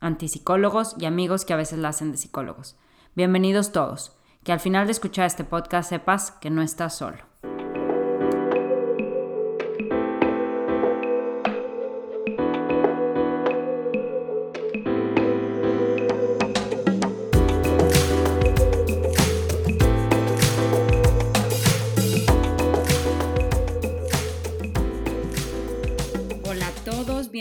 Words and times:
antipsicólogos 0.00 0.94
y 0.98 1.06
amigos 1.06 1.44
que 1.44 1.52
a 1.52 1.56
veces 1.56 1.78
la 1.78 1.88
hacen 1.88 2.12
de 2.12 2.18
psicólogos. 2.18 2.76
Bienvenidos 3.14 3.72
todos. 3.72 4.12
Que 4.44 4.52
al 4.52 4.60
final 4.60 4.86
de 4.86 4.92
escuchar 4.92 5.26
este 5.26 5.44
podcast 5.44 5.90
sepas 5.90 6.30
que 6.30 6.50
no 6.50 6.62
estás 6.62 6.96
solo. 6.96 7.27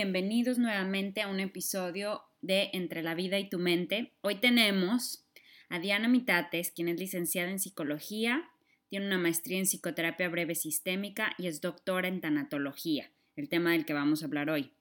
Bienvenidos 0.08 0.58
nuevamente 0.58 1.22
a 1.22 1.28
un 1.28 1.42
episodio 1.42 2.22
de 2.40 2.70
Entre 2.72 3.04
la 3.04 3.14
vida 3.14 3.40
y 3.40 3.50
tu 3.50 3.60
mente. 3.60 4.14
Hoy 4.22 4.36
tenemos 4.36 5.26
a 5.68 5.80
Diana 5.80 6.08
Mitates, 6.08 6.72
quien 6.72 6.88
es 6.88 6.98
licenciada 6.98 7.52
en 7.52 7.60
psicología, 7.60 8.50
tiene 8.88 9.08
una 9.08 9.18
maestría 9.18 9.58
en 9.58 9.66
psicoterapia 9.66 10.30
breve 10.30 10.56
sistémica 10.56 11.34
y 11.38 11.48
es 11.48 11.60
doctora 11.60 12.08
en 12.08 12.22
tanatología, 12.22 13.12
el 13.36 13.50
tema 13.50 13.74
del 13.74 13.84
que 13.84 13.92
vamos 13.92 14.22
a 14.22 14.28
hablar 14.28 14.50
hoy. 14.50 14.72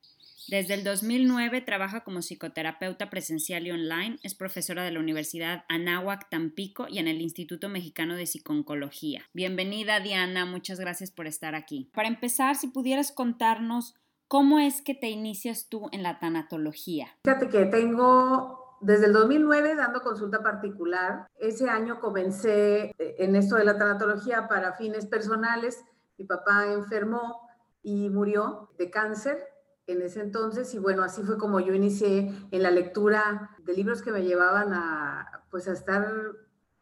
Desde 0.47 0.74
el 0.74 0.84
2009 0.84 1.60
trabaja 1.60 2.04
como 2.04 2.22
psicoterapeuta 2.22 3.10
presencial 3.10 3.66
y 3.66 3.72
online, 3.72 4.20
es 4.22 4.36
profesora 4.36 4.84
de 4.84 4.92
la 4.92 5.00
Universidad 5.00 5.64
Anáhuac 5.69 6.30
Tampico 6.30 6.86
y 6.88 7.00
en 7.00 7.08
el 7.08 7.20
Instituto 7.20 7.69
Mexicano 7.69 8.14
de 8.14 8.27
Psiconcología. 8.27 9.24
Bienvenida 9.32 9.98
Diana, 9.98 10.47
muchas 10.47 10.78
gracias 10.78 11.10
por 11.10 11.27
estar 11.27 11.56
aquí. 11.56 11.91
Para 11.92 12.06
empezar, 12.06 12.54
si 12.54 12.69
pudieras 12.69 13.10
contarnos 13.10 13.97
¿Cómo 14.28 14.58
es 14.58 14.82
que 14.82 14.94
te 14.94 15.08
inicias 15.08 15.69
tú 15.69 15.88
en 15.92 16.02
la 16.02 16.19
tanatología? 16.19 17.06
Fíjate 17.22 17.48
que 17.48 17.66
tengo 17.66 18.78
desde 18.80 19.06
el 19.06 19.12
2009 19.12 19.77
dando 19.77 20.00
consulta 20.00 20.42
particular. 20.42 21.28
Ese 21.38 21.70
año 21.70 22.00
comencé 22.00 22.92
eh, 22.98 23.16
en 23.19 23.36
esto 23.36 23.54
de 23.54 23.64
la 23.64 23.78
tanatología 23.78 24.48
para 24.48 24.72
fines 24.72 25.06
personales. 25.06 25.84
Mi 26.19 26.24
papá 26.24 26.72
enfermó 26.72 27.48
y 27.82 28.10
murió 28.10 28.70
de 28.78 28.91
cáncer 28.91 29.38
en 29.86 30.03
ese 30.03 30.22
entonces 30.22 30.75
y 30.75 30.81
bueno, 30.81 31.04
así 31.04 31.22
fue 31.22 31.38
como 31.38 31.60
yo 31.60 31.72
inicié 31.72 32.32
en 32.50 32.62
la 32.65 32.72
lectura 32.72 33.56
de 33.60 33.75
libros 33.75 34.03
que 34.03 34.10
me 34.10 34.25
llevaban 34.25 34.75
a 34.75 35.44
pues 35.53 35.69
a 35.69 35.72
estar 35.72 36.12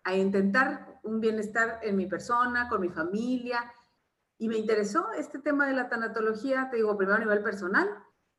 a 0.04 0.16
intentar 0.16 0.99
un 1.03 1.21
bienestar 1.21 1.81
en 1.83 1.97
mi 1.97 2.06
persona, 2.06 2.71
con 2.71 2.81
mi 2.81 2.88
familia 2.88 3.71
y 4.39 4.49
me 4.49 4.59
interesó 4.59 5.12
este 5.12 5.39
tema 5.39 5.67
de 5.67 5.75
la 5.75 5.89
tanatología, 5.89 6.69
te 6.71 6.77
digo, 6.77 6.97
primero 6.97 7.17
a 7.17 7.21
nivel 7.21 7.43
personal, 7.43 7.89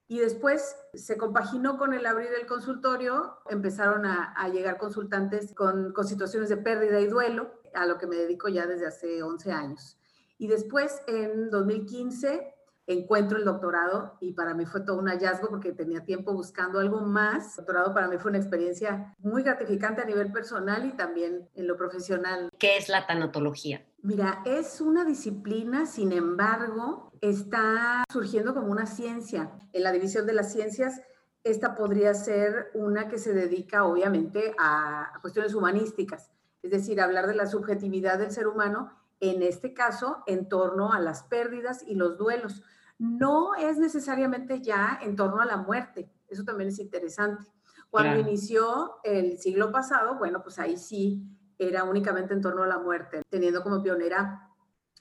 y 0.08 0.20
después 0.20 0.76
se 0.94 1.18
compaginó 1.18 1.78
con 1.78 1.94
el 1.94 2.06
abrir 2.06 2.30
el 2.40 2.46
consultorio, 2.46 3.40
empezaron 3.50 4.06
a, 4.06 4.48
llegar 4.50 4.78
consultantes 4.78 5.54
con, 5.56 5.94
con, 5.94 6.08
situaciones 6.08 6.50
de 6.50 6.58
pérdida 6.58 7.00
y 7.00 7.08
duelo, 7.08 7.60
a 7.74 7.86
lo 7.86 7.98
que 7.98 8.08
me 8.08 8.16
dedico 8.16 8.48
ya 8.48 8.68
desde 8.68 8.86
hace 8.86 9.24
11 9.24 9.52
años. 9.52 9.98
Y 10.38 10.48
después, 10.48 11.02
en 11.08 11.50
2015, 11.50 12.55
encuentro 12.88 13.38
el 13.38 13.46
doctorado 13.46 14.18
y 14.20 14.34
para 14.34 14.54
mí 14.54 14.66
fue 14.66 14.82
todo 14.82 15.00
un 15.00 15.08
hallazgo 15.08 15.50
porque 15.50 15.72
tenía 15.72 16.04
tiempo 16.04 16.34
buscando 16.34 16.80
algo 16.80 17.02
más. 17.02 17.58
El 17.58 17.66
doctorado 17.66 17.94
para 17.94 18.08
mí 18.08 18.18
fue 18.18 18.30
una 18.30 18.38
experiencia 18.38 19.14
muy 19.20 19.44
gratificante 19.44 20.02
a 20.02 20.06
nivel 20.06 20.32
personal 20.32 20.86
y 20.86 20.92
también 20.92 21.50
en 21.56 21.68
lo 21.68 21.78
profesional. 21.78 22.50
¿Qué 22.60 22.78
es 22.78 22.90
la 22.90 23.08
tanatología? 23.08 23.86
Mira, 24.02 24.44
es 24.46 24.82
una 24.82 25.04
disciplina, 25.04 25.88
sin 25.88 26.12
embargo, 26.12 27.12
está 27.22 28.04
surgiendo 28.12 28.54
como 28.54 28.68
una 28.68 28.86
ciencia. 28.86 29.52
En 29.74 29.84
la 29.84 29.92
división 29.92 30.28
de 30.28 30.34
las 30.34 30.54
ciencias, 30.54 31.02
esta 31.44 31.76
podría 31.76 32.14
ser 32.14 32.72
una 32.74 33.08
que 33.08 33.18
se 33.18 33.34
dedica 33.34 33.86
obviamente 33.86 34.54
a 34.60 35.14
cuestiones 35.22 35.54
humanísticas, 35.54 36.32
es 36.62 36.72
decir, 36.72 37.02
hablar 37.02 37.28
de 37.28 37.36
la 37.36 37.46
subjetividad 37.46 38.18
del 38.20 38.32
ser 38.32 38.48
humano, 38.48 38.92
en 39.20 39.42
este 39.44 39.74
caso, 39.74 40.24
en 40.28 40.50
torno 40.50 40.92
a 40.92 41.00
las 41.00 41.24
pérdidas 41.24 41.84
y 41.88 41.96
los 41.96 42.18
duelos. 42.18 42.64
No 42.98 43.56
es 43.56 43.78
necesariamente 43.78 44.62
ya 44.62 45.00
en 45.02 45.16
torno 45.16 45.42
a 45.42 45.46
la 45.46 45.58
muerte, 45.58 46.10
eso 46.28 46.44
también 46.44 46.70
es 46.70 46.80
interesante. 46.80 47.46
Cuando 47.90 48.14
claro. 48.14 48.28
inició 48.28 48.96
el 49.04 49.38
siglo 49.38 49.72
pasado, 49.72 50.18
bueno, 50.18 50.42
pues 50.42 50.60
ahí 50.60 50.78
sí 50.78 51.24
era 51.58 51.84
únicamente 51.84 52.34
en 52.34 52.42
torno 52.42 52.64
a 52.64 52.68
la 52.68 52.78
muerte, 52.78 53.22
teniendo 53.30 53.64
como 53.64 53.82
pionera 53.82 54.50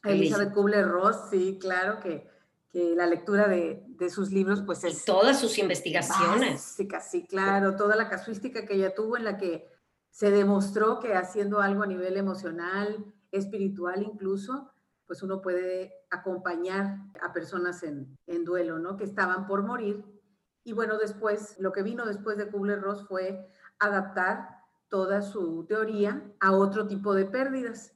a 0.02 0.10
Elizabeth 0.10 0.52
Kubler-Ross, 0.52 1.30
sí, 1.30 1.58
claro 1.60 1.98
que, 1.98 2.28
que 2.70 2.94
la 2.94 3.06
lectura 3.06 3.48
de, 3.48 3.84
de, 3.88 4.10
sus 4.10 4.30
libros, 4.30 4.62
pues 4.62 4.84
es... 4.84 5.02
Y 5.02 5.04
todas 5.06 5.40
sus 5.40 5.58
investigaciones. 5.58 6.60
Sí, 6.60 6.86
sí, 7.08 7.26
claro, 7.26 7.74
toda 7.76 7.96
la 7.96 8.08
casuística 8.08 8.66
que 8.66 8.74
ella 8.74 8.94
tuvo 8.94 9.16
en 9.16 9.24
la 9.24 9.38
que 9.38 9.66
se 10.10 10.30
demostró 10.30 11.00
que 11.00 11.14
haciendo 11.14 11.60
algo 11.60 11.82
a 11.82 11.86
nivel 11.86 12.16
emocional, 12.16 13.12
espiritual 13.32 14.02
incluso, 14.02 14.70
pues 15.06 15.22
uno 15.22 15.40
puede 15.42 15.92
acompañar 16.10 16.98
a 17.20 17.32
personas 17.32 17.82
en, 17.82 18.16
en 18.26 18.44
duelo, 18.44 18.78
¿no? 18.78 18.96
Que 18.96 19.04
estaban 19.04 19.46
por 19.46 19.62
morir. 19.62 20.04
Y 20.64 20.72
bueno, 20.72 20.96
después, 20.98 21.56
lo 21.58 21.72
que 21.72 21.82
vino 21.82 22.06
después 22.06 22.38
de 22.38 22.50
Kubler-Ross 22.50 23.06
fue 23.06 23.46
adaptar 23.78 24.62
toda 24.88 25.22
su 25.22 25.66
teoría 25.66 26.22
a 26.40 26.52
otro 26.52 26.86
tipo 26.86 27.14
de 27.14 27.26
pérdidas. 27.26 27.92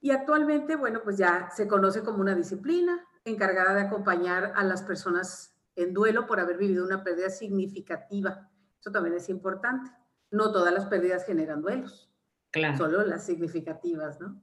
Y 0.00 0.10
actualmente, 0.10 0.76
bueno, 0.76 1.02
pues 1.04 1.16
ya 1.16 1.48
se 1.54 1.68
conoce 1.68 2.02
como 2.02 2.20
una 2.20 2.34
disciplina 2.34 3.06
encargada 3.24 3.74
de 3.74 3.82
acompañar 3.82 4.52
a 4.56 4.64
las 4.64 4.82
personas 4.82 5.56
en 5.76 5.94
duelo 5.94 6.26
por 6.26 6.40
haber 6.40 6.58
vivido 6.58 6.84
una 6.84 7.04
pérdida 7.04 7.30
significativa. 7.30 8.50
Eso 8.80 8.90
también 8.90 9.14
es 9.14 9.28
importante. 9.28 9.90
No 10.30 10.52
todas 10.52 10.74
las 10.74 10.86
pérdidas 10.86 11.24
generan 11.24 11.62
duelos, 11.62 12.10
claro. 12.50 12.76
solo 12.76 13.04
las 13.04 13.24
significativas, 13.24 14.20
¿no? 14.20 14.42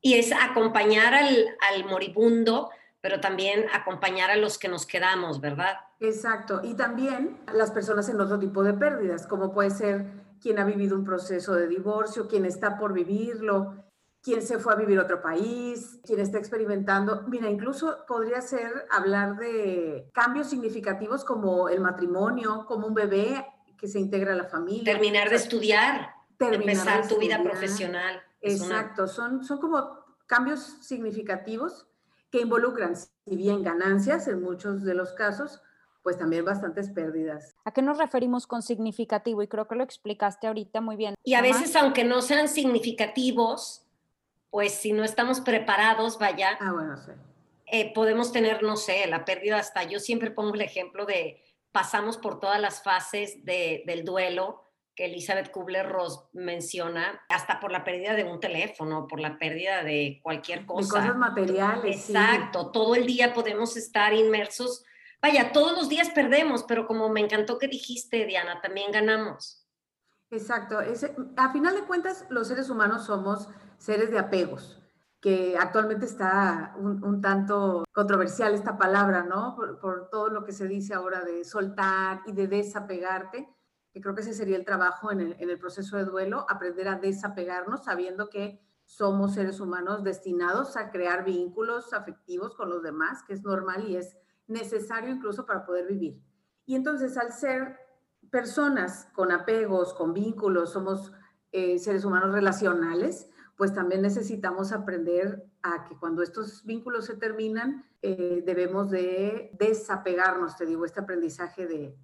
Y 0.00 0.14
es 0.14 0.32
acompañar 0.32 1.14
al, 1.14 1.46
al 1.70 1.84
moribundo, 1.84 2.70
pero 3.00 3.20
también 3.20 3.66
acompañar 3.72 4.30
a 4.30 4.36
los 4.36 4.58
que 4.58 4.68
nos 4.68 4.86
quedamos, 4.86 5.40
¿verdad? 5.40 5.78
Exacto. 6.00 6.60
Y 6.62 6.74
también 6.74 7.38
las 7.52 7.70
personas 7.70 8.08
en 8.08 8.20
otro 8.20 8.38
tipo 8.38 8.62
de 8.62 8.72
pérdidas, 8.74 9.26
como 9.26 9.52
puede 9.52 9.70
ser 9.70 10.06
quien 10.40 10.58
ha 10.58 10.64
vivido 10.64 10.96
un 10.96 11.04
proceso 11.04 11.54
de 11.54 11.68
divorcio, 11.68 12.26
quien 12.26 12.46
está 12.46 12.78
por 12.78 12.92
vivirlo, 12.92 13.74
quien 14.22 14.42
se 14.42 14.58
fue 14.58 14.72
a 14.72 14.76
vivir 14.76 14.98
a 14.98 15.02
otro 15.02 15.22
país, 15.22 15.98
quien 16.04 16.20
está 16.20 16.38
experimentando. 16.38 17.24
Mira, 17.28 17.48
incluso 17.48 18.04
podría 18.06 18.40
ser 18.40 18.86
hablar 18.90 19.36
de 19.36 20.10
cambios 20.12 20.48
significativos 20.48 21.24
como 21.24 21.68
el 21.68 21.80
matrimonio, 21.80 22.64
como 22.66 22.86
un 22.86 22.94
bebé 22.94 23.46
que 23.78 23.88
se 23.88 23.98
integra 23.98 24.32
a 24.32 24.36
la 24.36 24.44
familia. 24.44 24.92
Terminar 24.92 25.30
de 25.30 25.36
estudiar, 25.36 26.14
terminar 26.36 26.62
empezar 26.62 27.02
de 27.02 27.08
tu 27.08 27.20
vida 27.20 27.42
profesional. 27.42 28.22
Exacto, 28.42 29.02
una... 29.04 29.12
son, 29.12 29.44
son 29.44 29.58
como 29.58 29.99
cambios 30.30 30.76
significativos 30.80 31.88
que 32.30 32.42
involucran, 32.42 32.94
si 32.94 33.10
bien 33.36 33.64
ganancias 33.64 34.28
en 34.28 34.40
muchos 34.40 34.84
de 34.84 34.94
los 34.94 35.12
casos, 35.12 35.60
pues 36.04 36.18
también 36.18 36.44
bastantes 36.44 36.88
pérdidas. 36.88 37.56
¿A 37.64 37.72
qué 37.72 37.82
nos 37.82 37.98
referimos 37.98 38.46
con 38.46 38.62
significativo? 38.62 39.42
Y 39.42 39.48
creo 39.48 39.66
que 39.66 39.74
lo 39.74 39.82
explicaste 39.82 40.46
ahorita 40.46 40.80
muy 40.80 40.94
bien. 40.94 41.16
Y 41.24 41.34
a 41.34 41.42
veces, 41.42 41.74
aunque 41.74 42.04
no 42.04 42.22
sean 42.22 42.46
significativos, 42.46 43.84
pues 44.50 44.72
si 44.72 44.92
no 44.92 45.02
estamos 45.02 45.40
preparados, 45.40 46.16
vaya, 46.16 46.56
ah, 46.60 46.72
bueno, 46.72 46.96
sí. 46.96 47.10
eh, 47.66 47.92
podemos 47.92 48.30
tener, 48.30 48.62
no 48.62 48.76
sé, 48.76 49.04
la 49.08 49.24
pérdida 49.24 49.58
hasta, 49.58 49.82
yo 49.82 49.98
siempre 49.98 50.30
pongo 50.30 50.54
el 50.54 50.60
ejemplo 50.60 51.06
de 51.06 51.42
pasamos 51.72 52.18
por 52.18 52.38
todas 52.38 52.60
las 52.60 52.84
fases 52.84 53.44
de, 53.44 53.82
del 53.84 54.04
duelo, 54.04 54.62
que 55.00 55.06
Elizabeth 55.06 55.50
Kubler-Ross 55.50 56.28
menciona, 56.34 57.22
hasta 57.30 57.58
por 57.58 57.72
la 57.72 57.84
pérdida 57.84 58.14
de 58.14 58.24
un 58.24 58.38
teléfono, 58.38 59.06
por 59.06 59.18
la 59.18 59.38
pérdida 59.38 59.82
de 59.82 60.20
cualquier 60.22 60.66
cosa. 60.66 60.98
De 60.98 61.06
cosas 61.06 61.16
materiales. 61.16 62.10
Exacto, 62.10 62.70
todo 62.70 62.94
el 62.94 63.06
día 63.06 63.32
podemos 63.32 63.78
estar 63.78 64.12
inmersos. 64.12 64.84
Vaya, 65.22 65.52
todos 65.52 65.72
los 65.72 65.88
días 65.88 66.10
perdemos, 66.10 66.64
pero 66.64 66.86
como 66.86 67.08
me 67.08 67.20
encantó 67.20 67.58
que 67.58 67.66
dijiste, 67.66 68.26
Diana, 68.26 68.60
también 68.60 68.92
ganamos. 68.92 69.66
Exacto. 70.30 70.78
a 70.78 71.50
final 71.50 71.74
de 71.74 71.84
cuentas, 71.84 72.26
los 72.28 72.48
seres 72.48 72.68
humanos 72.68 73.06
somos 73.06 73.48
seres 73.78 74.10
de 74.10 74.18
apegos, 74.18 74.82
que 75.18 75.56
actualmente 75.58 76.04
está 76.04 76.74
un, 76.76 77.22
tanto 77.22 77.84
controversial 77.94 78.52
esta 78.52 78.76
palabra, 78.76 79.22
¿no? 79.22 79.56
Por, 79.56 79.80
por 79.80 80.10
todo 80.10 80.28
lo 80.28 80.44
que 80.44 80.52
se 80.52 80.68
dice 80.68 80.92
ahora 80.92 81.22
de 81.24 81.42
soltar 81.42 82.20
y 82.26 82.32
de 82.32 82.48
desapegarte 82.48 83.48
que 83.92 84.00
creo 84.00 84.14
que 84.14 84.20
ese 84.20 84.34
sería 84.34 84.56
el 84.56 84.64
trabajo 84.64 85.10
en 85.10 85.20
el, 85.20 85.58
proceso 85.58 85.96
de 85.96 86.04
duelo, 86.04 86.46
aprender 86.48 86.88
a 86.88 86.98
desapegarnos 86.98 87.84
sabiendo 87.84 88.30
que 88.30 88.60
somos 88.84 89.34
seres 89.34 89.60
humanos 89.60 90.04
destinados 90.04 90.76
a 90.76 90.90
crear 90.90 91.24
vínculos 91.24 91.92
afectivos 91.92 92.54
con 92.54 92.70
los 92.70 92.82
demás, 92.82 93.22
que 93.24 93.34
es 93.34 93.42
normal 93.42 93.88
y 93.88 93.96
es 93.96 94.16
necesario 94.46 95.10
incluso 95.10 95.46
para 95.46 95.64
poder 95.64 95.86
vivir. 95.86 96.20
Y 96.66 96.74
entonces 96.74 97.16
al 97.16 97.32
ser 97.32 97.78
personas 98.30 99.08
con 99.12 99.32
apegos, 99.32 99.94
con 99.94 100.12
vínculos, 100.12 100.72
somos 100.72 101.12
eh, 101.52 101.78
seres 101.78 102.04
humanos 102.04 102.32
relacionales, 102.32 103.28
pues 103.56 103.74
también 103.74 104.02
necesitamos 104.02 104.72
aprender 104.72 105.44
a 105.62 105.84
que 105.84 105.96
cuando 105.98 106.22
estos 106.22 106.64
vínculos 106.64 107.06
se 107.06 107.16
terminan, 107.16 107.84
eh, 108.02 108.42
debemos 108.46 108.90
de 108.90 109.50
desapegarnos, 109.58 110.56
te 110.56 110.64
digo, 110.64 110.84
este 110.84 111.00
aprendizaje 111.00 111.66
de, 111.66 111.98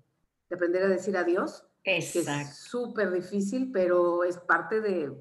de 0.48 0.54
aprender 0.54 0.82
a 0.82 0.88
decir 0.88 1.16
adiós 1.16 1.64
Exacto. 1.86 2.50
Es 2.50 2.56
súper 2.58 3.12
difícil, 3.12 3.70
pero 3.72 4.24
es 4.24 4.38
parte 4.38 4.80
de, 4.80 5.12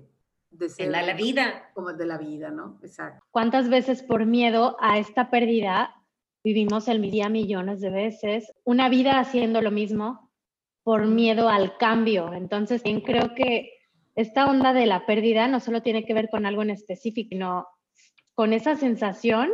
de 0.52 0.70
ser... 0.70 0.90
la, 0.90 1.14
vida. 1.14 1.72
Como 1.74 1.94
de 1.94 2.06
la 2.06 2.18
vida, 2.18 2.50
¿no? 2.50 2.80
Exacto. 2.82 3.24
¿Cuántas 3.32 3.70
veces 3.70 4.04
por 4.04 4.26
miedo 4.26 4.76
a 4.82 4.98
esta 4.98 5.30
pérdida 5.30 5.96
vivimos 6.44 6.88
el 6.88 7.02
día 7.02 7.30
millones 7.30 7.82
de 7.82 7.92
veces? 7.92 8.52
Una 8.64 8.90
vida 8.90 9.20
haciendo 9.20 9.62
lo 9.62 9.72
mismo 9.72 10.32
por 10.84 11.06
miedo 11.06 11.50
al 11.50 11.78
cambio. 11.78 12.34
Entonces, 12.34 12.82
creo 13.06 13.34
que 13.36 13.72
esta 14.16 14.46
onda 14.46 14.74
de 14.74 14.86
la 14.86 15.06
pérdida 15.06 15.48
no 15.48 15.60
solo 15.60 15.82
tiene 15.82 16.06
que 16.06 16.14
ver 16.14 16.30
con 16.30 16.46
algo 16.46 16.62
en 16.64 16.72
específico, 16.72 17.30
sino 17.30 17.68
con 18.34 18.54
esa 18.54 18.76
sensación 18.76 19.52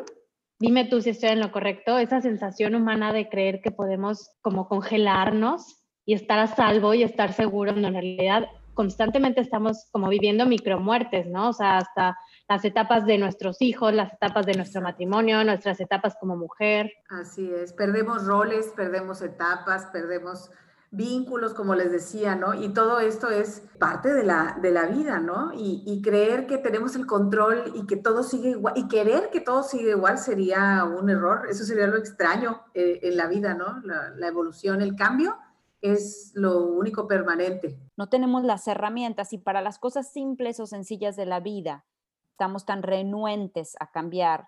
dime 0.61 0.85
tú 0.85 1.01
si 1.01 1.09
estoy 1.09 1.29
en 1.29 1.39
lo 1.39 1.51
correcto, 1.51 1.97
esa 1.97 2.21
sensación 2.21 2.75
humana 2.75 3.11
de 3.11 3.27
creer 3.27 3.61
que 3.61 3.71
podemos 3.71 4.29
como 4.41 4.67
congelarnos 4.67 5.80
y 6.11 6.13
estar 6.13 6.39
a 6.39 6.47
salvo 6.47 6.93
y 6.93 7.03
estar 7.03 7.31
seguro, 7.31 7.71
en 7.71 7.83
realidad 7.83 8.49
constantemente 8.73 9.39
estamos 9.39 9.87
como 9.93 10.09
viviendo 10.09 10.45
micromuertes, 10.45 11.25
¿no? 11.25 11.49
O 11.49 11.53
sea, 11.53 11.77
hasta 11.77 12.17
las 12.49 12.65
etapas 12.65 13.05
de 13.05 13.17
nuestros 13.17 13.61
hijos, 13.61 13.93
las 13.93 14.11
etapas 14.11 14.45
de 14.45 14.55
nuestro 14.55 14.81
matrimonio, 14.81 15.41
nuestras 15.45 15.79
etapas 15.79 16.15
como 16.19 16.35
mujer. 16.35 16.91
Así 17.09 17.49
es, 17.49 17.71
perdemos 17.71 18.25
roles, 18.25 18.73
perdemos 18.75 19.21
etapas, 19.21 19.85
perdemos 19.93 20.51
vínculos, 20.93 21.53
como 21.53 21.75
les 21.75 21.93
decía, 21.93 22.35
¿no? 22.35 22.53
Y 22.55 22.73
todo 22.73 22.99
esto 22.99 23.29
es 23.29 23.63
parte 23.79 24.13
de 24.13 24.25
la, 24.25 24.57
de 24.61 24.71
la 24.71 24.87
vida, 24.87 25.19
¿no? 25.19 25.53
Y, 25.55 26.01
creer 26.03 26.45
que 26.45 26.57
tenemos 26.57 26.97
el 26.97 27.05
control 27.05 27.71
y 27.73 27.87
que 27.87 27.95
todo 27.95 28.21
sigue 28.23 28.49
igual, 28.49 28.73
y 28.75 28.89
querer 28.89 29.29
que 29.31 29.39
todo 29.39 29.63
siga 29.63 29.91
igual 29.91 30.17
sería 30.17 30.83
un 30.83 31.09
error, 31.09 31.47
eso 31.49 31.63
sería 31.63 31.87
lo 31.87 31.95
extraño 31.95 32.63
eh, 32.73 32.99
en 33.03 33.15
la 33.15 33.27
vida, 33.27 33.53
¿no? 33.53 33.79
La, 33.85 34.09
la 34.09 34.27
evolución, 34.27 34.81
el 34.81 34.97
cambio 34.97 35.37
es 35.81 36.31
lo 36.35 36.63
único 36.65 37.07
permanente. 37.07 37.79
No 37.97 38.09
tenemos 38.09 38.43
las 38.43 38.67
herramientas 38.67 39.33
y 39.33 39.37
para 39.37 39.61
las 39.61 39.79
cosas 39.79 40.11
simples 40.11 40.59
o 40.59 40.67
sencillas 40.67 41.15
de 41.15 41.25
la 41.25 41.39
vida 41.39 41.85
estamos 42.31 42.65
tan 42.65 42.83
renuentes 42.83 43.75
a 43.79 43.91
cambiar. 43.91 44.47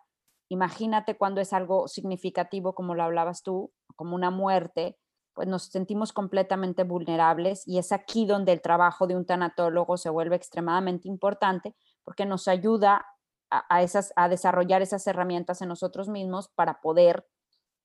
Imagínate 0.50 1.18
cuando 1.18 1.42
es 1.42 1.54
algo 1.54 1.88
significativo 1.88 2.74
como 2.74 2.96
lo 2.96 3.04
hablabas 3.04 3.44
tú, 3.44 3.72
como 3.96 4.16
una 4.16 4.32
muerte, 4.32 4.98
pues 5.34 5.48
nos 5.48 5.66
sentimos 5.66 6.14
completamente 6.14 6.84
vulnerables 6.84 7.68
y 7.68 7.80
es 7.80 7.92
aquí 7.92 8.26
donde 8.26 8.52
el 8.52 8.62
trabajo 8.62 9.08
de 9.08 9.16
un 9.16 9.26
tanatólogo 9.26 9.98
se 9.98 10.10
vuelve 10.10 10.36
extremadamente 10.36 11.08
importante 11.08 11.76
porque 12.04 12.26
nos 12.26 12.48
ayuda 12.48 13.06
a, 13.50 13.84
esas, 13.84 14.14
a 14.16 14.30
desarrollar 14.30 14.82
esas 14.82 15.06
herramientas 15.08 15.62
en 15.62 15.70
nosotros 15.70 16.10
mismos 16.10 16.50
para 16.50 16.82
poder 16.82 17.28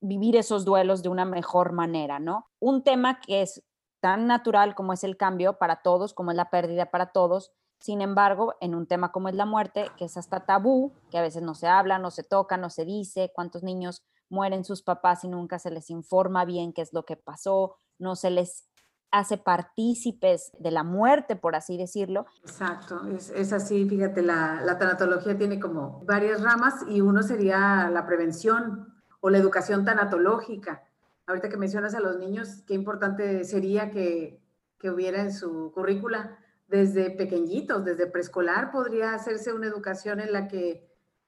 vivir 0.00 0.36
esos 0.36 0.64
duelos 0.64 1.02
de 1.02 1.08
una 1.08 1.24
mejor 1.24 1.72
manera, 1.72 2.18
¿no? 2.18 2.48
Un 2.60 2.82
tema 2.82 3.20
que 3.20 3.42
es 3.42 3.62
tan 4.00 4.26
natural 4.26 4.74
como 4.74 4.92
es 4.92 5.04
el 5.04 5.16
cambio 5.16 5.58
para 5.58 5.82
todos, 5.82 6.14
como 6.14 6.30
es 6.30 6.36
la 6.36 6.50
pérdida 6.50 6.90
para 6.90 7.06
todos, 7.12 7.52
sin 7.80 8.00
embargo, 8.00 8.54
en 8.60 8.74
un 8.74 8.86
tema 8.86 9.12
como 9.12 9.28
es 9.28 9.34
la 9.34 9.46
muerte, 9.46 9.86
que 9.96 10.06
es 10.06 10.16
hasta 10.16 10.44
tabú, 10.44 10.92
que 11.10 11.18
a 11.18 11.22
veces 11.22 11.42
no 11.42 11.54
se 11.54 11.68
habla, 11.68 11.98
no 11.98 12.10
se 12.10 12.24
toca, 12.24 12.56
no 12.56 12.70
se 12.70 12.84
dice, 12.84 13.30
cuántos 13.34 13.62
niños 13.62 14.02
mueren 14.28 14.64
sus 14.64 14.82
papás 14.82 15.24
y 15.24 15.28
nunca 15.28 15.58
se 15.58 15.70
les 15.70 15.88
informa 15.90 16.44
bien 16.44 16.72
qué 16.72 16.82
es 16.82 16.92
lo 16.92 17.04
que 17.04 17.16
pasó, 17.16 17.76
no 17.98 18.16
se 18.16 18.30
les 18.30 18.68
hace 19.10 19.38
partícipes 19.38 20.50
de 20.58 20.70
la 20.70 20.82
muerte, 20.82 21.36
por 21.36 21.54
así 21.54 21.78
decirlo. 21.78 22.26
Exacto, 22.42 23.00
es, 23.06 23.52
así, 23.52 23.88
fíjate, 23.88 24.22
la, 24.22 24.60
la 24.62 24.76
tanatología 24.76 25.38
tiene 25.38 25.58
como 25.58 26.04
varias 26.04 26.42
ramas 26.42 26.84
y 26.88 27.00
uno 27.00 27.22
sería 27.22 27.88
la 27.90 28.04
prevención, 28.06 28.97
o 29.20 29.30
la 29.30 29.38
educación 29.38 29.84
tanatológica. 29.84 30.84
Ahorita 31.26 31.48
que 31.48 31.56
mencionas 31.56 31.94
a 31.94 32.00
los 32.00 32.18
niños, 32.18 32.62
qué 32.66 32.74
importante 32.74 33.44
sería 33.44 33.90
que, 33.90 34.40
que 34.78 34.90
hubiera 34.90 35.20
en 35.20 35.32
su 35.32 35.72
currícula 35.72 36.38
desde 36.68 37.10
pequeñitos, 37.10 37.84
desde 37.84 38.06
preescolar, 38.06 38.70
podría 38.70 39.14
hacerse 39.14 39.52
una 39.52 39.66
educación 39.66 40.20
en 40.20 40.32
la 40.32 40.48
que 40.48 40.86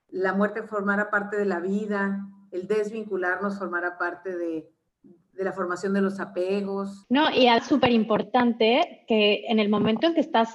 la 0.08 0.32
muerte 0.32 0.62
formara 0.62 1.10
parte 1.10 1.36
de 1.36 1.46
la 1.46 1.60
vida, 1.60 2.26
el 2.50 2.66
desvincularnos 2.66 3.58
formara 3.58 3.96
parte 3.96 4.36
de, 4.36 4.70
de 5.02 5.44
la 5.44 5.52
formación 5.52 5.94
de 5.94 6.02
los 6.02 6.20
apegos. 6.20 7.06
No, 7.08 7.30
y 7.30 7.46
es 7.48 7.64
súper 7.64 7.90
importante 7.92 9.04
que 9.08 9.44
en 9.48 9.58
el 9.58 9.68
momento 9.68 10.06
en 10.06 10.14
que 10.14 10.20
estás 10.20 10.54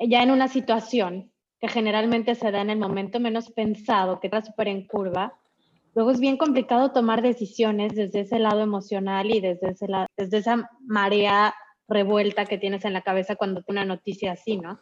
ya 0.00 0.22
en 0.22 0.30
una 0.30 0.48
situación 0.48 1.32
que 1.60 1.68
generalmente 1.68 2.34
se 2.34 2.50
da 2.50 2.60
en 2.60 2.70
el 2.70 2.78
momento 2.78 3.20
menos 3.20 3.50
pensado, 3.50 4.20
que 4.20 4.28
está 4.28 4.42
súper 4.42 4.68
en 4.68 4.86
curva, 4.86 5.38
Luego 5.94 6.10
es 6.10 6.20
bien 6.20 6.36
complicado 6.36 6.92
tomar 6.92 7.22
decisiones 7.22 7.94
desde 7.94 8.20
ese 8.20 8.38
lado 8.38 8.60
emocional 8.60 9.30
y 9.30 9.40
desde, 9.40 9.70
ese 9.70 9.86
desde 10.16 10.38
esa 10.38 10.70
marea 10.80 11.54
revuelta 11.88 12.44
que 12.44 12.58
tienes 12.58 12.84
en 12.84 12.92
la 12.92 13.02
cabeza 13.02 13.36
cuando 13.36 13.62
una 13.66 13.84
noticia 13.84 14.32
así, 14.32 14.58
¿no? 14.58 14.78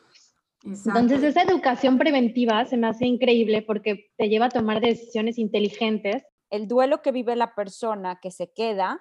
Entonces 0.65 1.23
esa 1.23 1.43
educación 1.43 1.97
preventiva 1.97 2.65
se 2.65 2.77
me 2.77 2.89
hace 2.89 3.07
increíble 3.07 3.63
porque 3.63 4.11
te 4.17 4.29
lleva 4.29 4.47
a 4.47 4.51
tomar 4.51 4.81
decisiones 4.81 5.39
inteligentes. 5.39 6.25
El 6.51 6.67
duelo 6.67 7.03
que 7.03 7.13
vive 7.13 7.37
la 7.37 7.55
persona 7.55 8.19
que 8.21 8.33
se 8.33 8.53
queda 8.53 9.01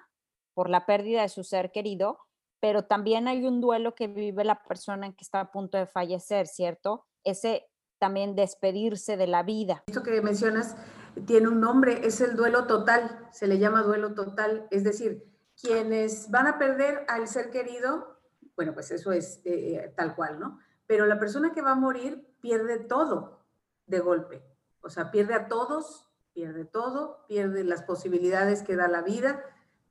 por 0.54 0.70
la 0.70 0.86
pérdida 0.86 1.22
de 1.22 1.28
su 1.28 1.42
ser 1.42 1.72
querido, 1.72 2.18
pero 2.60 2.84
también 2.84 3.26
hay 3.26 3.44
un 3.44 3.60
duelo 3.60 3.94
que 3.94 4.06
vive 4.06 4.44
la 4.44 4.62
persona 4.62 5.10
que 5.10 5.24
está 5.24 5.40
a 5.40 5.50
punto 5.50 5.76
de 5.76 5.86
fallecer, 5.86 6.46
¿cierto? 6.46 7.04
Ese 7.24 7.66
también 7.98 8.36
despedirse 8.36 9.16
de 9.16 9.26
la 9.26 9.42
vida. 9.42 9.82
Esto 9.88 10.02
que 10.02 10.20
mencionas 10.20 10.76
tiene 11.24 11.48
un 11.48 11.60
nombre, 11.60 12.06
es 12.06 12.20
el 12.20 12.36
duelo 12.36 12.66
total, 12.66 13.28
se 13.32 13.46
le 13.46 13.58
llama 13.58 13.82
duelo 13.82 14.14
total, 14.14 14.66
es 14.70 14.84
decir, 14.84 15.24
quienes 15.60 16.30
van 16.30 16.46
a 16.46 16.58
perder 16.58 17.04
al 17.08 17.26
ser 17.28 17.50
querido, 17.50 18.18
bueno, 18.54 18.74
pues 18.74 18.90
eso 18.90 19.12
es 19.12 19.40
eh, 19.44 19.76
eh, 19.76 19.94
tal 19.96 20.14
cual, 20.14 20.38
¿no? 20.38 20.58
Pero 20.86 21.06
la 21.06 21.18
persona 21.18 21.52
que 21.52 21.62
va 21.62 21.72
a 21.72 21.76
morir 21.76 22.26
pierde 22.40 22.78
todo 22.78 23.44
de 23.86 24.00
golpe, 24.00 24.42
o 24.80 24.90
sea, 24.90 25.10
pierde 25.10 25.34
a 25.34 25.48
todos, 25.48 26.10
pierde 26.32 26.64
todo, 26.64 27.24
pierde 27.26 27.64
las 27.64 27.82
posibilidades 27.82 28.62
que 28.62 28.76
da 28.76 28.88
la 28.88 29.02
vida, 29.02 29.42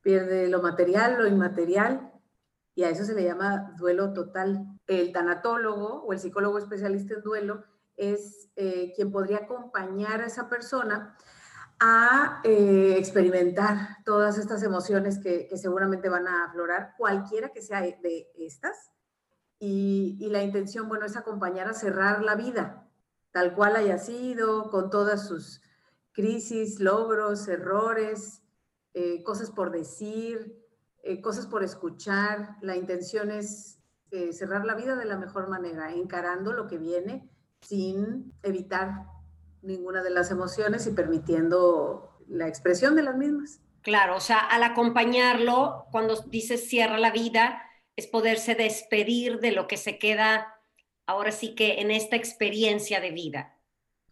pierde 0.02 0.48
lo 0.48 0.62
material, 0.62 1.18
lo 1.18 1.28
inmaterial, 1.28 2.12
y 2.76 2.84
a 2.84 2.90
eso 2.90 3.06
se 3.06 3.16
le 3.16 3.24
llama 3.24 3.74
duelo 3.78 4.14
total. 4.14 4.68
El 4.86 5.14
tanatólogo 5.14 6.04
o 6.04 6.14
el 6.14 6.20
psicólogo 6.20 6.58
especialista 6.58 7.16
en 7.16 7.22
duelo 7.22 7.64
es 7.98 8.50
eh, 8.56 8.94
quien 8.96 9.12
podría 9.12 9.40
acompañar 9.40 10.22
a 10.22 10.28
esa 10.28 10.50
persona 10.50 11.18
a 11.80 12.42
eh, 12.44 12.96
experimentar 12.98 13.98
todas 14.06 14.38
estas 14.38 14.64
emociones 14.64 15.20
que, 15.20 15.50
seguramente 15.58 16.08
van 16.08 16.28
a 16.28 16.46
aflorar, 16.46 16.94
cualquiera 16.98 17.50
que 17.50 17.62
sea 17.62 17.82
de 17.82 18.32
estas. 18.38 18.92
Y, 19.60 20.28
la 20.30 20.44
intención, 20.44 20.88
bueno, 20.88 21.06
es 21.06 21.18
acompañar 21.18 21.68
a 21.68 21.74
cerrar 21.74 22.22
la 22.24 22.36
vida, 22.36 22.88
tal 23.32 23.54
cual 23.56 23.76
haya 23.76 23.98
sido, 23.98 24.70
con 24.70 24.90
todas 24.90 25.28
sus 25.28 25.62
crisis, 26.14 26.80
logros, 26.80 27.48
errores, 27.48 28.42
eh, 28.94 29.22
cosas 29.24 29.52
por 29.52 29.72
decir, 29.72 30.62
cosas 31.22 31.46
por 31.46 31.64
escuchar. 31.64 32.56
La 32.62 32.76
intención 32.76 33.32
es 33.32 33.80
cerrar 34.32 34.66
la 34.66 34.76
vida 34.76 34.96
de 34.96 35.06
la 35.06 35.18
mejor 35.18 35.50
manera, 35.50 35.92
encarando 35.92 36.54
lo 36.54 36.68
que 36.68 36.78
viene 36.78 37.30
sin 37.68 38.34
evitar 38.44 39.06
ninguna 39.62 40.04
de 40.04 40.12
las 40.12 40.32
emociones 40.32 40.86
y 40.88 40.92
permitiendo 40.92 42.18
la 42.28 42.48
expresión 42.48 42.96
de 42.96 43.04
las 43.04 43.18
mismas. 43.18 43.60
Claro, 43.82 44.16
o 44.16 44.20
sea, 44.20 44.40
al 44.40 44.64
acompañarlo, 44.64 45.86
cuando 45.92 46.16
dices 46.28 46.68
cierra 46.68 46.98
la 46.98 47.12
vida, 47.12 47.62
es 47.96 48.08
poderse 48.08 48.56
despedir 48.56 49.40
de 49.40 49.52
lo 49.52 49.68
que 49.68 49.78
se 49.78 49.98
queda 49.98 50.48
ahora 51.06 51.32
sí 51.32 51.56
que 51.56 51.82
en 51.82 51.92
esta 51.92 52.16
experiencia 52.16 53.00
de 53.00 53.12
vida. 53.12 53.54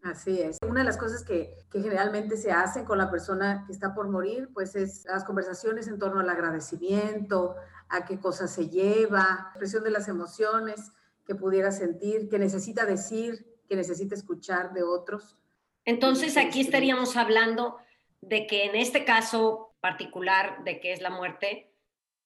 Así 0.04 0.42
es. 0.42 0.58
Una 0.68 0.82
de 0.82 0.86
las 0.86 0.98
cosas 0.98 1.24
que, 1.24 1.56
que, 1.72 1.82
generalmente 1.82 2.36
se 2.38 2.52
hacen 2.52 2.84
con 2.84 2.98
la 2.98 3.10
persona 3.10 3.64
que 3.66 3.72
está 3.72 3.96
por 3.96 4.10
morir, 4.10 4.50
pues 4.54 4.76
es 4.76 5.06
las 5.06 5.24
conversaciones 5.24 5.88
en 5.88 5.98
torno 5.98 6.20
al 6.20 6.30
agradecimiento, 6.30 7.56
a 7.90 8.06
qué 8.06 8.20
cosas 8.20 8.52
se 8.52 8.70
lleva, 8.70 9.48
expresión 9.52 9.84
de 9.84 9.92
las 9.92 10.08
emociones 10.08 10.92
que 11.26 11.36
pudiera 11.36 11.72
sentir, 11.72 12.30
que 12.30 12.40
necesita 12.40 12.86
decir, 12.86 13.46
que 13.68 13.76
necesita 13.76 14.16
escuchar 14.16 14.74
de 14.74 14.84
otros. 14.84 15.38
Entonces 15.86 16.38
aquí 16.38 16.62
estaríamos 16.62 17.18
hablando 17.18 17.78
de 18.22 18.48
que 18.48 18.66
en 18.66 18.76
este 18.76 19.06
caso 19.06 19.76
particular 19.82 20.64
de 20.64 20.80
que 20.80 20.94
es 20.94 21.02
la 21.02 21.10
muerte, 21.10 21.74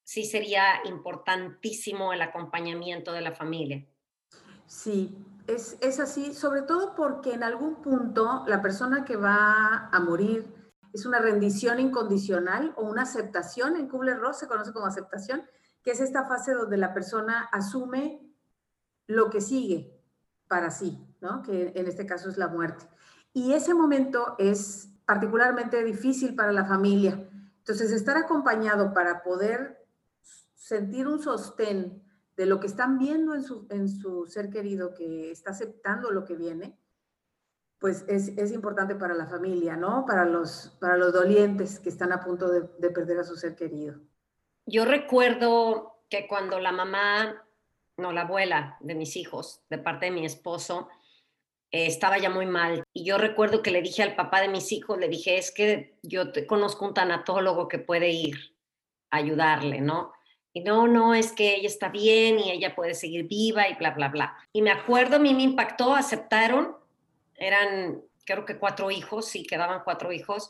sí 0.03 0.25
sería 0.25 0.81
importantísimo 0.85 2.13
el 2.13 2.21
acompañamiento 2.21 3.11
de 3.11 3.21
la 3.21 3.33
familia. 3.33 3.85
Sí, 4.67 5.17
es, 5.47 5.77
es, 5.81 5.99
así, 5.99 6.33
sobre 6.33 6.61
todo 6.61 6.93
porque 6.95 7.33
en 7.33 7.43
algún 7.43 7.81
punto 7.81 8.43
la 8.47 8.61
persona 8.61 9.05
que 9.05 9.15
va 9.15 9.89
a 9.91 9.99
morir 9.99 10.45
es 10.93 11.05
una 11.05 11.19
rendición 11.19 11.79
incondicional 11.79 12.73
o 12.75 12.83
una 12.83 13.03
aceptación, 13.03 13.75
en 13.75 13.87
Kubler-Ross 13.87 14.39
se 14.39 14.47
conoce 14.47 14.73
como 14.73 14.85
aceptación, 14.85 15.43
que 15.83 15.91
es 15.91 15.99
esta 15.99 16.25
fase 16.25 16.53
donde 16.53 16.77
la 16.77 16.93
persona 16.93 17.47
asume 17.51 18.26
lo 19.07 19.29
que 19.29 19.41
sigue 19.41 19.97
para 20.47 20.69
sí, 20.69 21.05
¿no? 21.21 21.41
que 21.41 21.71
en 21.75 21.87
este 21.87 22.05
caso 22.05 22.29
es 22.29 22.37
la 22.37 22.47
muerte. 22.47 22.85
Y 23.33 23.53
ese 23.53 23.73
momento 23.73 24.35
es 24.37 24.89
particularmente 25.05 25.83
difícil 25.83 26.35
para 26.35 26.51
la 26.51 26.65
familia. 26.65 27.29
Entonces, 27.59 27.91
estar 27.91 28.17
acompañado 28.17 28.93
para 28.93 29.23
poder 29.23 29.85
sentir 30.55 31.07
un 31.07 31.21
sostén 31.21 32.03
de 32.35 32.45
lo 32.45 32.59
que 32.59 32.67
están 32.67 32.97
viendo 32.97 33.33
en 33.33 33.43
su, 33.43 33.67
en 33.69 33.89
su 33.89 34.27
ser 34.27 34.49
querido, 34.49 34.93
que 34.93 35.31
está 35.31 35.51
aceptando 35.51 36.11
lo 36.11 36.23
que 36.25 36.35
viene, 36.35 36.77
pues 37.79 38.05
es, 38.07 38.29
es, 38.37 38.51
importante 38.51 38.95
para 38.95 39.13
la 39.13 39.27
familia, 39.27 39.75
¿no? 39.75 40.05
Para 40.05 40.25
los, 40.25 40.75
para 40.79 40.97
los 40.97 41.13
dolientes 41.13 41.79
que 41.79 41.89
están 41.89 42.11
a 42.11 42.23
punto 42.23 42.49
de, 42.49 42.67
de 42.79 42.89
perder 42.89 43.19
a 43.19 43.23
su 43.23 43.35
ser 43.35 43.55
querido. 43.55 43.99
Yo 44.65 44.85
recuerdo 44.85 46.03
que 46.09 46.27
cuando 46.27 46.59
la 46.59 46.71
mamá, 46.71 47.46
no, 47.97 48.11
la 48.11 48.21
abuela 48.21 48.77
de 48.79 48.95
mis 48.95 49.15
hijos, 49.15 49.61
de 49.69 49.79
parte 49.79 50.05
de 50.05 50.11
mi 50.11 50.25
esposo, 50.25 50.87
eh, 51.71 51.87
estaba 51.87 52.17
ya 52.17 52.29
muy 52.29 52.45
mal. 52.45 52.83
Y 52.93 53.03
yo 53.03 53.17
recuerdo 53.17 53.61
que 53.61 53.71
le 53.71 53.81
dije 53.81 54.03
al 54.03 54.15
papá 54.15 54.41
de 54.41 54.47
mis 54.47 54.71
hijos, 54.71 54.97
le 54.99 55.07
dije, 55.07 55.37
es 55.37 55.51
que 55.51 55.97
yo 56.03 56.31
te 56.31 56.45
conozco 56.45 56.85
un 56.85 56.93
tanatólogo 56.93 57.67
que 57.67 57.79
puede 57.79 58.09
ir 58.09 58.55
a 59.09 59.17
ayudarle, 59.17 59.81
¿no? 59.81 60.13
Y 60.53 60.61
no, 60.61 60.87
no, 60.87 61.13
es 61.13 61.33
que 61.33 61.55
ella 61.55 61.67
está 61.67 61.89
bien 61.89 62.39
y 62.39 62.51
ella 62.51 62.75
puede 62.75 62.93
seguir 62.93 63.27
viva 63.27 63.67
y 63.67 63.75
bla, 63.75 63.91
bla, 63.91 64.09
bla. 64.09 64.37
Y 64.53 64.61
me 64.61 64.71
acuerdo, 64.71 65.17
a 65.17 65.19
mí 65.19 65.33
me 65.33 65.43
impactó, 65.43 65.93
aceptaron, 65.93 66.75
eran 67.35 68.01
creo 68.25 68.45
que 68.45 68.57
cuatro 68.57 68.91
hijos, 68.91 69.27
sí, 69.27 69.43
quedaban 69.43 69.81
cuatro 69.83 70.11
hijos, 70.11 70.49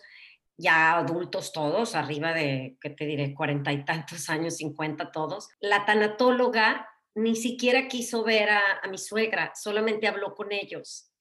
ya 0.57 0.97
adultos 0.97 1.51
todos, 1.51 1.93
arriba 1.93 2.33
de, 2.33 2.77
¿qué 2.81 2.89
te 2.89 3.05
diré?, 3.05 3.35
cuarenta 3.35 3.71
y 3.71 3.85
tantos 3.85 4.29
años, 4.29 4.57
cincuenta 4.57 5.11
todos. 5.11 5.49
La 5.59 5.85
tanatóloga 5.85 6.89
ni 7.17 7.35
siquiera 7.35 7.87
quiso 7.87 8.23
ver 8.23 8.51
a, 8.51 8.79
a, 8.83 8.87
mi 8.87 8.99
suegra, 8.99 9.51
solamente 9.55 10.07
habló 10.07 10.35
con 10.35 10.51
ellos, 10.51 11.11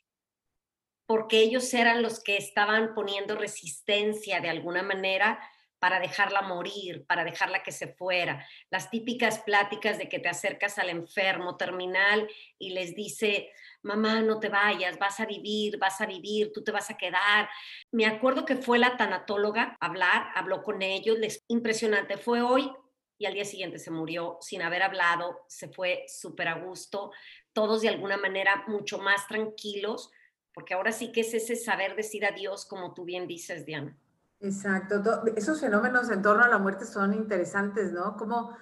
porque 1.06 1.40
ellos 1.40 1.72
eran 1.72 2.02
los 2.02 2.22
que 2.22 2.36
estaban 2.36 2.94
poniendo 2.94 3.34
resistencia 3.34 4.40
de 4.40 4.50
alguna 4.50 4.82
manera 4.82 5.40
para 5.78 5.98
dejarla 5.98 6.42
morir, 6.42 7.06
para 7.06 7.24
dejarla 7.24 7.62
que 7.62 7.72
se 7.72 7.88
fuera. 7.94 8.46
Las 8.70 8.90
típicas 8.90 9.38
pláticas 9.38 9.96
de 9.96 10.08
que 10.08 10.18
te 10.18 10.28
acercas 10.28 10.78
al 10.78 10.90
enfermo 10.90 11.56
terminal 11.56 12.28
y 12.58 12.70
les 12.70 12.94
dice, 12.94 13.50
mamá, 13.82 14.20
no 14.20 14.38
te 14.38 14.50
vayas, 14.50 14.98
vas 14.98 15.18
a 15.20 15.24
vivir, 15.24 15.78
vas 15.78 16.00
a 16.02 16.06
vivir, 16.06 16.52
tú 16.52 16.62
te 16.62 16.72
vas 16.72 16.90
a 16.90 16.98
quedar. 16.98 17.48
Me 17.90 18.04
acuerdo 18.04 18.44
que 18.44 18.56
fue 18.56 18.78
la 18.78 18.98
tanatóloga 18.98 19.78
hablar, 19.80 20.28
habló 20.34 20.62
con 20.62 20.82
ellos, 20.82 21.18
les, 21.18 21.42
impresionante, 21.48 22.18
fue 22.18 22.42
hoy 22.42 22.70
y 23.18 23.26
al 23.26 23.34
día 23.34 23.44
siguiente 23.44 23.78
se 23.78 23.90
murió 23.90 24.38
sin 24.40 24.62
haber 24.62 24.82
hablado, 24.82 25.44
se 25.48 25.68
fue 25.68 26.04
súper 26.08 26.48
a 26.48 26.58
gusto, 26.58 27.10
todos 27.52 27.82
de 27.82 27.88
alguna 27.88 28.16
manera 28.16 28.64
mucho 28.68 28.98
más 28.98 29.26
tranquilos, 29.26 30.10
porque 30.52 30.74
ahora 30.74 30.92
sí 30.92 31.12
que 31.12 31.20
es 31.20 31.34
ese 31.34 31.56
saber 31.56 31.96
decir 31.96 32.24
adiós, 32.24 32.66
como 32.66 32.94
tú 32.94 33.04
bien 33.04 33.26
dices, 33.26 33.64
Diana. 33.64 33.96
Exacto, 34.40 35.02
esos 35.36 35.60
fenómenos 35.60 36.10
en 36.10 36.22
torno 36.22 36.44
a 36.44 36.48
la 36.48 36.58
muerte 36.58 36.84
son 36.84 37.14
interesantes, 37.14 37.92
¿no? 37.92 38.16
Como 38.16 38.56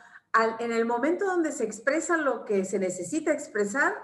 en 0.58 0.72
el 0.72 0.84
momento 0.84 1.24
donde 1.24 1.52
se 1.52 1.64
expresa 1.64 2.16
lo 2.16 2.44
que 2.44 2.64
se 2.64 2.78
necesita 2.78 3.32
expresar, 3.32 3.94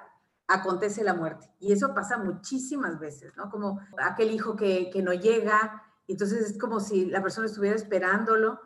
acontece 0.47 1.05
la 1.05 1.15
muerte. 1.15 1.49
Y 1.61 1.73
eso 1.73 1.95
pasa 1.95 2.19
muchísimas 2.19 2.99
veces, 2.99 3.37
¿no? 3.37 3.51
Como 3.51 3.81
aquel 3.99 4.31
hijo 4.33 4.57
que, 4.57 4.91
no 5.03 5.13
llega, 5.13 5.83
entonces 6.09 6.51
es 6.51 6.59
como 6.59 6.81
si 6.81 7.07
la 7.07 7.23
persona 7.23 7.47
estuviera 7.47 7.77
esperándolo. 7.77 8.61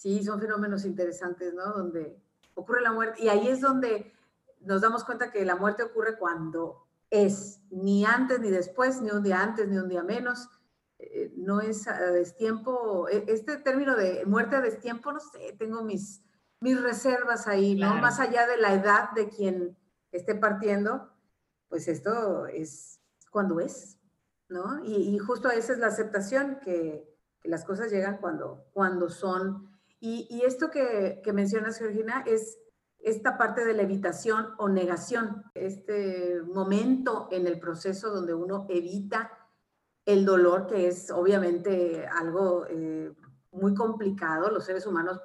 Sí, 0.00 0.24
son 0.24 0.40
fenómenos 0.40 0.86
interesantes, 0.86 1.52
¿no? 1.52 1.74
Donde 1.74 2.18
ocurre 2.54 2.80
la 2.80 2.90
muerte. 2.90 3.22
Y 3.22 3.28
ahí 3.28 3.48
es 3.48 3.60
donde 3.60 4.10
nos 4.60 4.80
damos 4.80 5.04
cuenta 5.04 5.30
que 5.30 5.44
la 5.44 5.56
muerte 5.56 5.82
ocurre 5.82 6.16
cuando 6.16 6.86
es, 7.10 7.60
ni 7.70 8.06
antes 8.06 8.40
ni 8.40 8.48
después, 8.48 9.02
ni 9.02 9.10
un 9.10 9.22
día 9.22 9.42
antes, 9.42 9.68
ni 9.68 9.76
un 9.76 9.90
día 9.90 10.02
menos 10.02 10.48
eh, 10.96 11.30
no 11.36 11.60
es 11.60 11.86
a 11.86 11.98
destiempo, 12.12 13.10
e, 13.10 13.26
este 13.28 13.58
término 13.58 13.94
de 13.94 14.24
muerte 14.24 14.56
a 14.56 14.62
destiempo, 14.62 15.12
no 15.12 15.20
sé, 15.20 15.54
tengo 15.58 15.82
mis, 15.82 16.22
mis 16.60 16.80
reservas 16.80 17.46
ahí, 17.46 17.74
¿no? 17.74 17.96
Más 17.96 18.20
allá 18.20 18.46
de 18.46 18.56
la 18.56 18.72
edad 18.72 19.10
de 19.10 19.28
quien 19.28 19.76
esté 20.12 20.34
partiendo, 20.34 21.10
pues 21.68 21.88
esto 21.88 22.46
es 22.46 23.02
cuando 23.30 23.60
es, 23.60 23.98
¿no? 24.48 24.82
Y, 24.82 25.18
justo 25.18 25.50
esa 25.50 25.74
es 25.74 25.78
la 25.78 25.88
aceptación, 25.88 26.58
que, 26.64 27.06
que, 27.42 27.50
las 27.50 27.66
cosas 27.66 27.92
llegan 27.92 28.16
cuando, 28.16 28.64
cuando 28.72 29.10
son. 29.10 29.68
Y, 30.00 30.42
esto 30.46 30.70
que, 30.70 31.20
que 31.22 31.32
mencionas, 31.34 31.78
Georgina, 31.78 32.24
es 32.26 32.58
esta 32.98 33.36
parte 33.36 33.64
de 33.64 33.74
la 33.74 33.82
evitación 33.82 34.54
o 34.58 34.68
negación, 34.68 35.44
este 35.54 36.42
momento 36.42 37.28
en 37.30 37.46
el 37.46 37.58
proceso 37.60 38.10
donde 38.10 38.34
uno 38.34 38.66
evita 38.68 39.30
el 40.06 40.24
dolor, 40.24 40.66
que 40.66 40.88
es 40.88 41.10
obviamente 41.10 42.06
algo 42.06 42.66
eh, 42.68 43.12
muy 43.52 43.74
complicado. 43.74 44.50
Los 44.50 44.64
seres 44.64 44.86
humanos 44.86 45.20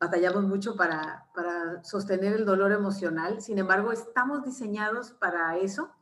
batallamos 0.00 0.44
mucho 0.44 0.76
para, 0.76 1.26
para 1.34 1.82
sostener 1.84 2.34
el 2.34 2.44
dolor 2.44 2.72
emocional. 2.72 3.40
Sin 3.40 3.58
embargo, 3.58 3.92
estamos 3.92 4.44
diseñados 4.44 5.12
para 5.12 5.56
eso, 5.58 5.94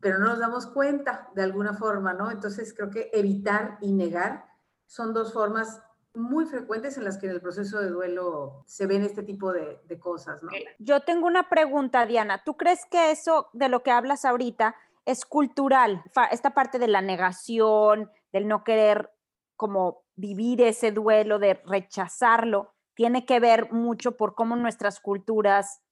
pero 0.00 0.18
no 0.18 0.26
nos 0.26 0.38
damos 0.38 0.66
cuenta 0.66 1.30
de 1.34 1.42
alguna 1.42 1.74
forma, 1.74 2.12
¿no? 2.14 2.30
Entonces, 2.30 2.74
creo 2.74 2.90
que 2.90 3.10
evitar 3.12 3.78
y 3.80 3.92
negar 3.92 4.46
son 4.86 5.12
dos 5.12 5.32
formas 5.32 5.82
muy 6.16 6.46
frecuentes 6.46 6.96
en 6.96 7.04
las 7.04 7.18
que 7.18 7.26
en 7.26 7.32
el 7.32 7.40
proceso 7.40 7.78
de 7.78 7.90
duelo 7.90 8.64
se 8.66 8.86
ven 8.86 9.02
este 9.02 9.22
tipo 9.22 9.52
de, 9.52 9.80
de 9.84 9.98
cosas, 9.98 10.42
¿no? 10.42 10.50
Yo 10.78 11.00
tengo 11.00 11.26
una 11.26 11.48
pregunta, 11.48 12.06
Diana. 12.06 12.42
¿Tú 12.44 12.56
crees 12.56 12.86
que 12.86 13.10
eso 13.10 13.48
de 13.52 13.68
lo 13.68 13.82
que 13.82 13.90
hablas 13.90 14.24
ahorita 14.24 14.74
es 15.06 15.24
cultural, 15.24 16.02
esta 16.32 16.50
parte 16.50 16.80
de 16.80 16.88
la 16.88 17.00
negación, 17.00 18.10
del 18.32 18.48
no 18.48 18.64
querer 18.64 19.12
como 19.54 20.02
vivir 20.16 20.60
ese 20.60 20.90
duelo, 20.90 21.38
de 21.38 21.54
rechazarlo, 21.64 22.74
tiene 22.94 23.24
que 23.24 23.38
ver 23.38 23.72
mucho 23.72 24.16
por 24.16 24.34
cómo 24.34 24.56
nuestras 24.56 25.00
culturas 25.00 25.82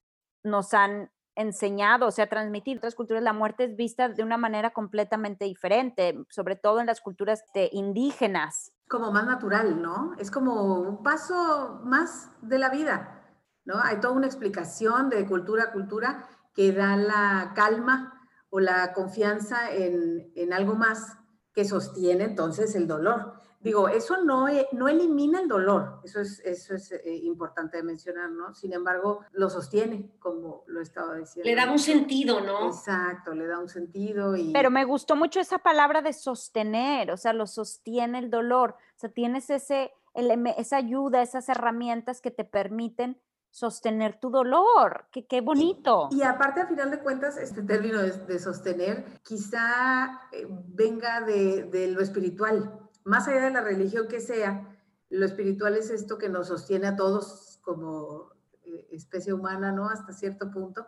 nos 0.42 0.74
han 0.74 1.10
enseñado, 1.36 2.06
o 2.06 2.10
sea, 2.10 2.28
transmitido. 2.28 2.74
En 2.74 2.78
otras 2.78 2.94
culturas 2.94 3.22
la 3.22 3.32
muerte 3.32 3.64
es 3.64 3.76
vista 3.76 4.08
de 4.08 4.22
una 4.22 4.36
manera 4.36 4.72
completamente 4.72 5.44
diferente, 5.44 6.24
sobre 6.30 6.56
todo 6.56 6.80
en 6.80 6.86
las 6.86 7.00
culturas 7.00 7.44
de 7.54 7.68
indígenas. 7.72 8.72
Como 8.88 9.10
más 9.12 9.26
natural, 9.26 9.80
¿no? 9.80 10.14
Es 10.18 10.30
como 10.30 10.80
un 10.80 11.02
paso 11.02 11.80
más 11.84 12.30
de 12.42 12.58
la 12.58 12.70
vida, 12.70 13.22
¿no? 13.64 13.80
Hay 13.82 14.00
toda 14.00 14.14
una 14.14 14.26
explicación 14.26 15.10
de 15.10 15.26
cultura 15.26 15.64
a 15.64 15.72
cultura 15.72 16.28
que 16.54 16.72
da 16.72 16.96
la 16.96 17.52
calma 17.54 18.20
o 18.50 18.60
la 18.60 18.92
confianza 18.92 19.72
en, 19.72 20.30
en 20.36 20.52
algo 20.52 20.74
más 20.74 21.18
que 21.52 21.64
sostiene 21.64 22.24
entonces 22.24 22.74
el 22.74 22.86
dolor. 22.86 23.34
Digo, 23.64 23.88
eso 23.88 24.22
no, 24.22 24.46
e, 24.46 24.68
no 24.72 24.88
elimina 24.88 25.40
el 25.40 25.48
dolor, 25.48 26.00
eso 26.04 26.20
es, 26.20 26.38
eso 26.40 26.74
es 26.74 26.92
eh, 26.92 27.20
importante 27.22 27.78
de 27.78 27.82
mencionar, 27.82 28.30
¿no? 28.30 28.52
Sin 28.52 28.74
embargo, 28.74 29.24
lo 29.32 29.48
sostiene, 29.48 30.10
como 30.18 30.64
lo 30.66 30.82
estaba 30.82 31.16
diciendo. 31.16 31.48
Le 31.48 31.56
da 31.56 31.72
un 31.72 31.78
sentido, 31.78 32.42
¿no? 32.42 32.66
Exacto, 32.66 33.32
le 33.32 33.46
da 33.46 33.58
un 33.58 33.70
sentido. 33.70 34.36
Y... 34.36 34.52
Pero 34.52 34.70
me 34.70 34.84
gustó 34.84 35.16
mucho 35.16 35.40
esa 35.40 35.60
palabra 35.60 36.02
de 36.02 36.12
sostener, 36.12 37.10
o 37.10 37.16
sea, 37.16 37.32
lo 37.32 37.46
sostiene 37.46 38.18
el 38.18 38.28
dolor, 38.28 38.76
o 38.96 38.98
sea, 38.98 39.08
tienes 39.08 39.48
ese, 39.48 39.94
esa 40.14 40.76
ayuda, 40.76 41.22
esas 41.22 41.48
herramientas 41.48 42.20
que 42.20 42.30
te 42.30 42.44
permiten 42.44 43.18
sostener 43.48 44.18
tu 44.20 44.28
dolor. 44.28 45.06
Qué, 45.10 45.26
qué 45.26 45.40
bonito. 45.40 46.08
Y, 46.10 46.22
aparte, 46.22 46.60
a 46.60 46.66
final 46.66 46.90
de 46.90 46.98
cuentas, 46.98 47.38
este 47.38 47.62
término 47.62 48.02
de, 48.02 48.38
sostener 48.38 49.04
quizá 49.22 50.20
eh, 50.32 50.46
venga 50.48 51.20
de, 51.20 51.62
de, 51.62 51.86
lo 51.86 52.02
espiritual. 52.02 52.83
Más 53.04 53.28
allá 53.28 53.42
de 53.42 53.50
la 53.50 53.60
religión 53.60 54.08
que 54.08 54.20
sea, 54.20 54.66
lo 55.10 55.26
espiritual 55.26 55.76
es 55.76 55.90
esto 55.90 56.18
que 56.18 56.28
nos 56.28 56.48
sostiene 56.48 56.86
a 56.86 56.96
todos 56.96 57.60
como 57.62 58.30
eh, 58.64 58.88
especie 58.92 59.32
humana, 59.32 59.72
¿no? 59.72 59.88
Hasta 59.88 60.12
cierto 60.12 60.50
punto. 60.50 60.86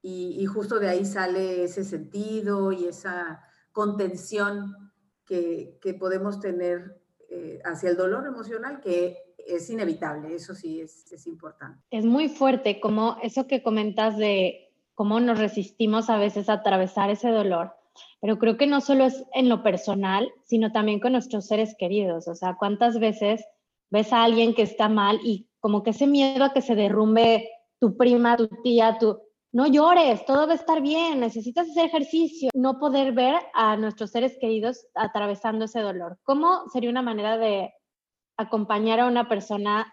Y, 0.00 0.46
justo 0.46 0.78
de 0.78 0.88
ahí 0.88 1.04
sale 1.04 1.64
ese 1.64 1.84
sentido 1.84 2.72
y 2.72 2.86
esa 2.86 3.42
contención 3.72 4.92
que, 5.26 5.78
podemos 5.98 6.40
tener 6.40 7.02
eh, 7.28 7.60
hacia 7.64 7.90
el 7.90 7.96
dolor 7.96 8.24
emocional, 8.26 8.80
que 8.80 9.18
es 9.36 9.68
inevitable, 9.68 10.34
eso 10.34 10.54
sí 10.54 10.80
es, 10.80 11.10
es 11.12 11.26
importante. 11.26 11.82
Es 11.90 12.04
muy 12.04 12.28
fuerte 12.28 12.80
como 12.80 13.18
eso 13.22 13.46
que 13.46 13.62
comentas 13.62 14.16
de 14.16 14.72
cómo 14.94 15.20
nos 15.20 15.38
resistimos 15.38 16.08
a 16.08 16.16
veces 16.16 16.48
a 16.48 16.54
atravesar 16.54 17.10
ese 17.10 17.28
dolor 17.28 17.77
pero 18.20 18.38
creo 18.38 18.56
que 18.56 18.66
no 18.66 18.80
solo 18.80 19.04
es 19.04 19.24
en 19.34 19.48
lo 19.48 19.62
personal, 19.62 20.30
sino 20.44 20.72
también 20.72 21.00
con 21.00 21.12
nuestros 21.12 21.46
seres 21.46 21.74
queridos. 21.78 22.28
O 22.28 22.34
sea, 22.34 22.56
¿cuántas 22.58 22.98
veces 22.98 23.44
ves 23.90 24.12
a 24.12 24.24
alguien 24.24 24.54
que 24.54 24.62
está 24.62 24.88
mal 24.88 25.20
y 25.22 25.48
como 25.60 25.82
que 25.82 25.90
ese 25.90 26.06
miedo 26.06 26.44
a 26.44 26.52
que 26.52 26.62
se 26.62 26.74
derrumbe 26.74 27.48
tu 27.80 27.96
prima, 27.96 28.36
tu 28.36 28.48
tía, 28.62 28.98
tu... 28.98 29.20
No 29.50 29.66
llores, 29.66 30.26
todo 30.26 30.46
va 30.46 30.52
a 30.52 30.56
estar 30.56 30.82
bien, 30.82 31.20
necesitas 31.20 31.70
hacer 31.70 31.86
ejercicio, 31.86 32.50
no 32.54 32.78
poder 32.78 33.12
ver 33.12 33.34
a 33.54 33.76
nuestros 33.78 34.10
seres 34.10 34.36
queridos 34.38 34.86
atravesando 34.94 35.64
ese 35.64 35.80
dolor. 35.80 36.18
¿Cómo 36.22 36.68
sería 36.70 36.90
una 36.90 37.00
manera 37.00 37.38
de 37.38 37.72
acompañar 38.36 39.00
a 39.00 39.06
una 39.06 39.26
persona 39.26 39.92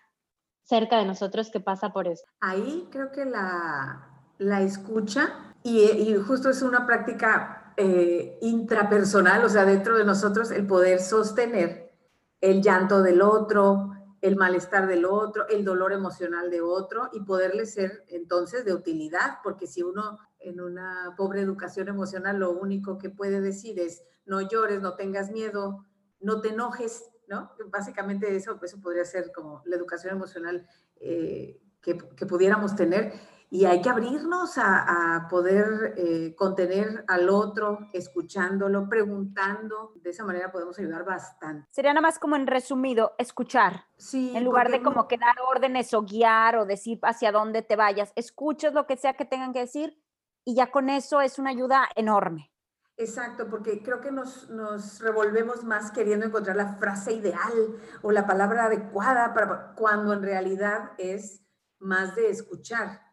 cerca 0.64 0.98
de 0.98 1.06
nosotros 1.06 1.50
que 1.52 1.62
pasa 1.62 1.94
por 1.94 2.08
eso? 2.08 2.26
Ahí 2.42 2.88
creo 2.92 3.14
que 3.14 3.24
la, 3.24 4.10
la 4.40 4.62
escucha 4.62 5.56
y, 5.64 5.80
y 5.80 6.16
justo 6.16 6.50
es 6.50 6.62
una 6.62 6.86
práctica 6.86 7.65
eh, 7.78 8.38
intrapersonal, 8.42 9.44
o 9.44 9.50
sea, 9.50 9.66
dentro 9.66 9.98
de 9.98 10.06
nosotros, 10.06 10.52
el 10.52 10.66
poder 10.66 11.02
sostener 11.02 11.94
el 12.42 12.62
llanto 12.62 13.02
del 13.02 13.22
otro, 13.22 13.92
el 14.22 14.36
malestar 14.36 14.88
del 14.88 15.06
otro, 15.06 15.48
el 15.50 15.64
dolor 15.64 15.94
emocional 15.94 16.50
de 16.50 16.62
otro 16.62 17.10
y 17.14 17.22
poderle 17.22 17.66
ser 17.66 18.04
entonces 18.08 18.66
de 18.66 18.74
utilidad, 18.74 19.40
porque 19.44 19.68
si 19.68 19.84
uno 19.84 20.20
en 20.40 20.62
una 20.62 21.14
pobre 21.18 21.42
educación 21.42 21.88
emocional 21.88 22.40
lo 22.40 22.52
único 22.52 22.98
que 22.98 23.10
puede 23.10 23.42
decir 23.42 23.80
es 23.80 24.04
no 24.26 24.42
llores, 24.42 24.82
no 24.82 24.96
tengas 24.96 25.32
miedo, 25.32 25.86
no 26.20 26.42
te 26.42 26.50
enojes, 26.50 27.12
¿no? 27.28 27.52
Básicamente 27.68 28.36
eso, 28.36 28.60
eso 28.64 28.82
podría 28.82 29.06
ser 29.06 29.32
como 29.32 29.62
la 29.66 29.76
educación 29.76 30.16
emocional 30.16 30.68
eh, 30.98 31.62
que, 31.82 31.98
que 31.98 32.26
pudiéramos 32.26 32.76
tener 32.76 33.14
y 33.50 33.66
hay 33.66 33.82
que 33.82 33.90
abrirnos 33.90 34.58
a, 34.58 35.28
poder 35.30 35.94
eh, 35.98 36.36
contener 36.36 37.06
al 37.08 37.30
otro, 37.30 37.90
escuchándolo, 37.94 38.90
preguntando. 38.90 39.94
De 39.96 40.10
esa 40.10 40.26
manera 40.26 40.52
podemos 40.52 40.78
ayudar 40.80 41.06
bastante. 41.06 41.68
Sería 41.72 41.94
nada 41.94 42.02
más 42.02 42.20
como 42.20 42.36
en 42.36 42.48
resumido, 42.48 43.14
escuchar. 43.18 43.86
Sí. 43.98 44.36
En 44.36 44.44
lugar 44.44 44.70
de 44.72 44.82
como 44.82 45.08
que 45.08 45.18
dar 45.18 45.36
órdenes 45.48 45.94
o 45.94 46.02
guiar 46.02 46.58
o 46.58 46.66
decir 46.66 47.00
hacia 47.04 47.32
dónde 47.32 47.62
te 47.62 47.76
vayas, 47.76 48.12
escuches 48.16 48.74
lo 48.74 48.88
que 48.88 48.98
sea 48.98 49.14
que 49.14 49.26
tengan 49.26 49.54
que 49.54 49.60
decir 49.60 49.98
y 50.44 50.56
ya 50.56 50.72
con 50.72 50.90
eso 50.90 51.22
es 51.22 51.40
una 51.40 51.52
ayuda 51.52 51.88
enorme. 51.96 52.52
Exacto, 52.98 53.50
porque 53.50 53.84
creo 53.84 54.00
que 54.00 54.12
nos, 54.12 54.50
nos, 54.50 55.02
revolvemos 55.02 55.66
más 55.66 55.92
queriendo 55.92 56.26
encontrar 56.26 56.56
la 56.56 56.76
frase 56.76 57.12
ideal 57.12 57.76
o 58.02 58.12
la 58.12 58.26
palabra 58.26 58.66
adecuada 58.66 59.34
para, 59.34 59.74
cuando 59.76 60.14
en 60.14 60.24
realidad 60.24 60.92
es 60.98 61.42
más 61.80 62.16
de 62.16 62.30
escuchar 62.30 63.05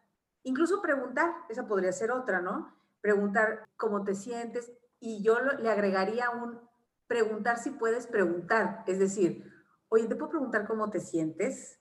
Incluso 0.43 0.81
preguntar, 0.81 1.33
esa 1.49 1.67
podría 1.67 1.91
ser 1.91 2.11
otra, 2.11 2.41
¿no? 2.41 2.75
Preguntar 3.01 3.67
cómo 3.77 4.03
te 4.03 4.15
sientes 4.15 4.71
y 4.99 5.23
yo 5.23 5.39
le 5.39 5.69
agregaría 5.69 6.29
un 6.29 6.59
preguntar 7.07 7.59
si 7.59 7.69
puedes 7.71 8.07
preguntar, 8.07 8.83
es 8.87 8.99
decir, 8.99 9.51
oye, 9.89 10.07
¿te 10.07 10.15
puedo 10.15 10.31
preguntar 10.31 10.65
cómo 10.65 10.89
te 10.89 10.99
sientes? 10.99 11.79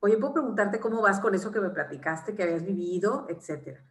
Oye, 0.00 0.18
¿puedo 0.18 0.34
preguntarte 0.34 0.80
cómo 0.80 1.00
vas 1.00 1.20
con 1.20 1.34
eso 1.34 1.50
que 1.50 1.60
me 1.60 1.70
platicaste, 1.70 2.34
que 2.34 2.42
habías 2.42 2.64
vivido, 2.64 3.26
etcétera? 3.28 3.84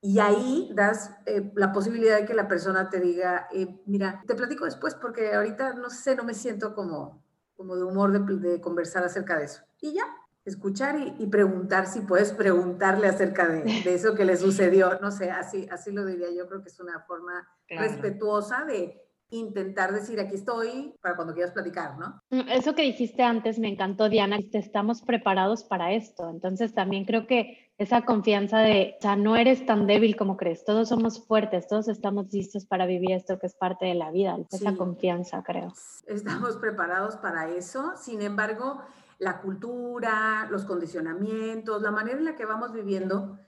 Y 0.00 0.18
ahí 0.18 0.72
das 0.74 1.14
eh, 1.26 1.52
la 1.54 1.72
posibilidad 1.72 2.16
de 2.16 2.24
que 2.24 2.34
la 2.34 2.48
persona 2.48 2.90
te 2.90 2.98
diga, 2.98 3.46
eh, 3.52 3.80
mira, 3.86 4.24
te 4.26 4.34
platico 4.34 4.64
después 4.64 4.96
porque 4.96 5.32
ahorita 5.32 5.74
no 5.74 5.90
sé, 5.90 6.16
no 6.16 6.24
me 6.24 6.34
siento 6.34 6.74
como, 6.74 7.22
como 7.54 7.76
de 7.76 7.84
humor 7.84 8.10
de, 8.10 8.48
de 8.48 8.60
conversar 8.60 9.04
acerca 9.04 9.38
de 9.38 9.44
eso. 9.44 9.62
Y 9.80 9.94
ya, 9.94 10.04
escuchar 10.44 11.14
y, 11.18 11.26
preguntar 11.26 11.86
si 11.86 12.00
puedes 12.00 12.32
preguntarle 12.32 13.06
acerca 13.06 13.48
de, 13.48 13.82
eso 13.86 14.14
que 14.14 14.24
le 14.24 14.36
sucedió. 14.36 14.98
No 15.00 15.10
sé, 15.10 15.30
así, 15.30 15.68
así 15.70 15.92
lo 15.92 16.04
diría 16.04 16.28
yo. 16.36 16.48
Creo 16.48 16.62
que 16.62 16.68
es 16.68 16.80
una 16.80 17.00
forma 17.00 17.48
respetuosa 17.68 18.64
de 18.64 19.02
intentar 19.32 19.92
decir 19.92 20.20
aquí 20.20 20.34
estoy 20.34 20.94
para 21.00 21.16
cuando 21.16 21.32
quieras 21.32 21.52
platicar, 21.52 21.98
¿no? 21.98 22.20
Mm, 22.30 22.50
eso 22.50 22.74
que 22.74 22.82
dijiste 22.82 23.22
antes 23.22 23.58
me 23.58 23.68
encantó, 23.68 24.08
Diana, 24.08 24.38
estamos 24.52 25.02
preparados 25.02 25.64
para 25.64 25.92
esto. 25.92 26.28
Entonces 26.28 26.74
también 26.74 27.06
creo 27.06 27.26
que 27.26 27.72
esa 27.78 28.02
confianza 28.02 28.58
de, 28.58 28.94
o 28.98 29.02
sea, 29.02 29.16
no 29.16 29.36
eres 29.36 29.64
tan 29.64 29.86
débil 29.86 30.16
como 30.16 30.36
crees, 30.36 30.64
todos 30.64 30.90
somos 30.90 31.26
fuertes, 31.26 31.66
todos 31.66 31.88
estamos 31.88 32.32
listos 32.32 32.66
para 32.66 32.86
vivir 32.86 33.12
esto 33.12 33.38
que 33.38 33.46
es 33.46 33.54
parte 33.54 33.86
de 33.86 33.94
la 33.94 34.10
vida, 34.10 34.36
esa 34.50 34.76
confianza, 34.76 35.42
creo. 35.42 35.72
Estamos 36.06 36.56
preparados 36.58 37.16
para 37.16 37.48
eso, 37.48 37.94
sin 37.96 38.20
embargo, 38.20 38.82
la 39.22 39.40
cultura, 39.40 40.48
los 40.50 40.64
condicionamientos, 40.64 41.80
la 41.80 41.92
manera 41.92 42.18
en 42.18 42.24
la 42.24 42.34
que 42.34 42.44
vamos 42.44 42.72
viviendo, 42.72 43.38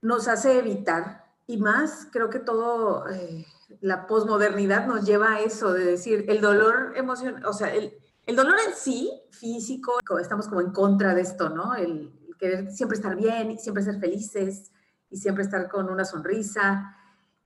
nos 0.00 0.28
hace 0.28 0.58
evitar, 0.58 1.24
y 1.48 1.56
más 1.56 2.06
creo 2.12 2.30
que 2.30 2.38
todo, 2.38 3.08
eh, 3.08 3.44
la 3.80 4.06
posmodernidad 4.06 4.86
nos 4.86 5.04
lleva 5.04 5.32
a 5.32 5.40
eso, 5.40 5.72
de 5.72 5.84
decir, 5.84 6.26
el 6.28 6.40
dolor 6.40 6.92
emocional, 6.94 7.44
o 7.46 7.52
sea, 7.52 7.74
el, 7.74 7.92
el, 8.26 8.36
dolor 8.36 8.54
en 8.64 8.74
sí, 8.76 9.10
físico, 9.30 9.98
estamos 10.20 10.46
como 10.46 10.60
en 10.60 10.70
contra 10.70 11.14
de 11.14 11.22
esto, 11.22 11.48
¿no? 11.48 11.74
El, 11.74 12.16
el 12.28 12.36
querer 12.38 12.70
siempre 12.70 12.96
estar 12.96 13.16
bien, 13.16 13.58
siempre 13.58 13.82
ser 13.82 13.98
felices 13.98 14.70
y 15.10 15.16
siempre 15.16 15.42
estar 15.42 15.68
con 15.68 15.90
una 15.90 16.04
sonrisa. 16.04 16.96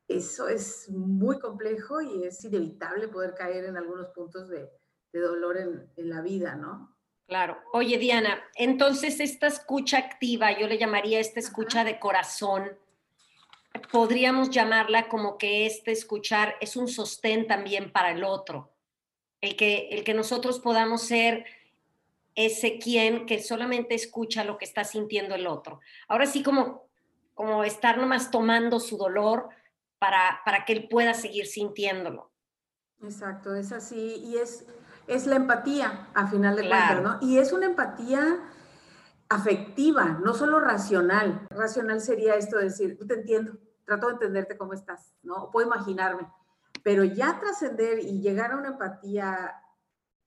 Eso 0.07 0.47
es 0.49 0.91
muy 0.91 1.39
complejo 1.39 2.03
y 2.03 2.25
es 2.25 2.45
inevitable 2.45 3.09
poder 3.09 3.35
caer 3.35 3.65
en 3.65 3.79
algunos 3.79 4.09
puntos 4.09 4.51
de, 4.51 4.71
de 5.13 5.21
dolor 5.21 5.57
en, 5.57 5.91
en 5.97 6.11
la 6.11 6.21
vida, 6.21 6.55
¿no? 6.55 6.96
Claro. 7.27 7.59
Oye, 7.73 7.99
Diana, 7.99 8.41
entonces 8.55 9.19
esta 9.19 9.49
escucha 9.49 9.99
activa, 9.99 10.57
yo 10.57 10.69
le 10.69 10.79
llamaría 10.79 11.19
esta 11.19 11.41
escucha 11.41 11.83
de 11.83 11.99
corazón, 11.99 12.79
podríamos 13.91 14.51
llamarla 14.51 15.09
como 15.09 15.37
que 15.37 15.67
este 15.67 15.91
escuchar 15.93 16.55
es 16.61 16.77
un 16.77 16.89
sostén 16.89 17.47
también 17.47 17.91
para 17.91 18.13
el 18.13 18.25
otro. 18.25 18.73
El 19.41 19.57
que, 19.57 19.89
el 19.91 20.05
que 20.05 20.15
nosotros 20.15 20.61
podamos 20.61 21.03
ser 21.03 21.45
ese 22.35 22.79
quien 22.79 23.27
que 23.27 23.43
solamente 23.43 23.95
escucha 23.95 24.45
lo 24.45 24.59
que 24.59 24.65
está 24.65 24.85
sintiendo 24.85 25.35
el 25.35 25.47
otro. 25.47 25.81
Ahora 26.09 26.27
sí, 26.27 26.43
como, 26.43 26.89
como 27.35 27.65
estar 27.65 27.99
nomás 27.99 28.31
tomando 28.31 28.79
su 28.79 28.97
dolor 28.97 29.49
para, 29.99 30.43
para 30.45 30.65
que 30.65 30.75
él 30.75 30.89
pueda 30.89 31.15
seguir 31.15 31.47
sintiéndolo. 31.47 32.31
Exacto, 33.03 33.55
es 33.55 33.73
así. 33.73 34.17
Y 34.25 34.37
es, 34.37 34.67
es 35.07 35.27
la 35.27 35.37
empatía, 35.37 36.09
a 36.15 36.27
final 36.27 36.57
de 36.57 36.69
cuentas, 36.69 37.03
¿no? 37.03 37.19
Y 37.21 37.39
es 37.39 37.53
una 37.53 37.67
empatía 37.67 38.39
afectiva, 39.29 40.21
no 40.25 40.35
solo 40.35 40.61
racional. 40.61 41.47
Racional 41.51 42.01
sería 42.01 42.35
esto 42.37 42.59
de 42.59 42.65
decir, 42.65 42.99
te 43.07 43.15
entiendo, 43.15 43.59
trato 43.85 44.09
de 44.09 44.15
entenderte 44.15 44.57
cómo 44.57 44.73
estás, 44.73 45.15
¿no? 45.23 45.51
Puedo 45.51 45.67
imaginarme, 45.67 46.31
pero 46.83 47.05
ya 47.05 47.39
trascender 47.41 48.01
y 48.01 48.21
llegar 48.21 48.53
a 48.53 48.57
una 48.57 48.69
empatía 48.69 49.55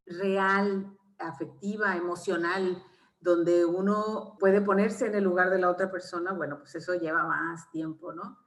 real, 0.06 0.98
afectiva, 1.20 1.96
emocional, 1.96 2.82
donde 3.20 3.65
uno 3.65 4.38
puede 4.39 4.62
ponerse 4.62 5.08
en 5.08 5.15
el 5.15 5.26
lugar 5.26 5.50
de 5.50 5.60
la 5.60 5.70
otra 5.70 5.92
persona, 5.92 6.32
bueno, 6.32 6.60
pues 6.60 6.76
eso 6.76 6.94
lleva 6.96 7.28
más 7.28 7.70
tiempo, 7.70 8.13
¿no? 8.13 8.38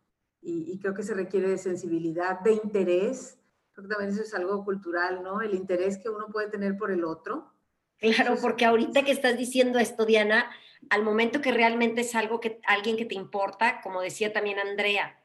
Y, 0.40 0.72
y 0.72 0.80
creo 0.80 0.94
que 0.94 1.02
se 1.02 1.14
requiere 1.14 1.50
de 1.50 1.58
sensibilidad, 1.58 2.40
de 2.40 2.54
interés, 2.54 3.38
Creo 3.72 3.88
que 3.88 3.94
también 3.94 4.10
eso 4.10 4.22
es 4.22 4.34
algo 4.34 4.64
cultural, 4.64 5.22
¿no? 5.22 5.40
El 5.40 5.54
interés 5.54 5.98
que 5.98 6.10
uno 6.10 6.28
puede 6.28 6.48
tener 6.48 6.76
por 6.76 6.90
el 6.90 7.04
otro. 7.04 7.52
Claro, 7.98 8.36
porque 8.40 8.64
ahorita 8.64 9.04
que 9.04 9.12
estás 9.12 9.38
diciendo 9.38 9.78
esto, 9.78 10.04
Diana, 10.04 10.50
al 10.90 11.02
momento 11.02 11.40
que 11.40 11.52
realmente 11.52 12.00
es 12.00 12.14
algo 12.14 12.40
que 12.40 12.60
alguien 12.66 12.96
que 12.96 13.04
te 13.04 13.14
importa, 13.14 13.80
como 13.80 14.00
decía 14.00 14.32
también 14.32 14.58
Andrea, 14.58 15.20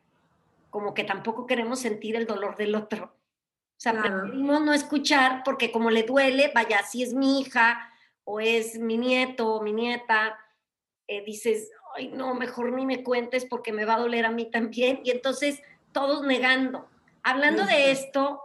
como 0.69 0.93
que 0.93 1.03
tampoco 1.03 1.47
queremos 1.47 1.79
sentir 1.79 2.15
el 2.15 2.27
dolor 2.27 2.55
del 2.55 2.75
otro. 2.75 3.05
O 3.05 3.79
sea, 3.79 3.93
preferimos 4.01 4.61
no 4.63 4.73
escuchar 4.73 5.41
porque 5.43 5.71
como 5.71 5.89
le 5.89 6.03
duele, 6.03 6.51
vaya, 6.53 6.83
si 6.83 7.03
es 7.03 7.13
mi 7.13 7.41
hija 7.41 7.91
o 8.23 8.39
es 8.39 8.79
mi 8.79 8.97
nieto 8.97 9.55
o 9.55 9.61
mi 9.61 9.71
nieta, 9.71 10.37
eh, 11.07 11.23
dices, 11.23 11.71
ay, 11.95 12.09
no, 12.09 12.33
mejor 12.33 12.73
ni 12.73 12.85
me 12.85 13.03
cuentes 13.03 13.45
porque 13.45 13.71
me 13.71 13.85
va 13.85 13.95
a 13.95 13.99
doler 13.99 14.25
a 14.25 14.31
mí 14.31 14.49
también. 14.49 15.01
Y 15.03 15.11
entonces 15.11 15.61
todos 15.91 16.25
negando. 16.25 16.89
Hablando 17.29 17.65
de 17.65 17.91
esto, 17.91 18.39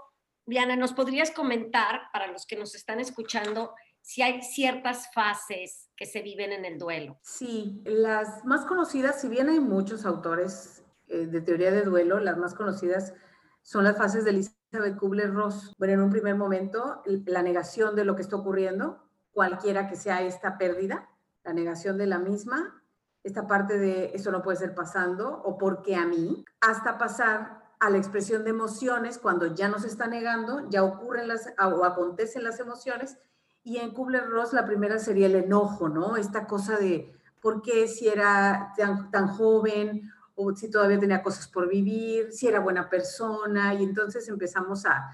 Diana, 0.44 0.74
¿nos 0.74 0.92
podrías 0.92 1.30
comentar, 1.30 2.00
para 2.12 2.26
los 2.26 2.46
que 2.46 2.56
nos 2.56 2.74
están 2.74 2.98
escuchando, 2.98 3.76
si 4.00 4.22
hay 4.22 4.42
ciertas 4.42 5.08
fases 5.14 5.88
que 5.96 6.04
se 6.04 6.20
viven 6.20 6.50
en 6.50 6.64
el 6.64 6.80
duelo? 6.80 7.16
Sí, 7.22 7.80
las 7.84 8.44
más 8.44 8.66
conocidas, 8.66 9.20
si 9.20 9.28
bien 9.28 9.48
hay 9.48 9.60
muchos 9.60 10.04
autores 10.04 10.82
eh, 11.06 11.26
de 11.26 11.40
teoría 11.40 11.70
de 11.70 11.82
duelo, 11.82 12.18
las 12.18 12.36
más 12.38 12.54
conocidas 12.54 13.14
son 13.62 13.84
las 13.84 13.96
fases 13.96 14.24
de 14.24 14.30
Elizabeth 14.30 14.96
Kubler-Ross. 14.98 15.76
Bueno, 15.78 15.94
en 15.94 16.00
un 16.00 16.10
primer 16.10 16.34
momento, 16.34 17.04
la 17.04 17.42
negación 17.42 17.94
de 17.94 18.04
lo 18.04 18.16
que 18.16 18.22
está 18.22 18.34
ocurriendo, 18.34 19.08
cualquiera 19.30 19.88
que 19.88 19.94
sea 19.94 20.22
esta 20.22 20.58
pérdida, 20.58 21.08
la 21.44 21.52
negación 21.52 21.98
de 21.98 22.08
la 22.08 22.18
misma, 22.18 22.82
esta 23.22 23.46
parte 23.46 23.78
de 23.78 24.10
esto 24.12 24.32
no 24.32 24.42
puede 24.42 24.58
ser 24.58 24.74
pasando 24.74 25.40
o 25.44 25.56
porque 25.56 25.94
a 25.94 26.04
mí, 26.04 26.44
hasta 26.60 26.98
pasar 26.98 27.61
a 27.82 27.90
la 27.90 27.98
expresión 27.98 28.44
de 28.44 28.50
emociones 28.50 29.18
cuando 29.18 29.56
ya 29.56 29.68
nos 29.68 29.84
está 29.84 30.06
negando, 30.06 30.70
ya 30.70 30.84
ocurren 30.84 31.26
las 31.26 31.52
o 31.58 31.84
acontecen 31.84 32.44
las 32.44 32.60
emociones. 32.60 33.18
Y 33.64 33.78
en 33.78 33.92
Kubler-Ross 33.92 34.52
la 34.52 34.64
primera 34.64 35.00
sería 35.00 35.26
el 35.26 35.34
enojo, 35.34 35.88
¿no? 35.88 36.16
Esta 36.16 36.46
cosa 36.46 36.76
de 36.78 37.12
por 37.40 37.60
qué 37.60 37.88
si 37.88 38.06
era 38.06 38.72
tan, 38.76 39.10
tan 39.10 39.26
joven 39.26 40.12
o 40.36 40.54
si 40.54 40.70
todavía 40.70 41.00
tenía 41.00 41.24
cosas 41.24 41.48
por 41.48 41.68
vivir, 41.68 42.30
si 42.30 42.46
era 42.46 42.60
buena 42.60 42.88
persona, 42.88 43.74
y 43.74 43.82
entonces 43.82 44.28
empezamos 44.28 44.86
a, 44.86 45.10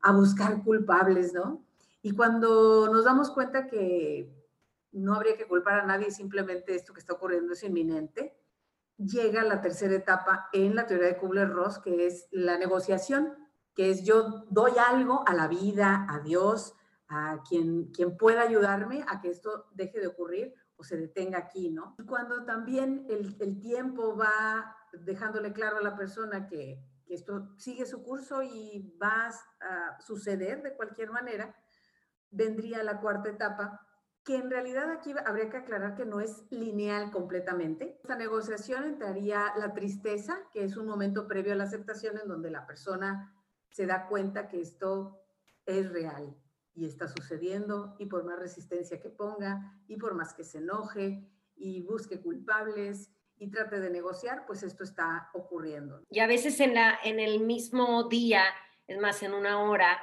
a 0.00 0.12
buscar 0.12 0.62
culpables, 0.62 1.34
¿no? 1.34 1.64
Y 2.02 2.12
cuando 2.12 2.88
nos 2.92 3.04
damos 3.04 3.32
cuenta 3.32 3.66
que 3.66 4.32
no 4.92 5.14
habría 5.14 5.36
que 5.36 5.48
culpar 5.48 5.80
a 5.80 5.86
nadie, 5.86 6.12
simplemente 6.12 6.76
esto 6.76 6.92
que 6.92 7.00
está 7.00 7.14
ocurriendo 7.14 7.54
es 7.54 7.64
inminente, 7.64 8.36
llega 9.06 9.42
la 9.44 9.60
tercera 9.60 9.94
etapa 9.94 10.48
en 10.52 10.74
la 10.74 10.86
teoría 10.86 11.08
de 11.08 11.18
Kubler-Ross, 11.18 11.78
que 11.78 12.06
es 12.06 12.28
la 12.30 12.58
negociación, 12.58 13.34
que 13.74 13.90
es 13.90 14.04
yo 14.04 14.44
doy 14.50 14.72
algo 14.78 15.24
a 15.26 15.34
la 15.34 15.48
vida, 15.48 16.06
a 16.08 16.20
Dios, 16.20 16.74
a 17.08 17.42
quien, 17.48 17.92
quien 17.92 18.16
pueda 18.16 18.42
ayudarme 18.42 19.04
a 19.08 19.20
que 19.20 19.30
esto 19.30 19.66
deje 19.72 20.00
de 20.00 20.06
ocurrir 20.08 20.54
o 20.76 20.84
se 20.84 20.96
detenga 20.96 21.38
aquí, 21.38 21.70
¿no? 21.70 21.94
Y 21.98 22.04
cuando 22.04 22.44
también 22.44 23.06
el, 23.08 23.36
el 23.40 23.60
tiempo 23.60 24.16
va 24.16 24.76
dejándole 24.92 25.52
claro 25.52 25.78
a 25.78 25.82
la 25.82 25.96
persona 25.96 26.46
que, 26.46 26.82
que, 27.04 27.14
esto 27.14 27.54
sigue 27.58 27.86
su 27.86 28.02
curso 28.02 28.42
y 28.42 28.96
va 29.00 29.30
a 29.60 30.00
suceder 30.00 30.62
de 30.62 30.74
cualquier 30.74 31.10
manera, 31.10 31.54
vendría 32.30 32.82
la 32.82 33.00
cuarta 33.00 33.28
etapa, 33.28 33.86
que 34.24 34.36
en 34.36 34.50
realidad 34.50 34.90
aquí 34.90 35.12
habría 35.26 35.50
que 35.50 35.56
aclarar 35.56 35.96
que 35.96 36.04
no 36.04 36.20
es 36.20 36.44
lineal 36.50 37.10
completamente. 37.10 37.98
Esta 38.02 38.16
negociación 38.16 38.84
entraría 38.84 39.52
la 39.56 39.72
tristeza, 39.72 40.38
que 40.52 40.64
es 40.64 40.76
un 40.76 40.86
momento 40.86 41.26
previo 41.26 41.52
a 41.52 41.56
la 41.56 41.64
aceptación 41.64 42.18
en 42.18 42.28
donde 42.28 42.50
la 42.50 42.66
persona 42.66 43.34
se 43.70 43.86
da 43.86 44.06
cuenta 44.06 44.48
que 44.48 44.60
esto 44.60 45.18
es 45.66 45.90
real 45.90 46.36
y 46.74 46.86
está 46.86 47.08
sucediendo 47.08 47.96
y 47.98 48.06
por 48.06 48.24
más 48.24 48.38
resistencia 48.38 49.00
que 49.00 49.10
ponga 49.10 49.80
y 49.88 49.96
por 49.96 50.14
más 50.14 50.34
que 50.34 50.44
se 50.44 50.58
enoje 50.58 51.28
y 51.56 51.82
busque 51.82 52.20
culpables 52.20 53.10
y 53.36 53.50
trate 53.50 53.80
de 53.80 53.90
negociar, 53.90 54.46
pues 54.46 54.62
esto 54.62 54.84
está 54.84 55.30
ocurriendo. 55.34 56.04
Y 56.10 56.20
a 56.20 56.28
veces 56.28 56.60
en, 56.60 56.74
la, 56.74 56.98
en 57.02 57.18
el 57.18 57.40
mismo 57.40 58.08
día, 58.08 58.44
es 58.86 59.00
más, 59.00 59.22
en 59.22 59.34
una 59.34 59.60
hora, 59.62 59.98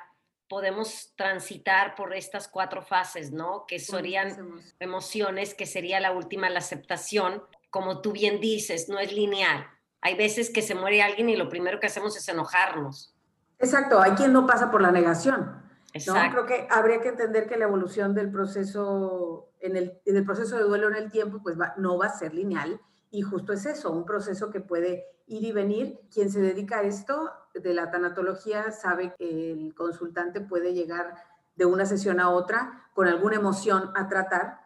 podemos 0.50 1.14
transitar 1.16 1.96
por 1.96 2.14
estas 2.14 2.48
cuatro 2.48 2.82
fases, 2.82 3.32
¿no? 3.32 3.66
Que 3.68 3.80
serían 3.80 4.62
emociones, 4.80 5.54
que 5.54 5.66
sería 5.66 6.00
la 6.00 6.12
última, 6.12 6.50
la 6.50 6.60
aceptación. 6.60 7.44
Como 7.70 8.02
tú 8.02 8.12
bien 8.12 8.42
dices, 8.42 8.90
no 8.90 9.00
es 9.00 9.14
lineal. 9.14 9.68
Hay 10.02 10.16
veces 10.16 10.50
que 10.50 10.62
se 10.62 10.76
muere 10.76 11.04
alguien 11.04 11.30
y 11.30 11.36
lo 11.36 11.50
primero 11.50 11.80
que 11.80 11.88
hacemos 11.88 12.18
es 12.18 12.28
enojarnos. 12.28 13.16
Exacto, 13.60 14.02
hay 14.02 14.12
quien 14.12 14.34
no 14.34 14.48
pasa 14.48 14.72
por 14.72 14.82
la 14.82 14.92
negación. 14.92 15.62
Exacto. 15.94 16.32
Creo 16.32 16.46
que 16.46 16.68
habría 16.70 17.00
que 17.02 17.10
entender 17.10 17.48
que 17.48 17.58
la 17.58 17.66
evolución 17.66 18.16
del 18.16 18.32
proceso, 18.32 19.50
en 19.60 19.76
el, 19.76 20.02
en 20.06 20.18
el 20.18 20.26
proceso 20.26 20.58
de 20.58 20.64
duelo 20.64 20.88
en 20.88 20.96
el 20.96 21.12
tiempo, 21.12 21.40
pues 21.44 21.58
no 21.78 21.98
va 21.98 22.08
a 22.08 22.18
ser 22.18 22.34
lineal 22.34 22.82
y 23.12 23.22
justo 23.22 23.54
es 23.54 23.66
eso, 23.66 23.92
un 23.92 24.06
proceso 24.06 24.52
que 24.52 24.62
puede 24.62 25.06
ir 25.26 25.44
y 25.44 25.52
venir. 25.52 26.00
Quien 26.14 26.30
se 26.30 26.42
dedica 26.42 26.80
a 26.80 26.84
esto 26.84 27.32
de 27.54 27.74
la 27.74 27.90
tanatología 27.90 28.72
sabe 28.72 29.14
que 29.18 29.52
el 29.52 29.74
consultante 29.74 30.42
puede 30.42 30.74
llegar 30.74 31.16
de 31.56 31.66
una 31.66 31.86
sesión 31.86 32.20
a 32.20 32.30
otra 32.30 32.90
con 32.94 33.08
alguna 33.08 33.36
emoción 33.36 33.92
a 33.96 34.08
tratar 34.08 34.60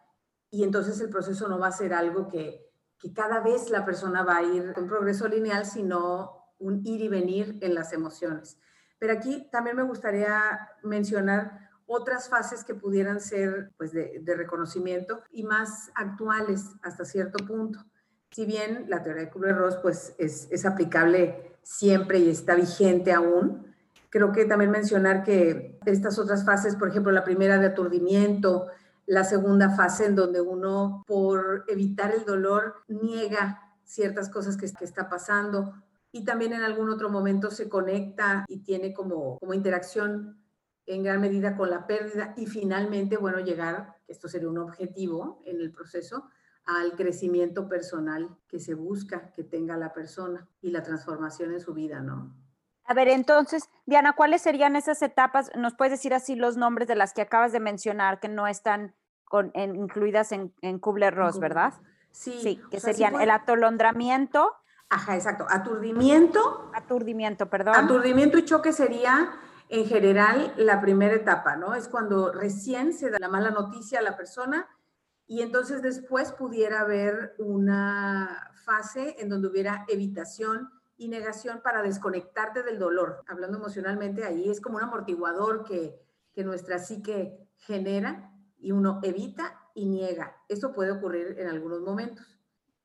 y 0.49 0.63
entonces 0.63 0.99
el 0.99 1.09
proceso 1.09 1.47
no 1.47 1.57
va 1.57 1.67
a 1.67 1.71
ser 1.71 1.93
algo 1.93 2.27
que, 2.27 2.69
que 2.99 3.13
cada 3.13 3.39
vez 3.39 3.69
la 3.69 3.85
persona 3.85 4.23
va 4.23 4.37
a 4.37 4.43
ir 4.43 4.73
con 4.73 4.87
progreso 4.87 5.27
lineal, 5.27 5.65
sino 5.65 6.53
un 6.59 6.85
ir 6.85 7.01
y 7.01 7.07
venir 7.07 7.57
en 7.61 7.73
las 7.73 7.93
emociones. 7.93 8.59
Pero 8.99 9.13
aquí 9.13 9.49
también 9.51 9.75
me 9.75 9.83
gustaría 9.83 10.69
mencionar 10.83 11.71
otras 11.85 12.29
fases 12.29 12.63
que 12.63 12.75
pudieran 12.75 13.19
ser 13.19 13.73
pues, 13.77 13.91
de 13.91 14.35
reconocimiento 14.35 15.23
y 15.31 15.43
más 15.43 15.91
actuales 15.95 16.75
hasta 16.81 17.03
cierto 17.03 17.43
punto 17.45 17.83
si 18.33 18.45
bien 18.45 18.85
la 18.87 19.03
teoría 19.03 19.23
de 19.23 19.29
Kubler-Ross 19.29 19.77
pues, 19.77 20.15
es, 20.17 20.47
es, 20.51 20.65
aplicable 20.65 21.55
siempre 21.61 22.19
y 22.19 22.29
está 22.29 22.55
vigente 22.55 23.11
aún, 23.11 23.73
creo 24.09 24.31
que 24.31 24.45
también 24.45 24.71
mencionar 24.71 25.23
que 25.23 25.79
estas 25.85 26.19
otras 26.19 26.43
fases, 26.45 26.75
por 26.75 26.89
ejemplo, 26.89 27.11
la 27.11 27.23
primera 27.23 27.57
de 27.57 27.67
aturdimiento, 27.67 28.67
la 29.05 29.23
segunda 29.23 29.69
fase 29.69 30.05
en 30.05 30.15
donde 30.15 30.41
uno, 30.41 31.03
por 31.07 31.65
evitar 31.67 32.11
el 32.11 32.25
dolor, 32.25 32.75
niega 32.87 33.61
ciertas 33.83 34.29
cosas 34.29 34.57
que, 34.57 34.71
que 34.71 34.85
está 34.85 35.09
pasando 35.09 35.73
y 36.11 36.23
también 36.23 36.53
en 36.53 36.61
algún 36.61 36.89
otro 36.89 37.09
momento 37.09 37.51
se 37.51 37.67
conecta 37.67 38.45
y 38.47 38.59
tiene 38.59 38.93
como, 38.93 39.39
como 39.39 39.53
interacción 39.53 40.37
en 40.85 41.03
gran 41.03 41.21
medida 41.21 41.55
con 41.55 41.69
la 41.69 41.87
pérdida 41.87 42.33
y 42.37 42.45
finalmente, 42.45 43.17
bueno, 43.17 43.39
llegar, 43.39 43.95
esto 44.07 44.27
sería 44.27 44.49
un 44.49 44.57
objetivo 44.57 45.41
en 45.45 45.59
el 45.59 45.71
proceso, 45.71 46.29
al 46.65 46.93
crecimiento 46.93 47.67
personal 47.67 48.37
que 48.47 48.59
se 48.59 48.73
busca 48.73 49.31
que 49.31 49.43
tenga 49.43 49.77
la 49.77 49.93
persona 49.93 50.47
y 50.61 50.71
la 50.71 50.81
transformación 50.81 51.51
en 51.51 51.59
su 51.59 51.73
vida, 51.73 51.99
¿no? 51.99 52.33
A 52.85 52.93
ver, 52.93 53.07
entonces, 53.07 53.69
Diana, 53.85 54.13
¿cuáles 54.13 54.41
serían 54.41 54.75
esas 54.75 55.01
etapas? 55.01 55.51
¿Nos 55.55 55.73
puedes 55.73 55.91
decir 55.91 56.13
así 56.13 56.35
los 56.35 56.57
nombres 56.57 56.87
de 56.87 56.95
las 56.95 57.13
que 57.13 57.21
acabas 57.21 57.51
de 57.51 57.59
mencionar 57.59 58.19
que 58.19 58.27
no 58.27 58.47
están 58.47 58.93
con, 59.23 59.51
incluidas 59.55 60.31
en, 60.31 60.53
en 60.61 60.79
Kubler-Ross, 60.79 61.39
verdad? 61.39 61.73
Sí. 62.11 62.37
Sí, 62.41 62.61
que 62.69 62.79
serían 62.79 63.19
el 63.19 63.31
atolondramiento. 63.31 64.53
Ajá, 64.89 65.15
exacto. 65.15 65.47
Aturdimiento. 65.49 66.69
Aturdimiento, 66.73 67.49
perdón. 67.49 67.75
Aturdimiento 67.75 68.37
y 68.37 68.45
choque 68.45 68.73
sería 68.73 69.31
en 69.69 69.85
general 69.85 70.53
la 70.57 70.81
primera 70.81 71.15
etapa, 71.15 71.55
¿no? 71.55 71.73
Es 71.73 71.87
cuando 71.87 72.31
recién 72.31 72.93
se 72.93 73.09
da 73.09 73.17
la 73.19 73.29
mala 73.29 73.49
noticia 73.49 73.99
a 73.99 74.01
la 74.03 74.15
persona 74.15 74.67
y 75.27 75.41
entonces 75.41 75.81
después 75.81 76.31
pudiera 76.31 76.81
haber 76.81 77.35
una 77.37 78.51
fase 78.65 79.15
en 79.19 79.29
donde 79.29 79.47
hubiera 79.47 79.85
evitación 79.87 80.69
y 80.97 81.07
negación 81.07 81.61
para 81.63 81.81
desconectarte 81.81 82.63
del 82.63 82.79
dolor. 82.79 83.23
Hablando 83.27 83.57
emocionalmente, 83.57 84.25
ahí 84.25 84.49
es 84.49 84.61
como 84.61 84.77
un 84.77 84.83
amortiguador 84.83 85.63
que, 85.63 85.99
que 86.33 86.43
nuestra 86.43 86.79
psique 86.79 87.49
genera 87.57 88.31
y 88.57 88.71
uno 88.71 88.99
evita 89.03 89.59
y 89.73 89.85
niega. 89.85 90.37
Esto 90.47 90.73
puede 90.73 90.91
ocurrir 90.91 91.35
en 91.39 91.47
algunos 91.47 91.81
momentos 91.81 92.39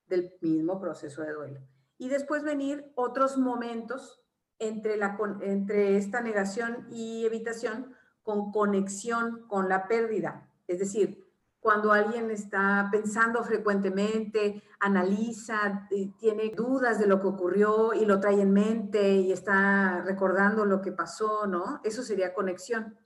del 0.06 0.34
mismo 0.40 0.80
proceso 0.80 1.22
de 1.22 1.32
duelo. 1.32 1.60
Y 1.98 2.08
después 2.08 2.42
venir 2.42 2.92
otros 2.94 3.36
momentos 3.36 4.20
entre, 4.58 4.96
la, 4.96 5.18
entre 5.40 5.96
esta 5.96 6.20
negación 6.20 6.86
y 6.90 7.26
evitación 7.26 7.94
con 8.22 8.52
conexión 8.52 9.46
con 9.48 9.68
la 9.68 9.88
pérdida. 9.88 10.50
Es 10.66 10.78
decir, 10.78 11.27
cuando 11.68 11.92
alguien 11.92 12.30
está 12.30 12.88
pensando 12.90 13.44
frecuentemente, 13.44 14.62
analiza, 14.80 15.86
tiene 16.18 16.48
dudas 16.56 16.98
de 16.98 17.06
lo 17.06 17.20
que 17.20 17.26
ocurrió 17.26 17.92
y 17.92 18.06
lo 18.06 18.20
trae 18.20 18.40
en 18.40 18.54
mente 18.54 19.16
y 19.16 19.32
está 19.32 20.00
recordando 20.00 20.64
lo 20.64 20.80
que 20.80 20.92
pasó, 20.92 21.46
¿no? 21.46 21.82
Eso 21.84 22.02
sería 22.02 22.32
conexión. 22.32 22.96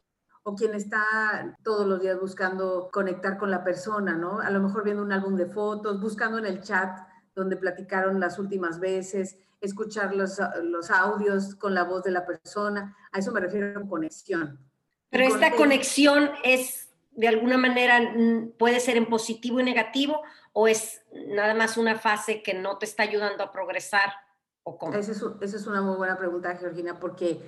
O 0.44 0.54
quien 0.54 0.76
está 0.76 1.56
todos 1.64 1.88
los 1.88 2.00
días 2.00 2.20
buscando 2.20 2.88
conectar 2.92 3.36
con 3.36 3.50
la 3.50 3.64
persona, 3.64 4.16
¿no? 4.16 4.38
A 4.38 4.50
lo 4.50 4.60
mejor 4.60 4.84
viendo 4.84 5.02
un 5.02 5.10
álbum 5.10 5.34
de 5.34 5.46
fotos, 5.46 6.00
buscando 6.00 6.38
en 6.38 6.46
el 6.46 6.62
chat 6.62 7.00
donde 7.34 7.56
platicaron 7.56 8.20
las 8.20 8.38
últimas 8.38 8.78
veces, 8.78 9.38
escuchar 9.60 10.14
los, 10.14 10.38
los 10.62 10.88
audios 10.92 11.56
con 11.56 11.74
la 11.74 11.82
voz 11.82 12.04
de 12.04 12.12
la 12.12 12.24
persona. 12.24 12.96
A 13.10 13.18
eso 13.18 13.32
me 13.32 13.40
refiero 13.40 13.74
con 13.74 13.88
conexión. 13.88 14.60
Pero 15.10 15.24
esta 15.24 15.50
conexión 15.56 16.30
es 16.44 16.91
de 17.14 17.28
alguna 17.28 17.58
manera 17.58 18.14
puede 18.58 18.80
ser 18.80 18.96
en 18.96 19.06
positivo 19.06 19.60
y 19.60 19.64
negativo 19.64 20.22
o 20.52 20.68
es 20.68 21.02
nada 21.28 21.54
más 21.54 21.76
una 21.76 21.98
fase 21.98 22.42
que 22.42 22.54
no 22.54 22.78
te 22.78 22.86
está 22.86 23.02
ayudando 23.02 23.42
a 23.42 23.52
progresar 23.52 24.12
o 24.62 24.78
cómo? 24.78 24.94
Esa 24.94 25.12
es, 25.12 25.66
una 25.66 25.82
muy 25.82 25.96
buena 25.96 26.16
pregunta, 26.16 26.56
Georgina, 26.56 26.98
porque 27.00 27.40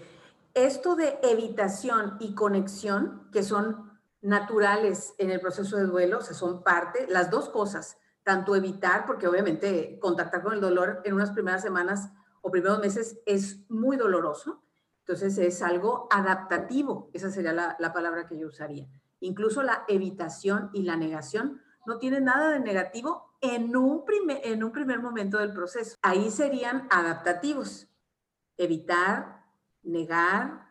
esto 0.54 0.96
de 0.96 1.18
evitación 1.22 2.16
y 2.20 2.34
conexión, 2.34 3.28
que 3.32 3.42
son 3.42 3.98
naturales 4.20 5.14
en 5.18 5.30
el 5.30 5.40
proceso 5.40 5.76
de 5.76 5.84
duelo, 5.84 6.18
o 6.18 6.22
sea, 6.22 6.34
son 6.34 6.62
parte, 6.62 7.06
las 7.08 7.30
dos 7.30 7.48
cosas, 7.48 7.98
tanto 8.22 8.56
evitar, 8.56 9.06
porque 9.06 9.28
obviamente 9.28 9.98
contactar 10.00 10.42
con 10.42 10.54
el 10.54 10.60
dolor 10.60 11.02
en 11.04 11.14
unas 11.14 11.30
primeras 11.30 11.62
semanas 11.62 12.10
o 12.40 12.50
primeros 12.50 12.80
meses 12.80 13.20
es 13.26 13.68
muy 13.68 13.96
doloroso, 13.96 14.62
entonces 15.00 15.36
es 15.38 15.62
algo 15.62 16.08
adaptativo, 16.10 17.10
esa 17.12 17.30
sería 17.30 17.52
la 17.52 17.92
palabra 17.92 18.26
que 18.26 18.38
yo 18.38 18.48
usaría. 18.48 18.88
Incluso 19.20 19.62
la 19.62 19.84
evitación 19.88 20.70
y 20.72 20.82
la 20.82 20.96
negación 20.96 21.60
no 21.86 21.98
tienen 21.98 22.24
nada 22.24 22.50
de 22.50 22.60
negativo 22.60 23.36
en 23.40 23.76
un, 23.76 24.04
primer, 24.04 24.40
en 24.44 24.64
un 24.64 24.72
primer 24.72 25.00
momento 25.00 25.38
del 25.38 25.52
proceso. 25.52 25.96
Ahí 26.02 26.30
serían 26.30 26.88
adaptativos. 26.90 27.88
Evitar, 28.56 29.44
negar, 29.82 30.68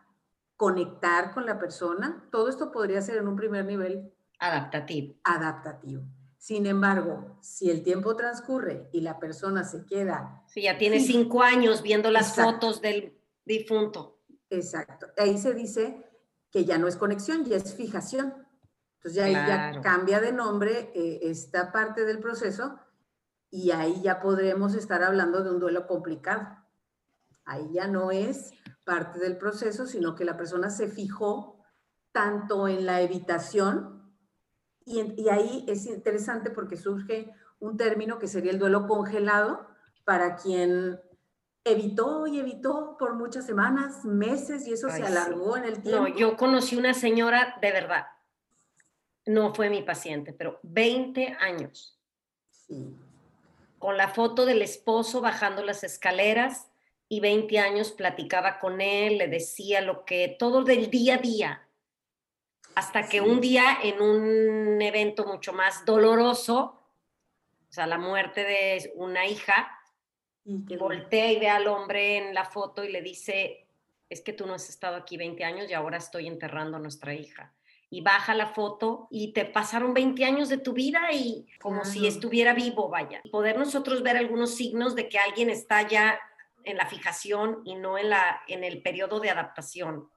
conectar 0.56 1.32
con 1.32 1.46
la 1.46 1.58
persona. 1.58 2.26
Todo 2.30 2.48
esto 2.48 2.72
podría 2.72 3.00
ser 3.00 3.18
en 3.18 3.28
un 3.28 3.36
primer 3.36 3.64
nivel 3.64 4.12
adaptativo. 4.38 5.14
Adaptativo. 5.24 6.02
Sin 6.38 6.66
embargo, 6.66 7.38
si 7.40 7.70
el 7.70 7.82
tiempo 7.82 8.16
transcurre 8.16 8.88
y 8.92 9.00
la 9.00 9.18
persona 9.18 9.64
se 9.64 9.86
queda... 9.86 10.42
Si 10.46 10.62
ya 10.62 10.76
tiene 10.76 11.00
cinco 11.00 11.42
años 11.42 11.82
viendo 11.82 12.10
las 12.10 12.34
fotos 12.34 12.82
del 12.82 13.18
difunto. 13.44 14.20
Exacto. 14.50 15.06
Ahí 15.16 15.38
se 15.38 15.54
dice 15.54 16.04
que 16.54 16.64
ya 16.64 16.78
no 16.78 16.86
es 16.86 16.94
conexión, 16.94 17.44
ya 17.44 17.56
es 17.56 17.74
fijación. 17.74 18.32
Entonces 18.98 19.16
ya, 19.16 19.28
ya 19.28 19.80
cambia 19.80 20.20
de 20.20 20.30
nombre 20.30 20.92
eh, 20.94 21.18
esta 21.22 21.72
parte 21.72 22.04
del 22.04 22.20
proceso 22.20 22.78
y 23.50 23.72
ahí 23.72 24.00
ya 24.02 24.20
podremos 24.20 24.76
estar 24.76 25.02
hablando 25.02 25.42
de 25.42 25.50
un 25.50 25.58
duelo 25.58 25.88
complicado. 25.88 26.46
Ahí 27.44 27.72
ya 27.72 27.88
no 27.88 28.12
es 28.12 28.52
parte 28.84 29.18
del 29.18 29.36
proceso, 29.36 29.84
sino 29.84 30.14
que 30.14 30.24
la 30.24 30.36
persona 30.36 30.70
se 30.70 30.86
fijó 30.86 31.60
tanto 32.12 32.68
en 32.68 32.86
la 32.86 33.02
evitación 33.02 34.14
y, 34.86 35.28
ahí 35.30 35.64
es 35.66 35.86
interesante 35.86 36.50
porque 36.50 36.76
surge 36.76 37.34
un 37.58 37.76
término 37.76 38.20
que 38.20 38.28
sería 38.28 38.52
el 38.52 38.60
duelo 38.60 38.86
congelado 38.86 39.66
para 40.04 40.36
quien 40.36 41.00
evitó 41.64 42.26
y 42.26 42.38
evitó 42.38 42.96
por 42.98 43.14
muchas 43.14 43.46
semanas, 43.46 44.04
meses 44.04 44.66
y 44.66 44.72
eso 44.74 44.90
se 44.90 45.02
alargó 45.02 45.56
en 45.56 45.64
el 45.64 45.82
tiempo. 45.82 46.08
No, 46.08 46.08
yo 46.08 46.36
conocí 46.36 46.76
una 46.76 46.94
señora 46.94 47.56
de 47.60 47.72
verdad, 47.72 48.06
no 49.26 49.54
fue 49.54 49.70
mi 49.70 49.82
paciente, 49.82 50.32
pero 50.32 50.60
20 50.62 51.36
años. 51.40 51.98
Sí. 52.50 52.94
Con 53.78 53.96
la 53.96 54.08
foto 54.08 54.46
del 54.46 54.62
esposo 54.62 55.20
bajando 55.20 55.62
las 55.62 55.84
escaleras 55.84 56.68
y 57.08 57.20
20 57.20 57.58
años 57.58 57.92
platicaba 57.92 58.58
con 58.58 58.80
él, 58.80 59.18
le 59.18 59.28
decía 59.28 59.80
lo 59.80 60.04
que, 60.04 60.36
todo 60.38 60.64
del 60.64 60.90
día 60.90 61.14
a 61.14 61.18
día, 61.18 61.68
hasta 62.74 63.08
que 63.08 63.20
un 63.20 63.40
día 63.40 63.78
en 63.82 64.02
un 64.02 64.82
evento 64.82 65.24
mucho 65.24 65.52
más 65.52 65.84
doloroso, 65.84 66.80
o 67.68 67.72
sea, 67.72 67.86
la 67.86 67.98
muerte 67.98 68.44
de 68.44 68.92
una 68.96 69.26
hija, 69.26 69.78
voltea 70.44 71.32
y 71.32 71.38
ve 71.38 71.48
al 71.48 71.66
hombre 71.66 72.18
en 72.18 72.34
la 72.34 72.44
foto 72.44 72.84
y 72.84 72.92
le 72.92 73.02
dice, 73.02 73.66
es 74.10 74.20
que 74.20 74.32
tú 74.32 74.46
no 74.46 74.54
has 74.54 74.68
estado 74.68 74.96
aquí 74.96 75.16
20 75.16 75.44
años 75.44 75.70
y 75.70 75.74
ahora 75.74 75.96
estoy 75.96 76.26
enterrando 76.26 76.76
a 76.76 76.80
nuestra 76.80 77.14
hija. 77.14 77.52
Y 77.90 78.00
baja 78.00 78.34
la 78.34 78.46
foto 78.46 79.06
y 79.10 79.32
te 79.32 79.44
pasaron 79.44 79.94
20 79.94 80.24
años 80.24 80.48
de 80.48 80.58
tu 80.58 80.72
vida 80.72 81.12
y 81.12 81.46
como 81.60 81.84
si 81.84 82.06
estuviera 82.06 82.52
vivo, 82.52 82.88
vaya. 82.88 83.22
Poder 83.30 83.56
nosotros 83.56 84.02
ver 84.02 84.16
algunos 84.16 84.54
signos 84.54 84.94
de 84.94 85.08
que 85.08 85.18
alguien 85.18 85.48
está 85.48 85.86
ya 85.86 86.18
en 86.64 86.76
la 86.76 86.86
fijación 86.86 87.60
y 87.64 87.76
no 87.76 87.96
en, 87.96 88.10
la, 88.10 88.40
en 88.48 88.64
el 88.64 88.82
periodo 88.82 89.20
de 89.20 89.30
adaptación. 89.30 90.08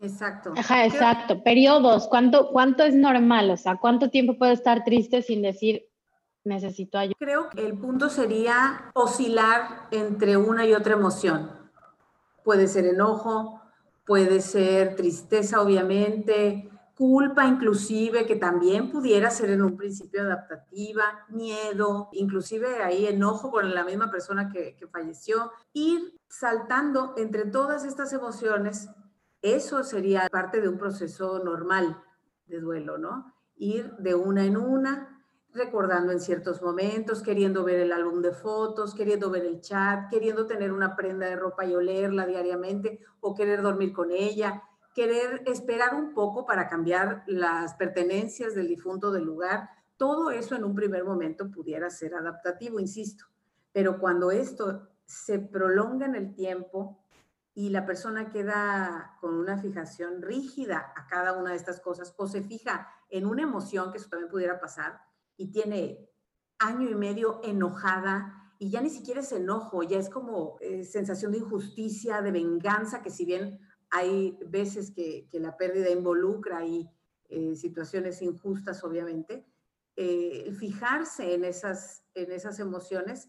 Exacto. 0.00 0.52
Ajá, 0.56 0.84
exacto. 0.84 1.42
Periodos, 1.42 2.08
¿cuánto, 2.08 2.50
¿cuánto 2.50 2.84
es 2.84 2.94
normal? 2.94 3.50
O 3.50 3.56
sea, 3.56 3.76
¿cuánto 3.76 4.10
tiempo 4.10 4.36
puedo 4.36 4.52
estar 4.52 4.84
triste 4.84 5.22
sin 5.22 5.40
decir 5.40 5.88
necesito 6.44 6.98
ayuda? 6.98 7.16
Creo 7.18 7.50
que 7.50 7.66
el 7.66 7.78
punto 7.78 8.08
sería 8.08 8.90
oscilar 8.94 9.88
entre 9.90 10.36
una 10.36 10.66
y 10.66 10.74
otra 10.74 10.94
emoción. 10.94 11.50
Puede 12.42 12.68
ser 12.68 12.86
enojo, 12.86 13.60
puede 14.06 14.40
ser 14.40 14.96
tristeza, 14.96 15.60
obviamente, 15.60 16.70
culpa 16.96 17.46
inclusive, 17.46 18.26
que 18.26 18.36
también 18.36 18.90
pudiera 18.90 19.30
ser 19.30 19.50
en 19.50 19.62
un 19.62 19.76
principio 19.76 20.22
adaptativa, 20.22 21.26
miedo, 21.28 22.08
inclusive 22.12 22.82
ahí 22.82 23.06
enojo 23.06 23.50
con 23.50 23.74
la 23.74 23.84
misma 23.84 24.10
persona 24.10 24.50
que, 24.50 24.76
que 24.76 24.86
falleció. 24.86 25.50
Ir 25.72 26.14
saltando 26.28 27.14
entre 27.16 27.46
todas 27.46 27.84
estas 27.84 28.12
emociones 28.12 28.88
eso 29.44 29.84
sería 29.84 30.26
parte 30.30 30.62
de 30.62 30.70
un 30.70 30.78
proceso 30.78 31.38
normal 31.44 32.02
de 32.46 32.60
duelo, 32.60 32.96
¿no? 32.96 33.34
Ir 33.56 33.94
de 33.98 34.14
una 34.14 34.46
en 34.46 34.56
una, 34.56 35.13
recordando 35.54 36.12
en 36.12 36.20
ciertos 36.20 36.60
momentos, 36.60 37.22
queriendo 37.22 37.64
ver 37.64 37.78
el 37.78 37.92
álbum 37.92 38.20
de 38.20 38.32
fotos, 38.32 38.94
queriendo 38.94 39.30
ver 39.30 39.44
el 39.44 39.60
chat, 39.60 40.10
queriendo 40.10 40.46
tener 40.46 40.72
una 40.72 40.96
prenda 40.96 41.26
de 41.26 41.36
ropa 41.36 41.64
y 41.64 41.74
olerla 41.74 42.26
diariamente 42.26 43.00
o 43.20 43.34
querer 43.34 43.62
dormir 43.62 43.92
con 43.92 44.10
ella, 44.10 44.62
querer 44.94 45.42
esperar 45.46 45.94
un 45.94 46.12
poco 46.12 46.44
para 46.44 46.68
cambiar 46.68 47.22
las 47.26 47.74
pertenencias 47.74 48.54
del 48.54 48.68
difunto 48.68 49.12
del 49.12 49.24
lugar. 49.24 49.70
Todo 49.96 50.30
eso 50.30 50.56
en 50.56 50.64
un 50.64 50.74
primer 50.74 51.04
momento 51.04 51.50
pudiera 51.50 51.88
ser 51.88 52.14
adaptativo, 52.14 52.80
insisto, 52.80 53.24
pero 53.72 53.98
cuando 54.00 54.32
esto 54.32 54.88
se 55.06 55.38
prolonga 55.38 56.06
en 56.06 56.16
el 56.16 56.34
tiempo, 56.34 56.98
y 57.54 57.70
la 57.70 57.86
persona 57.86 58.30
queda 58.30 59.16
con 59.20 59.34
una 59.34 59.56
fijación 59.58 60.22
rígida 60.22 60.92
a 60.96 61.06
cada 61.06 61.34
una 61.34 61.50
de 61.50 61.56
estas 61.56 61.80
cosas 61.80 62.12
o 62.16 62.26
se 62.26 62.42
fija 62.42 62.88
en 63.08 63.26
una 63.26 63.42
emoción, 63.42 63.92
que 63.92 63.98
eso 63.98 64.08
también 64.08 64.30
pudiera 64.30 64.58
pasar, 64.58 65.00
y 65.36 65.50
tiene 65.50 66.08
año 66.58 66.88
y 66.88 66.94
medio 66.94 67.40
enojada 67.44 68.44
y 68.58 68.70
ya 68.70 68.80
ni 68.80 68.90
siquiera 68.90 69.20
es 69.20 69.32
enojo, 69.32 69.82
ya 69.82 69.98
es 69.98 70.08
como 70.08 70.56
eh, 70.60 70.84
sensación 70.84 71.32
de 71.32 71.38
injusticia, 71.38 72.22
de 72.22 72.30
venganza, 72.30 73.02
que 73.02 73.10
si 73.10 73.24
bien 73.24 73.58
hay 73.90 74.38
veces 74.46 74.90
que, 74.90 75.28
la 75.32 75.56
pérdida 75.56 75.90
involucra 75.90 76.64
y 76.64 76.88
eh, 77.28 77.56
situaciones 77.56 78.22
injustas, 78.22 78.82
obviamente, 78.84 79.46
eh, 79.96 80.52
fijarse 80.58 81.34
en 81.34 81.44
esas, 81.44 82.04
en 82.14 82.32
esas 82.32 82.58
emociones 82.58 83.28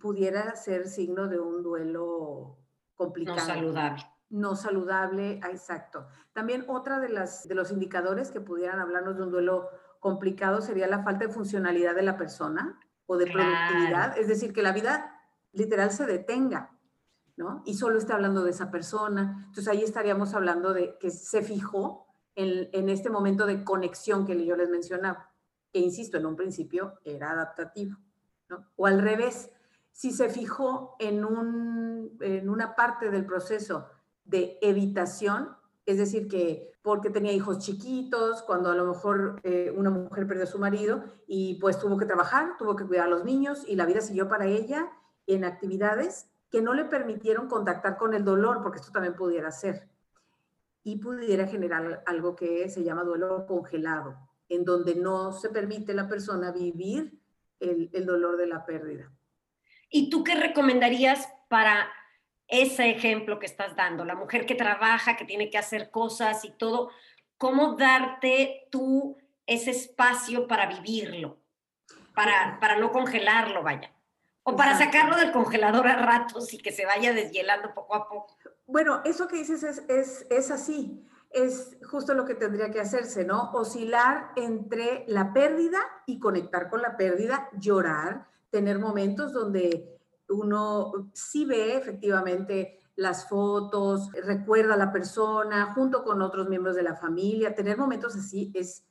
pudiera 0.00 0.54
ser 0.56 0.88
signo 0.88 1.28
de 1.28 1.38
un 1.38 1.62
duelo 1.62 2.58
complicado. 2.94 3.38
No 3.38 3.46
saludable. 3.46 4.02
No 4.30 4.56
saludable, 4.56 5.40
exacto. 5.50 6.06
También 6.32 6.64
otra 6.68 6.98
de, 6.98 7.10
las, 7.10 7.46
de 7.46 7.54
los 7.54 7.70
indicadores 7.70 8.30
que 8.30 8.40
pudieran 8.40 8.80
hablarnos 8.80 9.16
de 9.16 9.22
un 9.22 9.30
duelo 9.30 9.68
complicado 10.04 10.60
sería 10.60 10.86
la 10.86 11.02
falta 11.02 11.26
de 11.26 11.32
funcionalidad 11.32 11.94
de 11.94 12.02
la 12.02 12.18
persona 12.18 12.78
o 13.06 13.16
de 13.16 13.24
productividad, 13.24 14.18
es 14.18 14.28
decir, 14.28 14.52
que 14.52 14.60
la 14.60 14.72
vida 14.72 15.18
literal 15.52 15.92
se 15.92 16.04
detenga, 16.04 16.78
¿no? 17.38 17.62
Y 17.64 17.72
solo 17.72 17.96
esté 17.96 18.12
hablando 18.12 18.44
de 18.44 18.50
esa 18.50 18.70
persona. 18.70 19.44
Entonces 19.46 19.66
ahí 19.66 19.82
estaríamos 19.82 20.34
hablando 20.34 20.74
de 20.74 20.98
que 20.98 21.10
se 21.10 21.40
fijó 21.40 22.06
en, 22.34 22.68
en 22.72 22.90
este 22.90 23.08
momento 23.08 23.46
de 23.46 23.64
conexión 23.64 24.26
que 24.26 24.44
yo 24.44 24.56
les 24.56 24.68
mencionaba, 24.68 25.30
que 25.72 25.78
insisto, 25.78 26.18
en 26.18 26.26
un 26.26 26.36
principio 26.36 27.00
era 27.02 27.30
adaptativo, 27.30 27.96
¿no? 28.50 28.66
O 28.76 28.84
al 28.84 29.00
revés, 29.00 29.52
si 29.90 30.12
se 30.12 30.28
fijó 30.28 30.96
en, 30.98 31.24
un, 31.24 32.18
en 32.20 32.50
una 32.50 32.76
parte 32.76 33.10
del 33.10 33.24
proceso 33.24 33.88
de 34.26 34.58
evitación, 34.60 35.56
es 35.86 35.98
decir, 35.98 36.28
que 36.28 36.72
porque 36.82 37.10
tenía 37.10 37.32
hijos 37.32 37.58
chiquitos, 37.58 38.42
cuando 38.42 38.70
a 38.70 38.74
lo 38.74 38.86
mejor 38.86 39.40
eh, 39.42 39.72
una 39.74 39.90
mujer 39.90 40.26
perdió 40.26 40.44
a 40.44 40.48
su 40.48 40.58
marido 40.58 41.04
y 41.26 41.54
pues 41.54 41.78
tuvo 41.78 41.96
que 41.96 42.06
trabajar, 42.06 42.56
tuvo 42.58 42.76
que 42.76 42.86
cuidar 42.86 43.06
a 43.06 43.10
los 43.10 43.24
niños 43.24 43.64
y 43.66 43.76
la 43.76 43.86
vida 43.86 44.00
siguió 44.00 44.28
para 44.28 44.46
ella 44.46 44.90
en 45.26 45.44
actividades 45.44 46.28
que 46.50 46.62
no 46.62 46.74
le 46.74 46.84
permitieron 46.84 47.48
contactar 47.48 47.96
con 47.96 48.14
el 48.14 48.24
dolor, 48.24 48.62
porque 48.62 48.78
esto 48.78 48.92
también 48.92 49.14
pudiera 49.14 49.50
ser, 49.50 49.88
y 50.82 50.96
pudiera 50.96 51.46
generar 51.46 52.02
algo 52.06 52.36
que 52.36 52.68
se 52.68 52.84
llama 52.84 53.02
duelo 53.02 53.46
congelado, 53.46 54.16
en 54.48 54.64
donde 54.64 54.94
no 54.94 55.32
se 55.32 55.48
permite 55.48 55.94
la 55.94 56.06
persona 56.06 56.52
vivir 56.52 57.18
el, 57.58 57.90
el 57.92 58.06
dolor 58.06 58.36
de 58.36 58.46
la 58.46 58.64
pérdida. 58.66 59.10
¿Y 59.88 60.10
tú 60.10 60.22
qué 60.22 60.34
recomendarías 60.34 61.26
para 61.48 61.88
ese 62.48 62.90
ejemplo 62.90 63.38
que 63.38 63.46
estás 63.46 63.76
dando? 63.76 64.04
La 64.04 64.14
mujer 64.14 64.46
que 64.46 64.54
trabaja, 64.54 65.16
que 65.16 65.24
tiene 65.24 65.50
que 65.50 65.58
hacer 65.58 65.90
cosas 65.90 66.44
y 66.44 66.50
todo, 66.50 66.90
¿cómo 67.38 67.74
darte 67.74 68.68
tú 68.70 69.16
ese 69.46 69.70
espacio 69.70 70.46
para 70.46 70.66
vivirlo? 70.66 71.38
Para, 72.14 72.58
para 72.60 72.76
no 72.76 72.92
congelarlo, 72.92 73.62
vaya. 73.62 73.92
O 74.44 74.56
para 74.56 74.76
sacarlo 74.76 75.16
del 75.16 75.32
congelador 75.32 75.88
a 75.88 75.96
ratos 75.96 76.52
y 76.52 76.58
que 76.58 76.70
se 76.70 76.84
vaya 76.84 77.12
deshielando 77.12 77.72
poco 77.74 77.94
a 77.94 78.08
poco. 78.08 78.36
Bueno, 78.66 79.00
eso 79.04 79.26
que 79.26 79.36
dices 79.36 79.62
es, 79.62 79.82
es, 79.88 80.26
es 80.30 80.50
así. 80.50 81.02
Es 81.30 81.78
justo 81.90 82.14
lo 82.14 82.24
que 82.24 82.34
tendría 82.34 82.70
que 82.70 82.80
hacerse, 82.80 83.24
¿no? 83.24 83.50
Oscilar 83.52 84.32
entre 84.36 85.04
la 85.08 85.32
pérdida 85.32 85.80
y 86.06 86.20
conectar 86.20 86.68
con 86.68 86.82
la 86.82 86.96
pérdida, 86.96 87.48
llorar, 87.58 88.28
tener 88.50 88.78
momentos 88.78 89.32
donde 89.32 89.93
uno 90.28 91.10
sí 91.12 91.44
ve 91.44 91.76
efectivamente 91.76 92.80
las 92.96 93.28
fotos, 93.28 94.10
recuerda 94.12 94.74
a 94.74 94.78
la 94.78 94.92
persona 94.92 95.72
junto 95.74 96.04
con 96.04 96.22
otros 96.22 96.48
miembros 96.48 96.76
de 96.76 96.82
la 96.82 96.94
familia. 96.94 97.54
Tener 97.54 97.76
momentos 97.76 98.14
así 98.14 98.52
es 98.54 98.84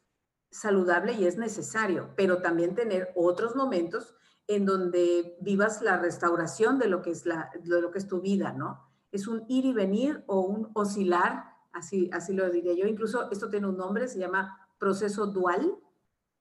saludable 0.51 1.13
y 1.13 1.25
es 1.25 1.37
necesario, 1.37 2.11
pero 2.15 2.41
también 2.41 2.75
tener 2.75 3.11
otros 3.15 3.55
momentos 3.55 4.15
en 4.47 4.65
donde 4.65 5.37
vivas 5.41 5.81
la 5.81 5.97
restauración 5.97 6.79
de 6.79 6.87
lo 6.87 7.01
que 7.01 7.11
es, 7.11 7.25
la, 7.25 7.49
de 7.63 7.81
lo 7.81 7.91
que 7.91 7.99
es 7.99 8.07
tu 8.07 8.21
vida, 8.21 8.51
¿no? 8.51 8.89
Es 9.11 9.27
un 9.27 9.45
ir 9.47 9.65
y 9.65 9.73
venir 9.73 10.23
o 10.27 10.41
un 10.41 10.69
oscilar, 10.73 11.45
así, 11.71 12.09
así 12.13 12.33
lo 12.33 12.49
diría 12.49 12.73
yo. 12.73 12.85
Incluso 12.87 13.31
esto 13.31 13.49
tiene 13.49 13.67
un 13.67 13.77
nombre, 13.77 14.07
se 14.07 14.19
llama 14.19 14.59
proceso 14.77 15.27
dual, 15.27 15.77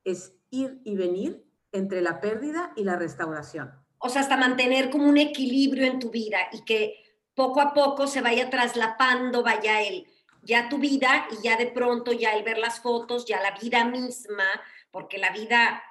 es 0.05 0.35
ir 0.51 0.81
y 0.85 0.97
venir 0.97 1.47
entre 1.71 2.03
la 2.03 2.21
pérdida 2.21 2.73
y 2.77 2.85
la 2.85 2.97
restauración. 2.97 3.82
O 4.03 4.09
sea, 4.09 4.23
hasta 4.23 4.37
mantener 4.37 4.91
como 4.91 5.09
un 5.09 5.17
equilibrio 5.17 5.87
en 5.87 5.99
tu 5.99 6.11
vida 6.11 6.39
y 6.53 6.65
que 6.65 7.03
poco 7.35 7.61
a 7.61 7.73
poco 7.73 8.07
se 8.07 8.21
vaya 8.21 8.51
traslapando, 8.51 9.43
vaya 9.43 9.81
el, 9.81 10.07
ya 10.43 10.69
tu 10.69 10.79
vida 10.79 11.27
y 11.31 11.43
ya 11.43 11.57
de 11.57 11.67
pronto 11.67 12.13
ya 12.13 12.33
el 12.33 12.43
ver 12.43 12.59
las 12.59 12.81
fotos, 12.81 13.27
ya 13.27 13.41
la 13.41 13.53
vida 13.53 13.85
misma, 13.85 14.45
porque 14.91 15.19
la 15.19 15.31
vida 15.31 15.83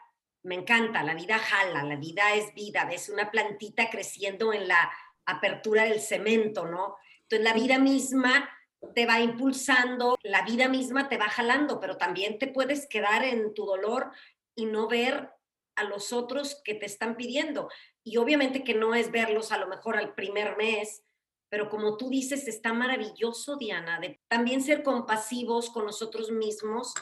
me 0.44 0.56
encanta, 0.56 1.04
la 1.04 1.14
vida 1.14 1.40
jala, 1.40 1.84
la 1.84 1.96
vida 1.96 2.34
es 2.34 2.54
vida, 2.54 2.88
es 2.92 3.10
una 3.10 3.32
plantita 3.32 3.90
creciendo 3.90 4.54
en 4.54 4.68
la 4.68 4.92
apertura 5.26 5.84
del 5.84 6.02
cemento, 6.02 6.66
¿no? 6.66 6.98
Entonces 7.22 7.46
la 7.46 7.54
vida 7.54 7.80
misma 7.80 8.50
te 8.96 9.06
va 9.06 9.20
impulsando, 9.20 10.18
la 10.24 10.42
vida 10.42 10.68
misma 10.68 11.08
te 11.08 11.18
va 11.18 11.30
jalando, 11.30 11.80
pero 11.80 11.98
también 11.98 12.40
te 12.40 12.48
puedes 12.48 12.88
quedar 12.88 13.24
en 13.24 13.54
tu 13.54 13.66
dolor 13.66 14.12
y 14.56 14.66
no 14.66 14.88
ver 14.88 15.30
a 15.76 15.84
los 15.84 16.12
otros 16.12 16.62
que 16.64 16.74
te 16.74 16.86
están 16.86 17.16
pidiendo. 17.16 17.70
Y 18.04 18.18
obviamente 18.18 18.64
que 18.64 18.74
no 18.74 18.96
es 18.96 19.12
verlos 19.12 19.52
a 19.52 19.58
lo 19.58 19.68
mejor 19.68 19.98
al 19.98 20.14
primer 20.16 20.58
mes, 20.58 21.04
pero 21.50 21.70
como 21.70 21.98
tú 21.98 22.10
dices, 22.10 22.48
está 22.48 22.74
maravilloso, 22.74 23.58
Diana, 23.58 24.00
de 24.00 24.20
también 24.28 24.62
ser 24.62 24.84
compasivos 24.84 25.70
con 25.70 25.86
nosotros 25.86 26.32
mismos 26.32 26.94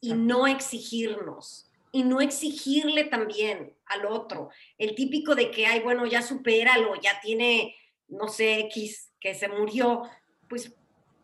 y 0.00 0.14
no 0.14 0.46
exigirnos 0.46 1.70
y 1.92 2.04
no 2.04 2.20
exigirle 2.20 3.04
también 3.04 3.76
al 3.86 4.06
otro. 4.06 4.48
El 4.78 4.94
típico 4.94 5.34
de 5.34 5.50
que, 5.50 5.66
ay, 5.66 5.80
bueno, 5.80 6.06
ya 6.06 6.22
supéralo, 6.22 6.94
ya 6.96 7.20
tiene, 7.20 7.76
no 8.08 8.28
sé, 8.28 8.60
X, 8.60 9.12
que 9.20 9.34
se 9.34 9.48
murió, 9.48 10.02
pues 10.48 10.74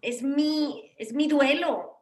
es 0.03 0.23
mi, 0.23 0.93
es 0.99 1.13
mi 1.15 1.27
duelo. 1.27 1.95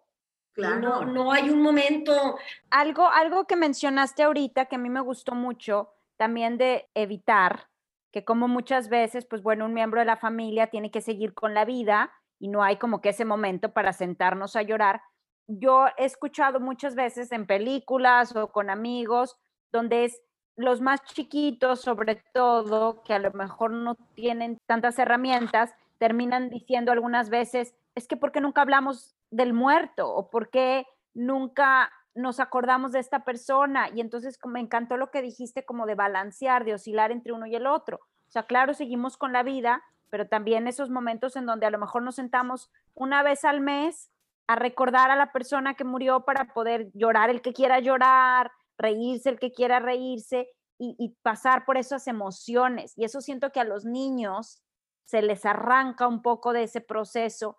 Claro. 0.52 0.80
No, 0.80 1.04
no 1.04 1.32
hay 1.32 1.48
un 1.50 1.62
momento. 1.62 2.36
Algo, 2.70 3.08
algo 3.08 3.46
que 3.46 3.56
mencionaste 3.56 4.22
ahorita 4.22 4.66
que 4.66 4.76
a 4.76 4.78
mí 4.78 4.90
me 4.90 5.00
gustó 5.00 5.34
mucho, 5.34 5.92
también 6.16 6.58
de 6.58 6.88
evitar, 6.94 7.68
que 8.12 8.24
como 8.24 8.48
muchas 8.48 8.88
veces, 8.88 9.26
pues 9.26 9.42
bueno, 9.42 9.66
un 9.66 9.74
miembro 9.74 10.00
de 10.00 10.06
la 10.06 10.16
familia 10.16 10.68
tiene 10.68 10.90
que 10.90 11.00
seguir 11.00 11.34
con 11.34 11.54
la 11.54 11.64
vida 11.64 12.12
y 12.38 12.48
no 12.48 12.62
hay 12.62 12.76
como 12.76 13.00
que 13.00 13.10
ese 13.10 13.24
momento 13.24 13.72
para 13.72 13.92
sentarnos 13.92 14.56
a 14.56 14.62
llorar, 14.62 15.02
yo 15.48 15.86
he 15.96 16.04
escuchado 16.04 16.60
muchas 16.60 16.94
veces 16.94 17.30
en 17.32 17.46
películas 17.46 18.34
o 18.34 18.48
con 18.48 18.70
amigos 18.70 19.36
donde 19.72 20.04
es 20.04 20.22
los 20.56 20.80
más 20.80 21.02
chiquitos, 21.04 21.82
sobre 21.82 22.22
todo, 22.32 23.02
que 23.02 23.12
a 23.14 23.18
lo 23.18 23.30
mejor 23.32 23.70
no 23.70 23.94
tienen 24.14 24.58
tantas 24.66 24.98
herramientas, 24.98 25.74
terminan 25.98 26.48
diciendo 26.48 26.92
algunas 26.92 27.28
veces, 27.28 27.74
es 27.94 28.08
que 28.08 28.16
¿por 28.16 28.32
qué 28.32 28.40
nunca 28.40 28.62
hablamos 28.62 29.14
del 29.30 29.52
muerto? 29.52 30.08
¿O 30.14 30.30
por 30.30 30.48
qué 30.50 30.86
nunca 31.14 31.92
nos 32.16 32.40
acordamos 32.40 32.92
de 32.92 32.98
esta 32.98 33.24
persona? 33.24 33.88
Y 33.94 34.00
entonces 34.00 34.38
me 34.44 34.60
encantó 34.60 34.96
lo 34.96 35.10
que 35.10 35.22
dijiste 35.22 35.64
como 35.64 35.86
de 35.86 35.94
balancear, 35.94 36.64
de 36.64 36.74
oscilar 36.74 37.12
entre 37.12 37.32
uno 37.32 37.46
y 37.46 37.54
el 37.54 37.66
otro. 37.66 37.98
O 37.98 38.30
sea, 38.30 38.44
claro, 38.44 38.74
seguimos 38.74 39.16
con 39.16 39.32
la 39.32 39.42
vida, 39.42 39.82
pero 40.10 40.28
también 40.28 40.66
esos 40.66 40.90
momentos 40.90 41.36
en 41.36 41.46
donde 41.46 41.66
a 41.66 41.70
lo 41.70 41.78
mejor 41.78 42.02
nos 42.02 42.16
sentamos 42.16 42.70
una 42.94 43.22
vez 43.22 43.44
al 43.44 43.60
mes 43.60 44.10
a 44.46 44.56
recordar 44.56 45.10
a 45.10 45.16
la 45.16 45.32
persona 45.32 45.74
que 45.74 45.84
murió 45.84 46.24
para 46.24 46.52
poder 46.52 46.90
llorar 46.94 47.30
el 47.30 47.42
que 47.42 47.52
quiera 47.52 47.80
llorar, 47.80 48.50
reírse 48.78 49.30
el 49.30 49.38
que 49.38 49.52
quiera 49.52 49.80
reírse 49.80 50.48
y, 50.78 51.16
pasar 51.22 51.64
por 51.64 51.78
esas 51.78 52.06
emociones. 52.06 52.92
Y 52.96 53.04
eso 53.04 53.20
siento 53.20 53.50
que 53.50 53.60
a 53.60 53.64
los 53.64 53.84
niños 53.84 54.62
se 55.04 55.22
les 55.22 55.46
arranca 55.46 56.06
un 56.06 56.20
poco 56.20 56.52
de 56.52 56.64
ese 56.64 56.80
proceso, 56.80 57.58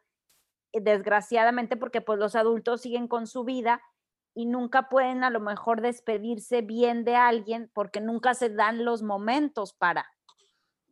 eh, 0.71 0.81
desgraciadamente 0.81 1.77
porque 1.77 2.01
pues 2.01 2.19
los 2.19 2.35
adultos 2.35 2.81
siguen 2.81 3.07
con 3.07 3.25
su 3.25 3.43
vida 3.43 3.81
y 4.37 4.45
nunca 4.45 4.87
pueden 4.87 5.23
a 5.23 5.31
lo 5.31 5.39
mejor 5.39 5.81
despedirse 5.81 6.61
bien 6.61 7.03
de 7.03 7.15
alguien 7.15 7.71
porque 7.73 8.01
nunca 8.01 8.35
se 8.35 8.51
dan 8.51 8.85
los 8.85 9.01
momentos 9.01 9.73
para. 9.73 10.05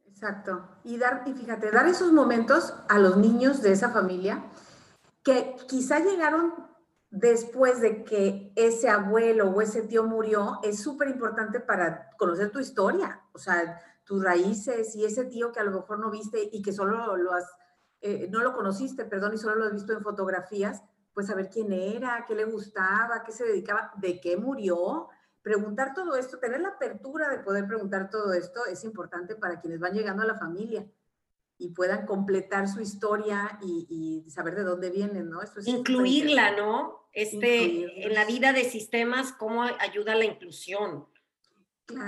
Exacto. 0.07 0.67
Y 0.83 0.97
dar, 0.97 1.21
y 1.27 1.33
fíjate, 1.33 1.69
dar 1.69 1.85
esos 1.85 2.11
momentos 2.11 2.73
a 2.89 2.97
los 2.97 3.17
niños 3.17 3.61
de 3.61 3.71
esa 3.71 3.91
familia 3.91 4.43
que 5.21 5.55
quizá 5.67 5.99
llegaron 5.99 6.55
después 7.11 7.81
de 7.81 8.03
que 8.03 8.51
ese 8.55 8.89
abuelo 8.89 9.51
o 9.51 9.61
ese 9.61 9.83
tío 9.83 10.05
murió, 10.05 10.59
es 10.63 10.81
súper 10.81 11.09
importante 11.09 11.59
para 11.59 12.09
conocer 12.17 12.49
tu 12.49 12.59
historia, 12.59 13.21
o 13.31 13.37
sea, 13.37 13.79
tus 14.05 14.23
raíces 14.23 14.95
y 14.95 15.05
ese 15.05 15.25
tío 15.25 15.51
que 15.51 15.59
a 15.59 15.63
lo 15.65 15.81
mejor 15.81 15.99
no 15.99 16.09
viste 16.09 16.49
y 16.51 16.63
que 16.63 16.73
solo 16.73 17.15
lo 17.15 17.31
has, 17.31 17.45
eh, 18.01 18.27
no 18.31 18.41
lo 18.41 18.55
conociste, 18.55 19.05
perdón, 19.05 19.35
y 19.35 19.37
solo 19.37 19.53
lo 19.53 19.65
has 19.65 19.73
visto 19.73 19.93
en 19.93 20.01
fotografías, 20.01 20.81
pues 21.15 21.27
saber 21.27 21.49
quién 21.49 21.71
era, 21.71 22.25
qué 22.27 22.35
le 22.35 22.43
gustaba, 22.43 23.23
qué 23.25 23.31
se 23.31 23.45
dedicaba, 23.45 23.91
de 23.95 24.19
qué 24.19 24.35
murió. 24.35 25.07
Preguntar 25.41 25.93
todo 25.93 26.17
esto, 26.17 26.39
tener 26.39 26.59
la 26.59 26.69
apertura 26.69 27.29
de 27.29 27.39
poder 27.39 27.65
preguntar 27.65 28.09
todo 28.09 28.33
esto 28.33 28.65
es 28.65 28.83
importante 28.83 29.35
para 29.35 29.61
quienes 29.61 29.79
van 29.79 29.93
llegando 29.93 30.23
a 30.23 30.27
la 30.27 30.35
familia 30.35 30.85
y 31.57 31.69
puedan 31.69 32.05
completar 32.05 32.67
su 32.67 32.81
historia 32.81 33.57
y, 33.61 34.25
saber 34.27 34.55
de 34.55 34.63
dónde 34.63 34.89
vienen, 34.89 35.29
¿no? 35.29 35.39
Incluirla, 35.65 36.51
¿no? 36.51 37.07
Este, 37.13 38.05
en 38.05 38.13
la 38.13 38.25
vida 38.25 38.51
de 38.51 38.65
sistemas, 38.65 39.31
¿cómo 39.31 39.63
ayuda 39.63 40.15
la 40.15 40.25
inclusión? 40.25 41.07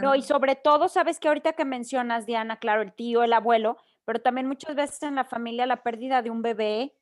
No, 0.02 0.16
y 0.16 0.22
sobre 0.22 0.56
todo, 0.56 0.90
sabes 0.90 1.20
que 1.20 1.30
ahorita 1.30 1.54
que 1.54 1.64
mencionas, 1.64 2.26
Diana, 2.26 2.60
claro, 2.60 2.82
el 2.82 2.92
tío, 2.92 3.24
el 3.24 3.32
abuelo, 3.32 3.78
pero 4.04 4.20
también 4.20 4.48
muchas 4.48 4.76
veces 4.76 5.02
en 5.04 5.16
la 5.16 5.24
familia 5.24 5.66
la 5.66 5.82
pérdida 5.84 6.22
de 6.22 6.30
un 6.30 6.42
bebé, 6.42 6.94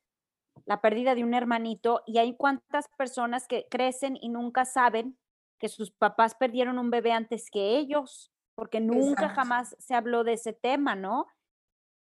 la 0.65 0.82
pérdida 0.82 1.15
de 1.15 1.24
un 1.24 1.34
hermanito, 1.34 2.02
y 2.06 2.18
hay 2.18 2.36
cuántas 2.36 2.88
personas 2.98 3.48
que 3.48 3.68
crecen 3.70 4.18
y 4.20 4.30
nunca 4.30 4.65
saben 4.65 5.18
que 5.60 5.70
sus 5.70 5.91
papás 5.91 6.36
perdieron 6.36 6.80
un 6.80 6.89
bebé 6.89 7.12
antes 7.12 7.50
que 7.52 7.78
ellos, 7.78 8.32
porque 8.56 8.80
nunca 8.80 9.30
jamás 9.30 9.76
se 9.80 9.96
habló 9.96 10.24
de 10.24 10.34
ese 10.34 10.54
tema, 10.54 10.96
¿no? 10.96 11.28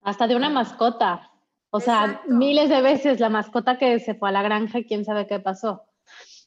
Hasta 0.02 0.26
de 0.26 0.36
una 0.36 0.50
mascota. 0.50 1.30
O 1.70 1.78
sea, 1.78 2.22
miles 2.26 2.68
de 2.68 2.82
veces 2.82 3.20
la 3.20 3.28
mascota 3.28 3.78
que 3.78 4.00
se 4.00 4.14
fue 4.14 4.28
a 4.28 4.32
la 4.32 4.42
granja, 4.42 4.80
quién 4.82 5.04
sabe 5.04 5.26
qué 5.26 5.38
pasó. 5.38 5.84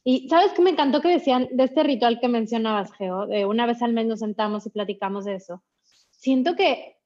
Y 0.04 0.28
sabes 0.28 0.52
que 0.52 0.60
me 0.60 0.70
encantó 0.70 1.00
que 1.00 1.08
decían 1.08 1.48
de 1.50 1.64
este 1.64 1.82
ritual 1.82 2.20
que 2.20 2.28
mencionabas, 2.28 2.92
Geo, 2.92 3.26
de 3.26 3.46
una 3.46 3.64
vez 3.64 3.80
al 3.80 3.94
mes 3.94 4.06
nos 4.06 4.20
sentamos 4.20 4.66
y 4.66 4.70
platicamos 4.70 5.24
de 5.24 5.36
eso. 5.36 5.62
Siento 6.10 6.56
que 6.56 6.98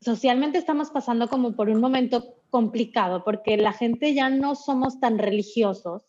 socialmente 0.00 0.58
estamos 0.58 0.90
pasando 0.90 1.26
como 1.28 1.56
por 1.56 1.68
un 1.68 1.80
momento 1.80 2.37
complicado, 2.50 3.24
porque 3.24 3.56
la 3.56 3.72
gente 3.72 4.14
ya 4.14 4.30
no 4.30 4.54
somos 4.54 5.00
tan 5.00 5.18
religiosos, 5.18 6.06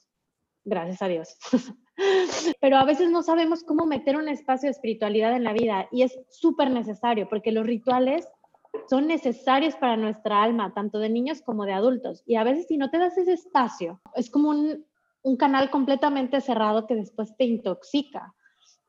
gracias 0.65 1.01
a 1.01 1.07
Dios, 1.07 1.37
pero 2.61 2.77
a 2.77 2.85
veces 2.85 3.09
no 3.09 3.23
sabemos 3.23 3.63
cómo 3.63 3.85
meter 3.85 4.17
un 4.17 4.29
espacio 4.29 4.67
de 4.67 4.71
espiritualidad 4.71 5.35
en 5.35 5.43
la 5.43 5.53
vida 5.53 5.87
y 5.91 6.03
es 6.03 6.19
súper 6.29 6.71
necesario, 6.71 7.27
porque 7.29 7.51
los 7.51 7.65
rituales 7.65 8.27
son 8.89 9.07
necesarios 9.07 9.75
para 9.75 9.97
nuestra 9.97 10.43
alma, 10.43 10.73
tanto 10.73 10.99
de 10.99 11.09
niños 11.09 11.41
como 11.41 11.65
de 11.65 11.73
adultos. 11.73 12.23
Y 12.25 12.35
a 12.35 12.43
veces 12.43 12.67
si 12.67 12.77
no 12.77 12.89
te 12.89 12.97
das 12.97 13.17
ese 13.17 13.33
espacio, 13.33 14.01
es 14.15 14.29
como 14.29 14.49
un, 14.49 14.85
canal 15.37 15.69
completamente 15.69 16.41
cerrado 16.41 16.87
que 16.87 16.95
después 16.95 17.35
te 17.37 17.45
intoxica. 17.45 18.33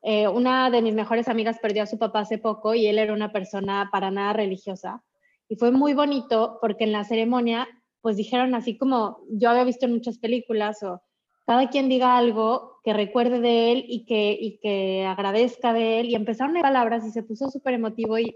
Eh, 0.01 0.27
una 0.27 0.71
de 0.71 0.81
mis 0.81 0.95
mejores 0.95 1.27
amigas 1.27 1.59
perdió 1.61 1.83
a 1.83 1.87
su 1.87 1.99
papá 1.99 2.21
hace 2.21 2.39
poco 2.39 2.73
y 2.73 2.87
él 2.87 2.97
era 2.97 3.13
una 3.13 3.31
persona 3.31 3.89
para 3.91 4.09
nada 4.09 4.33
religiosa. 4.33 5.03
Y 5.51 5.57
fue 5.57 5.71
muy 5.71 5.93
bonito 5.93 6.57
porque 6.61 6.85
en 6.85 6.93
la 6.93 7.03
ceremonia, 7.03 7.67
pues 8.01 8.15
dijeron 8.15 8.55
así 8.55 8.77
como 8.77 9.19
yo 9.29 9.49
había 9.49 9.65
visto 9.65 9.85
en 9.85 9.91
muchas 9.93 10.17
películas 10.17 10.81
o 10.81 11.01
cada 11.45 11.69
quien 11.69 11.89
diga 11.89 12.17
algo 12.17 12.79
que 12.83 12.93
recuerde 12.93 13.39
de 13.39 13.71
él 13.71 13.85
y 13.87 14.05
que, 14.05 14.37
y 14.39 14.59
que 14.59 15.05
agradezca 15.05 15.73
de 15.73 15.99
él. 15.99 16.09
Y 16.09 16.15
empezaron 16.15 16.55
a 16.55 16.61
palabras 16.61 17.05
y 17.05 17.11
se 17.11 17.21
puso 17.21 17.49
súper 17.49 17.73
emotivo 17.73 18.17
y 18.17 18.33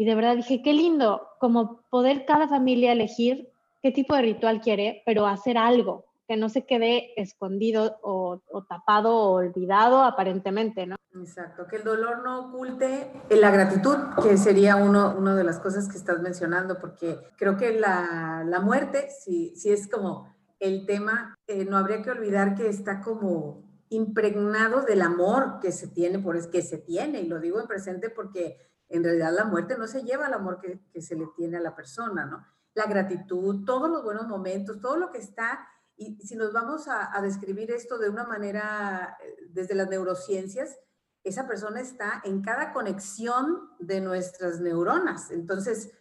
y 0.00 0.06
de 0.06 0.14
verdad 0.14 0.34
dije, 0.34 0.62
qué 0.62 0.72
lindo, 0.72 1.28
como 1.40 1.82
poder 1.90 2.24
cada 2.24 2.48
familia 2.48 2.92
elegir 2.92 3.50
qué 3.82 3.92
tipo 3.92 4.16
de 4.16 4.22
ritual 4.22 4.62
quiere, 4.62 5.02
pero 5.04 5.26
hacer 5.26 5.58
algo, 5.58 6.06
que 6.30 6.36
no 6.36 6.48
se 6.48 6.64
quede 6.64 7.20
escondido 7.20 7.98
o, 8.02 8.40
tapado 8.68 9.16
o 9.16 9.32
olvidado 9.32 10.04
aparentemente, 10.04 10.86
¿no? 10.86 10.94
Exacto, 11.12 11.66
que 11.66 11.74
el 11.74 11.82
dolor 11.82 12.22
no 12.22 12.50
oculte 12.50 13.10
la 13.30 13.50
gratitud, 13.50 13.96
que 14.22 14.36
sería 14.36 14.76
uno, 14.76 15.16
una 15.18 15.34
de 15.34 15.42
las 15.42 15.58
cosas 15.58 15.88
que 15.88 15.96
estás 15.96 16.20
mencionando, 16.20 16.78
porque 16.78 17.18
creo 17.36 17.56
que 17.56 17.80
la, 17.80 18.44
la 18.46 18.60
muerte, 18.60 19.08
si, 19.10 19.56
si 19.56 19.72
es 19.72 19.88
como 19.88 20.32
el 20.60 20.86
tema, 20.86 21.34
eh, 21.48 21.64
no 21.64 21.76
habría 21.76 22.00
que 22.00 22.12
olvidar 22.12 22.54
que 22.54 22.68
está 22.68 23.00
como 23.00 23.64
impregnado 23.88 24.82
del 24.82 25.02
amor 25.02 25.58
que 25.60 25.72
se 25.72 25.88
tiene, 25.88 26.20
por 26.20 26.36
es 26.36 26.46
que 26.46 26.62
se 26.62 26.78
tiene, 26.78 27.22
y 27.22 27.26
lo 27.26 27.40
digo 27.40 27.60
en 27.60 27.66
presente 27.66 28.08
porque 28.08 28.56
en 28.88 29.02
realidad 29.02 29.32
la 29.34 29.46
muerte 29.46 29.76
no 29.76 29.88
se 29.88 30.04
lleva 30.04 30.26
al 30.26 30.34
amor 30.34 30.60
que, 30.60 31.02
se 31.02 31.16
le 31.16 31.26
tiene 31.36 31.56
a 31.56 31.60
la 31.60 31.74
persona, 31.74 32.24
¿no? 32.24 32.46
La 32.74 32.86
gratitud, 32.86 33.64
todos 33.64 33.90
los 33.90 34.04
buenos 34.04 34.28
momentos, 34.28 34.80
todo 34.80 34.96
lo 34.96 35.10
que 35.10 35.18
está, 35.18 35.66
y 36.00 36.16
si 36.26 36.34
nos 36.34 36.54
vamos 36.54 36.88
a, 36.88 37.12
describir 37.20 37.70
esto 37.70 37.98
de 37.98 38.08
una 38.08 38.24
manera 38.24 39.18
eh, 39.22 39.36
desde 39.50 39.74
las 39.74 39.90
neurociencias, 39.90 40.78
esa 41.24 41.46
persona 41.46 41.82
está 41.82 42.22
en 42.24 42.40
cada 42.40 42.72
conexión 42.72 43.68
de 43.78 44.00
nuestras 44.00 44.60
neuronas. 44.60 45.30
Entonces, 45.30 45.92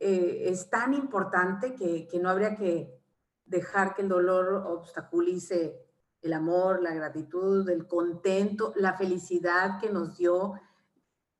eh, 0.00 0.46
es 0.46 0.68
tan 0.70 0.92
importante 0.92 1.76
que, 1.76 2.08
que 2.08 2.18
no 2.18 2.30
habría 2.30 2.56
que 2.56 3.00
dejar 3.46 3.94
que 3.94 4.02
el 4.02 4.08
dolor 4.08 4.64
obstaculice 4.66 5.86
el 6.20 6.32
amor, 6.32 6.82
la 6.82 6.92
gratitud, 6.92 7.68
el 7.68 7.86
contento, 7.86 8.72
la 8.74 8.94
felicidad 8.94 9.78
que 9.78 9.90
nos 9.90 10.16
dio 10.18 10.54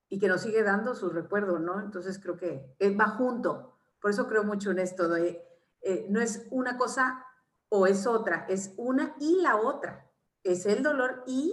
y 0.09 0.21
que 0.21 0.29
nos 0.29 0.43
sigue 0.43 0.63
dando 0.63 0.95
su 0.95 1.11
recuerdo, 1.11 1.59
¿no? 1.59 1.81
Entonces 1.81 2.21
creo 2.21 2.37
que 2.37 2.77
va 2.95 3.09
junto. 3.09 3.77
Por 4.01 4.13
eso 4.13 4.29
creo 4.29 4.45
mucho 4.45 4.71
en 4.71 4.79
esto 4.79 5.09
de, 5.09 5.43
eh, 5.81 6.07
no 6.09 6.21
es 6.21 6.47
una 6.51 6.77
cosa 6.77 7.24
o 7.77 7.89
es 7.89 8.07
otra, 8.07 8.47
es 8.49 8.73
una 8.77 9.17
y 9.19 9.41
la 9.41 9.57
otra. 9.57 10.09
Es 10.45 10.65
el 10.65 10.85
dolor 10.85 11.25
y 11.27 11.53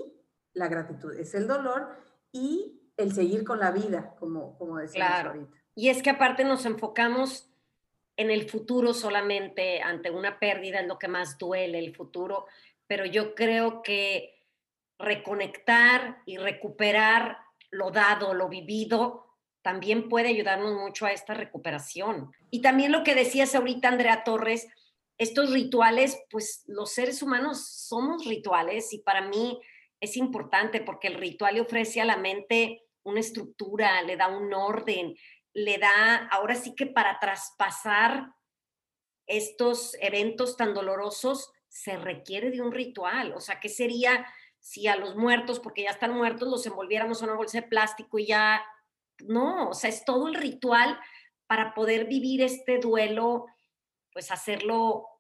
la 0.54 0.68
gratitud. 0.68 1.16
Es 1.16 1.34
el 1.34 1.48
dolor 1.48 1.98
y 2.32 2.80
el 2.96 3.12
seguir 3.12 3.44
con 3.44 3.60
la 3.60 3.72
vida, 3.72 4.16
como, 4.20 4.56
como 4.56 4.78
decíamos 4.78 5.26
ahorita. 5.26 5.58
Y 5.74 5.90
es 5.90 6.04
que 6.04 6.12
aparte 6.12 6.44
nos 6.44 6.68
enfocamos 6.68 7.50
en 8.18 8.30
el 8.30 8.48
futuro 8.48 8.94
solamente 8.94 9.82
ante 9.82 10.12
una 10.12 10.38
pérdida, 10.38 10.80
en 10.80 10.90
lo 10.90 11.00
que 11.00 11.08
más 11.08 11.40
duele 11.40 11.80
el 11.80 11.96
futuro, 11.96 12.46
pero 12.86 13.04
yo 13.06 13.34
creo 13.34 13.82
que 13.82 14.46
reconectar 15.00 16.22
y 16.28 16.38
recuperar 16.38 17.40
lo 17.72 17.90
dado, 17.90 18.36
lo 18.36 18.48
vivido, 18.48 19.26
también 19.64 20.08
puede 20.08 20.28
ayudarnos 20.28 20.76
mucho 20.76 21.08
a 21.08 21.14
esta 21.14 21.34
recuperación. 21.34 22.32
Y 22.52 22.62
también 22.62 22.92
lo 22.92 23.04
que 23.04 23.16
decías 23.16 23.56
ahorita, 23.56 23.88
Andrea 23.88 24.24
Torres, 24.24 24.68
estos 25.22 25.52
rituales, 25.52 26.20
pues 26.32 26.64
los 26.66 26.94
seres 26.94 27.22
humanos 27.22 27.68
somos 27.68 28.26
rituales 28.26 28.92
y 28.92 29.04
para 29.04 29.22
mí 29.22 29.62
es 30.00 30.18
importante 30.18 30.82
porque 30.82 31.10
el 31.10 31.14
ritual 31.14 31.54
le 31.54 31.62
ofrece 31.62 32.02
a 32.02 32.06
la 32.06 32.18
mente 32.18 32.88
una 33.04 33.20
estructura, 33.20 34.02
le 34.02 34.18
da 34.18 34.30
un 34.30 34.52
orden, 34.52 35.16
le 35.54 35.78
da, 35.78 36.28
ahora 36.32 36.56
sí 36.56 36.74
que 36.74 36.88
para 36.88 37.20
traspasar 37.20 38.34
estos 39.28 39.96
eventos 40.02 40.58
tan 40.58 40.74
dolorosos 40.74 41.52
se 41.68 41.98
requiere 41.98 42.50
de 42.50 42.62
un 42.62 42.72
ritual. 42.72 43.34
O 43.34 43.42
sea, 43.42 43.60
¿qué 43.60 43.70
sería 43.70 44.26
si 44.60 44.88
a 44.88 44.96
los 44.96 45.16
muertos, 45.16 45.60
porque 45.60 45.84
ya 45.84 45.92
están 45.92 46.16
muertos, 46.16 46.50
los 46.50 46.66
envolviéramos 46.66 47.22
en 47.22 47.30
una 47.30 47.38
bolsa 47.38 47.62
de 47.62 47.68
plástico 47.68 48.18
y 48.18 48.26
ya... 48.26 48.66
No, 49.20 49.70
o 49.70 49.74
sea, 49.76 49.92
es 49.92 50.04
todo 50.04 50.28
el 50.30 50.34
ritual 50.34 51.00
para 51.46 51.76
poder 51.76 52.06
vivir 52.06 52.42
este 52.42 52.80
duelo, 52.80 53.46
pues 54.14 54.32
hacerlo 54.32 55.11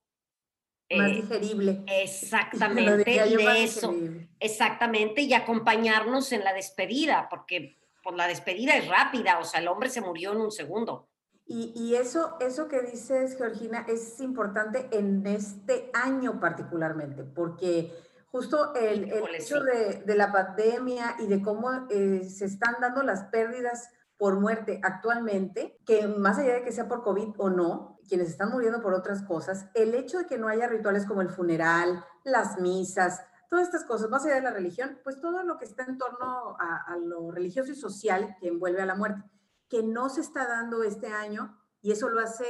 más 0.97 1.11
eh, 1.11 1.15
digerible. 1.15 1.83
Exactamente, 1.87 3.11
y 3.11 3.35
de 3.35 3.63
eso, 3.63 3.93
exactamente, 4.39 5.21
y 5.21 5.33
acompañarnos 5.33 6.31
en 6.31 6.43
la 6.43 6.53
despedida, 6.53 7.27
porque 7.29 7.77
pues 8.03 8.15
la 8.15 8.27
despedida 8.27 8.75
es 8.77 8.87
rápida, 8.87 9.39
o 9.39 9.43
sea, 9.43 9.59
el 9.59 9.67
hombre 9.67 9.89
se 9.89 10.01
murió 10.01 10.31
en 10.31 10.41
un 10.41 10.51
segundo. 10.51 11.07
Y, 11.53 11.95
eso, 11.95 12.37
eso 12.39 12.69
que 12.69 12.81
dices, 12.81 13.35
Georgina, 13.37 13.85
es 13.89 14.21
importante 14.21 14.87
en 14.93 15.27
este 15.27 15.91
año 15.93 16.39
particularmente, 16.39 17.25
porque 17.25 17.91
justo 18.31 18.73
el, 18.73 19.11
hecho 19.33 19.61
de, 19.61 20.15
la 20.15 20.31
pandemia 20.31 21.17
y 21.19 21.27
de 21.27 21.41
cómo 21.41 21.69
eh, 21.89 22.23
se 22.23 22.45
están 22.45 22.75
dando 22.79 23.03
las 23.03 23.25
pérdidas 23.25 23.89
por 24.21 24.39
muerte 24.39 24.79
actualmente, 24.83 25.79
que 25.83 26.07
más 26.07 26.37
allá 26.37 26.53
de 26.53 26.63
que 26.63 26.71
sea 26.71 26.87
por 26.87 27.01
COVID 27.01 27.33
o 27.39 27.49
no, 27.49 27.97
quienes 28.07 28.29
están 28.29 28.51
muriendo 28.51 28.79
por 28.79 28.93
otras 28.93 29.23
cosas, 29.23 29.65
el 29.73 29.95
hecho 29.95 30.19
de 30.19 30.27
que 30.27 30.37
no 30.37 30.47
haya 30.47 30.67
rituales 30.67 31.07
como 31.07 31.21
el 31.21 31.29
funeral, 31.31 32.05
las 32.23 32.59
misas, 32.59 33.19
todas 33.49 33.65
estas 33.65 33.83
cosas, 33.83 34.11
más 34.11 34.23
allá 34.23 34.35
de 34.35 34.43
la 34.43 34.51
religión, 34.51 34.99
pues 35.03 35.19
todo 35.19 35.41
lo 35.41 35.57
que 35.57 35.65
está 35.65 35.85
en 35.85 35.97
torno 35.97 36.55
a, 36.59 36.95
lo 36.97 37.31
religioso 37.31 37.71
y 37.71 37.75
social 37.75 38.37
que 38.39 38.49
envuelve 38.49 38.83
a 38.83 38.85
la 38.85 38.93
muerte, 38.93 39.23
que 39.67 39.81
no 39.81 40.07
se 40.07 40.21
está 40.21 40.47
dando 40.47 40.83
este 40.83 41.07
año 41.07 41.59
y 41.81 41.91
eso 41.91 42.07
lo 42.07 42.19
hace 42.19 42.45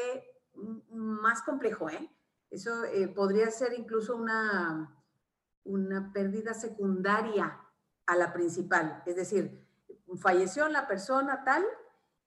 más 0.89 1.41
complejo, 1.41 1.89
¿eh? 1.89 2.13
Eso 2.49 2.83
eh, 2.83 3.07
podría 3.07 3.49
ser 3.49 3.71
incluso 3.79 4.17
una, 4.17 5.01
una 5.63 6.11
pérdida 6.11 6.53
secundaria 6.53 7.61
a 8.07 8.17
la 8.17 8.33
principal, 8.33 9.03
es 9.05 9.15
decir, 9.15 9.70
falleció 10.17 10.67
la 10.69 10.87
persona 10.87 11.43
tal. 11.43 11.63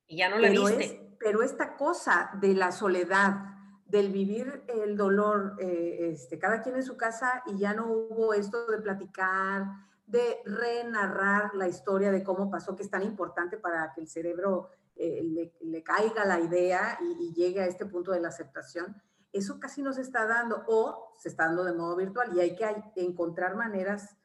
Y 0.07 0.19
ya 0.19 0.29
no 0.29 0.39
la 0.39 0.49
viste. 0.49 1.17
pero 1.19 1.43
esta 1.43 1.77
cosa 1.77 2.31
de 2.41 2.55
la 2.55 2.73
soledad, 2.73 3.55
del 3.87 4.11
vivir 4.11 4.65
el 4.69 4.97
dolor, 4.97 5.57
eh, 5.59 6.11
este, 6.13 6.39
cada 6.39 6.63
quien 6.63 6.77
en 6.77 6.83
su 6.83 6.97
casa 6.97 7.43
y 7.47 7.59
ya 7.59 7.75
no 7.75 7.87
hubo 7.87 8.35
esto 8.35 8.67
de 8.67 8.79
platicar, 8.79 9.67
de 10.07 10.39
renarrar 10.45 11.55
la 11.55 11.69
historia 11.69 12.11
de 12.11 12.23
cómo 12.23 12.51
pasó, 12.51 12.77
que 12.77 12.83
es 12.83 12.91
tan 12.91 13.03
importante 13.03 13.57
para 13.57 13.93
que 13.95 14.01
el 14.01 14.09
cerebro 14.09 14.71
eh, 14.97 15.53
le, 15.61 15.83
caiga 15.83 16.25
la 16.25 16.41
idea 16.41 16.99
y, 17.01 17.33
llegue 17.35 17.61
a 17.61 17.67
este 17.67 17.87
punto 17.87 18.13
de 18.13 18.21
la 18.21 18.29
aceptación. 18.29 19.01
Eso 19.33 19.59
casi 19.59 19.83
no 19.83 19.93
se 19.93 20.03
está 20.03 20.27
dando 20.27 20.65
o 20.69 21.15
se 21.19 21.29
está 21.29 21.47
dando 21.47 21.65
de 21.65 21.73
modo 21.73 21.97
virtual 21.97 22.31
y 22.37 22.41
hay 22.41 22.55
que 22.55 22.71
encontrar 22.97 23.57
maneras 23.57 24.17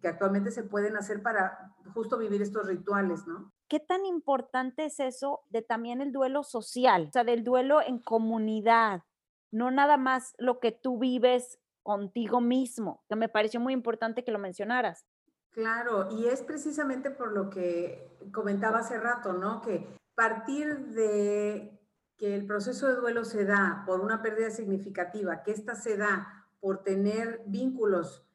que 0.00 0.08
actualmente 0.08 0.50
se 0.50 0.62
pueden 0.62 0.96
hacer 0.96 1.22
para 1.22 1.74
justo 1.94 2.18
vivir 2.18 2.42
estos 2.42 2.66
rituales, 2.66 3.26
¿no? 3.26 3.52
¿Qué 3.68 3.80
tan 3.80 4.04
importante 4.04 4.86
es 4.86 5.00
eso 5.00 5.40
de 5.48 5.62
también 5.62 6.00
el 6.00 6.12
duelo 6.12 6.42
social, 6.42 7.06
o 7.08 7.12
sea, 7.12 7.24
del 7.24 7.44
duelo 7.44 7.80
en 7.80 7.98
comunidad, 8.00 9.02
no 9.50 9.70
nada 9.70 9.96
más 9.96 10.34
lo 10.38 10.60
que 10.60 10.72
tú 10.72 10.98
vives 10.98 11.58
contigo 11.82 12.40
mismo, 12.40 13.04
que 13.08 13.16
me 13.16 13.28
pareció 13.28 13.60
muy 13.60 13.72
importante 13.72 14.24
que 14.24 14.32
lo 14.32 14.38
mencionaras. 14.38 15.06
Claro, 15.50 16.08
y 16.10 16.26
es 16.26 16.42
precisamente 16.42 17.10
por 17.10 17.32
lo 17.32 17.50
que 17.50 18.16
comentaba 18.32 18.78
hace 18.78 18.98
rato, 18.98 19.32
¿no? 19.32 19.60
Que 19.60 19.86
partir 20.14 20.86
de 20.88 21.80
que 22.18 22.34
el 22.34 22.46
proceso 22.46 22.86
de 22.86 22.96
duelo 22.96 23.24
se 23.24 23.46
da 23.46 23.82
por 23.86 24.00
una 24.00 24.20
pérdida 24.20 24.50
significativa, 24.50 25.42
que 25.42 25.52
ésta 25.52 25.74
se 25.74 25.96
da 25.96 26.46
por 26.60 26.82
tener 26.82 27.42
vínculos, 27.46 28.26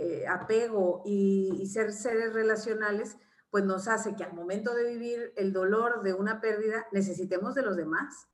eh, 0.00 0.26
apego 0.26 1.02
y 1.04 1.66
ser 1.66 1.92
seres 1.92 2.32
relacionales, 2.32 3.18
pues 3.50 3.64
nos 3.64 3.86
hace 3.86 4.16
que 4.16 4.24
al 4.24 4.32
momento 4.32 4.74
de 4.74 4.84
vivir 4.84 5.32
el 5.36 5.52
dolor 5.52 6.02
de 6.02 6.14
una 6.14 6.40
pérdida 6.40 6.86
necesitemos 6.90 7.54
de 7.54 7.62
los 7.62 7.76
demás, 7.76 8.28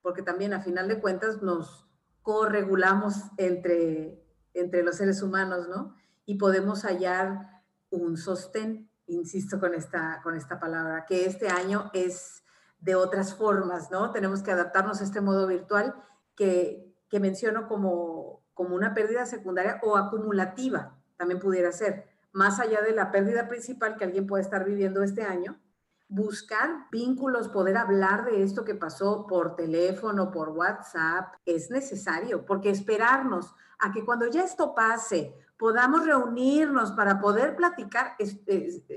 porque 0.00 0.22
también 0.22 0.54
a 0.54 0.62
final 0.62 0.88
de 0.88 0.98
cuentas 0.98 1.42
nos 1.42 1.86
corregulamos 2.22 3.16
entre, 3.36 4.24
entre 4.54 4.82
los 4.82 4.96
seres 4.96 5.22
humanos, 5.22 5.68
¿no? 5.68 5.94
Y 6.24 6.36
podemos 6.36 6.84
hallar 6.84 7.62
un 7.90 8.16
sostén, 8.16 8.90
insisto 9.06 9.58
con 9.58 9.74
esta, 9.74 10.20
con 10.22 10.36
esta 10.36 10.58
palabra, 10.58 11.04
que 11.04 11.26
este 11.26 11.48
año 11.48 11.90
es 11.92 12.44
de 12.78 12.94
otras 12.94 13.34
formas, 13.34 13.90
¿no? 13.90 14.12
Tenemos 14.12 14.42
que 14.42 14.52
adaptarnos 14.52 15.00
a 15.00 15.04
este 15.04 15.20
modo 15.20 15.46
virtual 15.46 15.94
que, 16.34 16.94
que 17.10 17.20
menciono 17.20 17.66
como, 17.68 18.42
como 18.54 18.76
una 18.76 18.94
pérdida 18.94 19.26
secundaria 19.26 19.80
o 19.82 19.96
acumulativa, 19.96 20.99
también 21.20 21.38
pudiera 21.38 21.70
ser 21.70 22.08
más 22.32 22.60
allá 22.60 22.80
de 22.80 22.92
la 22.92 23.10
pérdida 23.10 23.46
principal 23.46 23.98
que 23.98 24.04
alguien 24.04 24.26
puede 24.26 24.42
estar 24.42 24.64
viviendo 24.64 25.02
este 25.02 25.22
año, 25.22 25.60
buscar 26.08 26.86
vínculos, 26.90 27.48
poder 27.48 27.76
hablar 27.76 28.24
de 28.24 28.42
esto 28.42 28.64
que 28.64 28.74
pasó 28.74 29.26
por 29.26 29.54
teléfono, 29.54 30.30
por 30.30 30.48
WhatsApp, 30.48 31.34
es 31.44 31.70
necesario, 31.70 32.46
porque 32.46 32.70
esperarnos 32.70 33.54
a 33.78 33.92
que 33.92 34.02
cuando 34.02 34.28
ya 34.28 34.42
esto 34.42 34.74
pase, 34.74 35.36
podamos 35.58 36.06
reunirnos 36.06 36.92
para 36.92 37.20
poder 37.20 37.54
platicar, 37.54 38.16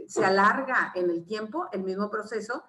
se 0.07 0.25
alarga 0.25 0.93
en 0.95 1.09
el 1.09 1.25
tiempo 1.25 1.67
el 1.73 1.83
mismo 1.83 2.09
proceso 2.09 2.63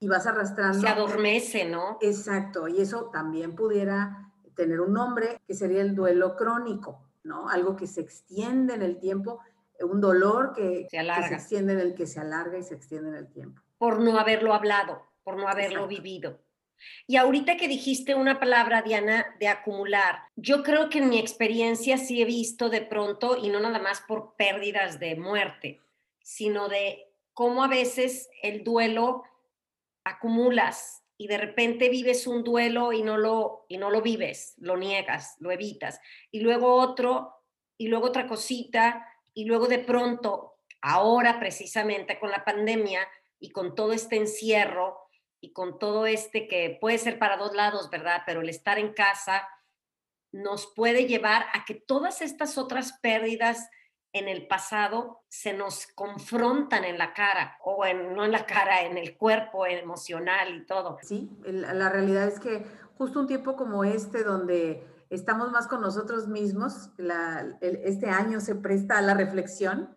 y 0.00 0.08
vas 0.08 0.26
arrastrando. 0.26 0.80
Se 0.80 0.88
adormece, 0.88 1.64
¿no? 1.64 1.98
Exacto, 2.00 2.66
y 2.66 2.80
eso 2.80 3.08
también 3.12 3.54
pudiera 3.54 4.32
tener 4.56 4.80
un 4.80 4.94
nombre 4.94 5.40
que 5.46 5.54
sería 5.54 5.82
el 5.82 5.94
duelo 5.94 6.34
crónico, 6.34 7.05
¿no? 7.26 7.48
Algo 7.48 7.76
que 7.76 7.86
se 7.86 8.00
extiende 8.00 8.74
en 8.74 8.82
el 8.82 8.98
tiempo 8.98 9.40
un 9.84 10.00
dolor 10.00 10.52
que 10.54 10.86
se, 10.90 11.34
extiende 11.34 11.74
en 11.74 11.80
el 11.80 11.94
que 11.94 12.06
se 12.06 12.20
alarga 12.20 12.58
y 12.58 12.62
se 12.62 12.74
extiende 12.74 13.10
en 13.10 13.16
el 13.16 13.28
tiempo. 13.30 13.60
Por 13.78 14.00
no 14.00 14.18
haberlo 14.18 14.54
hablado, 14.54 15.02
por 15.22 15.36
no 15.36 15.48
haberlo 15.48 15.86
vivido. 15.86 16.40
Y 17.06 17.16
ahorita 17.16 17.56
que 17.56 17.68
dijiste 17.68 18.14
una 18.14 18.38
palabra, 18.38 18.82
Diana, 18.82 19.26
de 19.40 19.48
acumular, 19.48 20.20
yo 20.36 20.62
creo 20.62 20.88
que 20.90 20.98
en 20.98 21.08
mi 21.08 21.18
experiencia 21.18 21.96
sí 21.98 22.20
he 22.20 22.24
visto 22.24 22.68
de 22.68 22.82
pronto, 22.82 23.36
y 23.36 23.48
no 23.48 23.60
nada 23.60 23.78
más 23.78 24.02
por 24.02 24.34
pérdidas 24.36 25.00
de 25.00 25.16
muerte, 25.16 25.80
sino 26.22 26.68
de 26.68 27.10
cómo 27.32 27.64
a 27.64 27.68
veces 27.68 28.28
el 28.42 28.62
duelo 28.62 29.24
acumulas 30.04 31.02
y 31.18 31.28
de 31.28 31.38
repente 31.38 31.88
vives 31.88 32.26
un 32.26 32.44
duelo 32.44 32.92
y 32.92 33.02
no 33.02 33.16
lo, 33.16 33.66
y 33.68 33.78
no 33.78 33.90
lo 33.90 34.02
vives, 34.02 34.54
lo 34.58 34.76
niegas, 34.76 35.36
lo 35.40 35.50
evitas, 35.50 36.00
y 36.30 36.40
luego 36.40 36.74
otro, 36.74 37.34
y 37.78 37.88
luego 37.88 38.06
otra 38.06 38.26
cosita, 38.26 39.06
y 39.34 39.44
luego 39.44 39.66
de 39.66 39.78
pronto, 39.78 40.56
ahora 40.80 41.38
precisamente 41.38 42.18
con 42.18 42.30
la 42.30 42.44
pandemia 42.44 43.06
y 43.38 43.50
con 43.50 43.74
todo 43.74 43.92
este 43.92 44.16
encierro 44.16 44.98
y 45.40 45.52
con 45.52 45.78
todo 45.78 46.06
este 46.06 46.48
que 46.48 46.78
puede 46.80 46.98
ser 46.98 47.18
para 47.18 47.36
dos 47.36 47.54
lados, 47.54 47.90
¿verdad? 47.90 48.22
Pero 48.26 48.40
el 48.40 48.48
estar 48.48 48.78
en 48.78 48.92
casa 48.92 49.46
nos 50.32 50.72
puede 50.74 51.06
llevar 51.06 51.46
a 51.52 51.64
que 51.64 51.74
todas 51.74 52.22
estas 52.22 52.58
otras 52.58 52.98
pérdidas 53.00 53.68
en 54.18 54.28
el 54.28 54.46
pasado 54.46 55.22
se 55.28 55.52
nos 55.52 55.86
confrontan 55.88 56.84
en 56.84 56.96
la 56.96 57.12
cara, 57.12 57.58
o 57.64 57.84
en, 57.84 58.14
no 58.14 58.24
en 58.24 58.32
la 58.32 58.46
cara, 58.46 58.82
en 58.82 58.96
el 58.96 59.16
cuerpo 59.16 59.66
emocional 59.66 60.56
y 60.56 60.66
todo. 60.66 60.98
Sí, 61.02 61.30
la 61.44 61.88
realidad 61.90 62.26
es 62.26 62.40
que 62.40 62.66
justo 62.96 63.20
un 63.20 63.26
tiempo 63.26 63.56
como 63.56 63.84
este, 63.84 64.24
donde 64.24 64.86
estamos 65.10 65.50
más 65.52 65.68
con 65.68 65.82
nosotros 65.82 66.28
mismos, 66.28 66.90
este 67.60 68.08
año 68.08 68.40
se 68.40 68.54
presta 68.54 68.98
a 68.98 69.02
la 69.02 69.14
reflexión, 69.14 69.96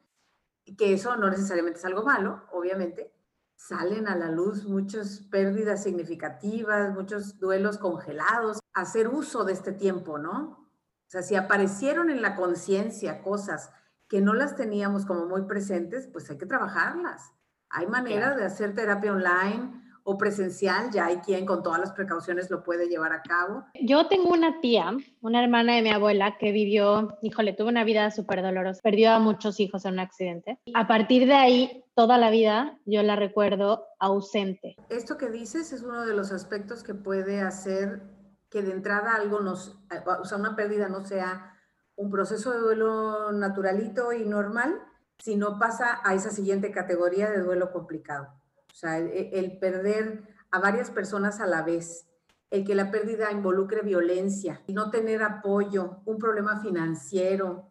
que 0.77 0.93
eso 0.93 1.15
no 1.15 1.29
necesariamente 1.29 1.79
es 1.79 1.85
algo 1.85 2.03
malo, 2.03 2.43
obviamente, 2.51 3.13
salen 3.55 4.07
a 4.07 4.15
la 4.15 4.29
luz 4.29 4.65
muchas 4.65 5.21
pérdidas 5.31 5.83
significativas, 5.83 6.93
muchos 6.93 7.39
duelos 7.39 7.77
congelados, 7.77 8.59
hacer 8.73 9.07
uso 9.07 9.43
de 9.45 9.53
este 9.53 9.71
tiempo, 9.71 10.17
¿no? 10.17 10.69
O 11.07 11.11
sea, 11.11 11.23
si 11.23 11.35
aparecieron 11.35 12.09
en 12.09 12.21
la 12.21 12.35
conciencia 12.35 13.23
cosas 13.23 13.71
que 14.09 14.21
no 14.21 14.33
las 14.33 14.55
teníamos 14.55 15.05
como 15.05 15.27
muy 15.27 15.43
presentes, 15.43 16.07
pues 16.11 16.29
hay 16.29 16.37
que 16.37 16.47
trabajarlas. 16.47 17.31
Hay 17.69 17.85
maneras 17.85 18.35
de 18.35 18.43
hacer 18.43 18.73
terapia 18.73 19.13
online 19.13 19.83
o 20.03 20.17
presencial, 20.17 20.89
ya 20.91 21.05
hay 21.05 21.17
quien 21.17 21.45
con 21.45 21.61
todas 21.61 21.79
las 21.79 21.91
precauciones 21.91 22.49
lo 22.49 22.63
puede 22.63 22.87
llevar 22.87 23.13
a 23.13 23.21
cabo. 23.21 23.63
Yo 23.79 24.07
tengo 24.07 24.31
una 24.31 24.59
tía, 24.59 24.91
una 25.21 25.43
hermana 25.43 25.75
de 25.75 25.83
mi 25.83 25.91
abuela 25.91 26.37
que 26.39 26.51
vivió, 26.51 27.19
híjole, 27.21 27.53
tuvo 27.53 27.67
una 27.67 27.83
vida 27.83 28.09
súper 28.09 28.41
dolorosa, 28.41 28.81
perdió 28.81 29.11
a 29.11 29.19
muchos 29.19 29.59
hijos 29.59 29.85
en 29.85 29.93
un 29.93 29.99
accidente. 29.99 30.59
A 30.73 30.87
partir 30.87 31.27
de 31.27 31.35
ahí, 31.35 31.83
toda 31.93 32.17
la 32.17 32.31
vida 32.31 32.79
yo 32.85 33.03
la 33.03 33.15
recuerdo 33.15 33.85
ausente. 33.99 34.75
Esto 34.89 35.17
que 35.17 35.29
dices 35.29 35.71
es 35.71 35.83
uno 35.83 36.07
de 36.07 36.15
los 36.15 36.31
aspectos 36.31 36.81
que 36.81 36.95
puede 36.95 37.41
hacer 37.41 38.01
que 38.49 38.63
de 38.63 38.71
entrada 38.71 39.13
algo 39.13 39.41
nos, 39.41 39.79
o 40.19 40.25
sea, 40.25 40.39
una 40.39 40.55
pérdida 40.55 40.89
no 40.89 41.05
sea 41.05 41.58
un 41.99 42.09
proceso 42.09 42.51
de 42.53 42.59
duelo 42.59 43.33
naturalito 43.33 44.13
y 44.13 44.23
normal, 44.23 44.81
sino 45.17 45.59
pasa 45.59 45.99
a 46.05 46.13
esa 46.13 46.31
siguiente 46.31 46.71
categoría 46.71 47.29
de 47.29 47.41
duelo 47.41 47.73
complicado. 47.73 48.29
O 48.71 48.75
sea, 48.75 48.97
el, 48.97 49.59
perder 49.59 50.23
a 50.49 50.59
varias 50.59 50.91
personas 50.91 51.41
a 51.41 51.45
la 51.45 51.61
vez, 51.61 52.07
el 52.51 52.63
que 52.63 52.73
la 52.73 52.89
pérdida 52.89 53.33
involucre 53.33 53.81
violencia, 53.81 54.61
no 54.69 54.91
tener 54.91 55.21
apoyo, 55.21 55.97
un 56.05 56.17
problema 56.19 56.61
financiero, 56.61 57.67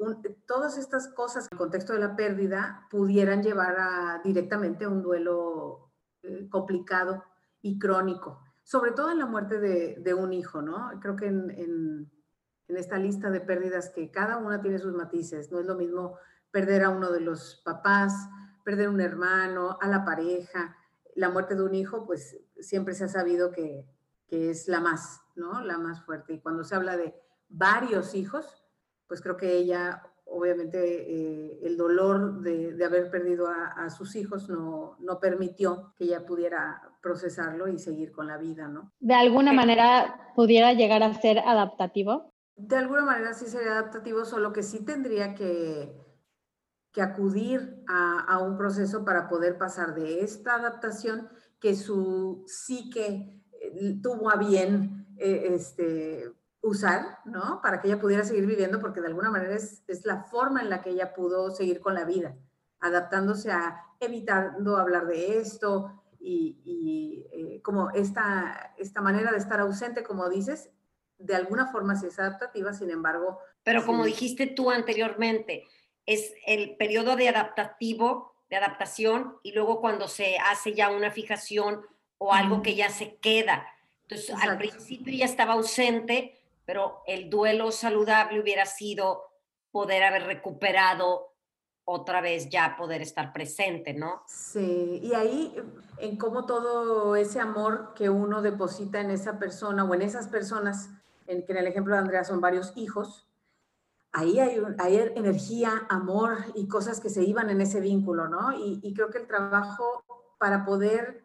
todas 0.47 0.76
estas 0.76 1.09
cosas 1.09 1.45
en 1.45 1.49
el 1.53 1.59
contexto 1.59 1.95
de 1.95 2.01
la 2.01 2.14
pérdida 2.14 2.87
pudieran 2.91 3.43
llevar 3.43 3.76
a, 3.79 4.20
directamente 4.22 4.85
a 4.85 4.91
un 4.91 5.01
duelo 5.01 5.91
eh, 6.22 6.51
complicado 6.51 7.24
y 7.62 7.79
crónico, 7.79 8.43
sobre 8.62 8.91
todo 8.91 9.11
en 9.11 9.20
la 9.20 9.26
muerte 9.26 9.59
de, 9.59 10.14
un 10.14 10.35
hijo, 10.35 10.61
¿no? 10.61 10.91
Creo 11.01 11.16
que 11.16 11.29
en, 11.29 12.11
esta 12.76 12.98
lista 12.98 13.30
de 13.30 13.40
pérdidas 13.40 13.90
que 13.90 14.10
cada 14.10 14.36
una 14.36 14.60
tiene 14.60 14.78
sus 14.78 14.94
matices, 14.94 15.50
no 15.50 15.58
es 15.58 15.66
lo 15.66 15.74
mismo 15.74 16.18
perder 16.50 16.84
a 16.84 16.90
uno 16.90 17.10
de 17.10 17.20
los 17.20 17.62
papás, 17.64 18.28
perder 18.64 18.88
un 18.88 19.00
hermano, 19.00 19.78
a 19.80 19.88
la 19.88 20.04
pareja, 20.04 20.76
la 21.14 21.30
muerte 21.30 21.54
de 21.54 21.62
un 21.62 21.74
hijo, 21.74 22.06
pues 22.06 22.38
siempre 22.60 22.94
se 22.94 23.04
ha 23.04 23.08
sabido 23.08 23.50
que, 23.50 23.84
es 24.30 24.68
la 24.68 24.80
más, 24.80 25.22
¿no? 25.36 25.62
La 25.62 25.78
más 25.78 26.04
fuerte. 26.04 26.34
Y 26.34 26.40
cuando 26.40 26.62
se 26.62 26.74
habla 26.74 26.98
de 26.98 27.14
varios 27.48 28.14
hijos, 28.14 28.62
pues 29.06 29.22
creo 29.22 29.38
que 29.38 29.56
ella, 29.56 30.02
obviamente, 30.26 30.78
eh, 30.78 31.60
el 31.62 31.78
dolor 31.78 32.42
de, 32.42 32.76
haber 32.84 33.10
perdido 33.10 33.48
a, 33.48 33.88
sus 33.88 34.16
hijos 34.16 34.50
no, 34.50 34.96
no, 35.00 35.18
permitió 35.18 35.94
que 35.96 36.04
ella 36.04 36.26
pudiera 36.26 36.82
procesarlo 37.00 37.68
y 37.68 37.78
seguir 37.78 38.12
con 38.12 38.26
la 38.26 38.36
vida, 38.36 38.68
¿no? 38.68 38.92
¿De 39.00 39.14
alguna 39.14 39.54
manera 39.54 40.32
pudiera 40.36 40.74
llegar 40.74 41.02
a 41.02 41.14
ser 41.14 41.38
adaptativo? 41.38 42.34
De 42.59 42.76
alguna 42.76 43.04
manera 43.04 43.32
sí 43.34 43.46
sería 43.46 43.72
adaptativo, 43.72 44.24
solo 44.24 44.52
que 44.52 44.62
sí 44.62 44.84
tendría 44.84 45.34
que 45.34 46.09
que 46.92 47.02
acudir 47.02 47.84
a, 47.86 48.38
un 48.38 48.56
proceso 48.56 49.04
para 49.04 49.28
poder 49.28 49.59
pasar 49.59 49.94
de 49.94 50.22
esta 50.22 50.54
adaptación 50.54 51.28
que 51.61 51.76
su 51.76 52.44
psique 52.46 53.42
eh, 53.52 54.00
tuvo 54.02 54.30
a 54.30 54.36
bien 54.36 55.06
eh, 55.18 55.54
este, 55.54 56.32
usar, 56.61 57.18
¿no? 57.24 57.61
Para 57.62 57.80
que 57.80 57.88
ella 57.88 58.00
pudiera 58.00 58.24
seguir 58.24 58.46
viviendo, 58.46 58.80
porque 58.80 59.00
de 59.00 59.09
alguna 59.09 59.30
manera 59.30 59.54
es, 59.54 59.82
la 60.04 60.24
forma 60.24 60.62
en 60.62 60.70
la 60.70 60.82
que 60.82 60.90
ella 60.90 61.14
pudo 61.14 61.50
seguir 61.50 61.80
con 61.80 61.94
la 61.94 62.04
vida, 62.04 62.36
adaptándose 62.80 63.50
a 63.50 63.84
evitando 64.00 64.76
hablar 64.76 65.06
de 65.06 65.38
esto 65.38 65.92
y, 66.20 67.26
eh, 67.32 67.62
como 67.62 67.90
esta, 67.90 68.74
esta 68.76 69.00
manera 69.00 69.30
de 69.30 69.38
estar 69.38 69.61
ausente, 69.61 70.02
como 70.02 70.28
dices, 70.28 70.70
de 71.18 71.34
alguna 71.34 71.66
forma 71.66 71.96
sí 71.96 72.06
es 72.06 72.18
adaptativa, 72.18 72.72
sin 72.72 72.90
embargo. 72.90 73.38
Pero 73.62 73.84
como 73.84 74.04
dijiste 74.04 74.46
tú 74.46 74.70
anteriormente, 74.70 75.64
es 76.06 76.32
el 76.46 76.76
periodo 76.76 77.16
de 77.16 77.28
adaptativo, 77.28 78.34
de 78.48 78.56
adaptación, 78.56 79.36
y 79.42 79.52
luego 79.52 79.80
cuando 79.80 80.08
se 80.08 80.38
hace 80.38 80.74
ya 80.74 80.90
una 80.90 81.10
fijación 81.10 81.82
o 82.18 82.32
algo 82.32 82.62
que 82.62 82.74
ya 82.74 82.88
se 82.90 83.16
queda. 83.16 83.66
Entonces, 84.02 84.34
al 84.40 84.56
principio 84.56 85.14
ya 85.14 85.26
estaba 85.26 85.52
ausente, 85.52 86.40
pero 86.64 87.02
el 87.06 87.28
duelo 87.28 87.70
saludable 87.72 88.40
hubiera 88.40 88.64
sido 88.64 89.24
poder 89.70 90.02
haber 90.02 90.24
recuperado 90.24 91.34
otra 91.84 92.20
vez 92.20 92.50
ya 92.50 92.76
poder 92.76 93.00
estar 93.00 93.32
presente, 93.32 93.94
¿no? 93.94 94.22
Sí, 94.26 95.00
y 95.02 95.14
ahí 95.14 95.56
en 95.98 96.18
cómo 96.18 96.44
todo 96.44 97.16
ese 97.16 97.40
amor 97.40 97.94
que 97.94 98.10
uno 98.10 98.42
deposita 98.42 99.00
en 99.00 99.10
esa 99.10 99.38
persona 99.38 99.84
o 99.84 99.94
en 99.94 100.02
esas 100.02 100.28
personas, 100.28 100.90
en 101.29 101.45
que 101.45 101.53
en 101.53 101.59
el 101.59 101.66
ejemplo 101.66 101.95
de 101.95 102.01
Andrea 102.01 102.24
son 102.24 102.41
varios 102.41 102.72
hijos, 102.76 103.29
ahí 104.12 104.41
hay, 104.41 104.61
hay, 104.79 104.97
energía, 105.14 105.87
amor 105.89 106.39
y 106.55 106.66
cosas 106.66 107.01
que 107.01 107.11
se 107.11 107.22
iban 107.22 107.51
en 107.51 107.61
ese 107.61 107.81
vínculo, 107.81 108.29
¿no? 108.29 108.53
Y, 108.53 108.93
creo 108.95 109.11
que 109.11 109.18
el 109.18 109.26
trabajo 109.26 110.05
para 110.39 110.64
poder 110.64 111.22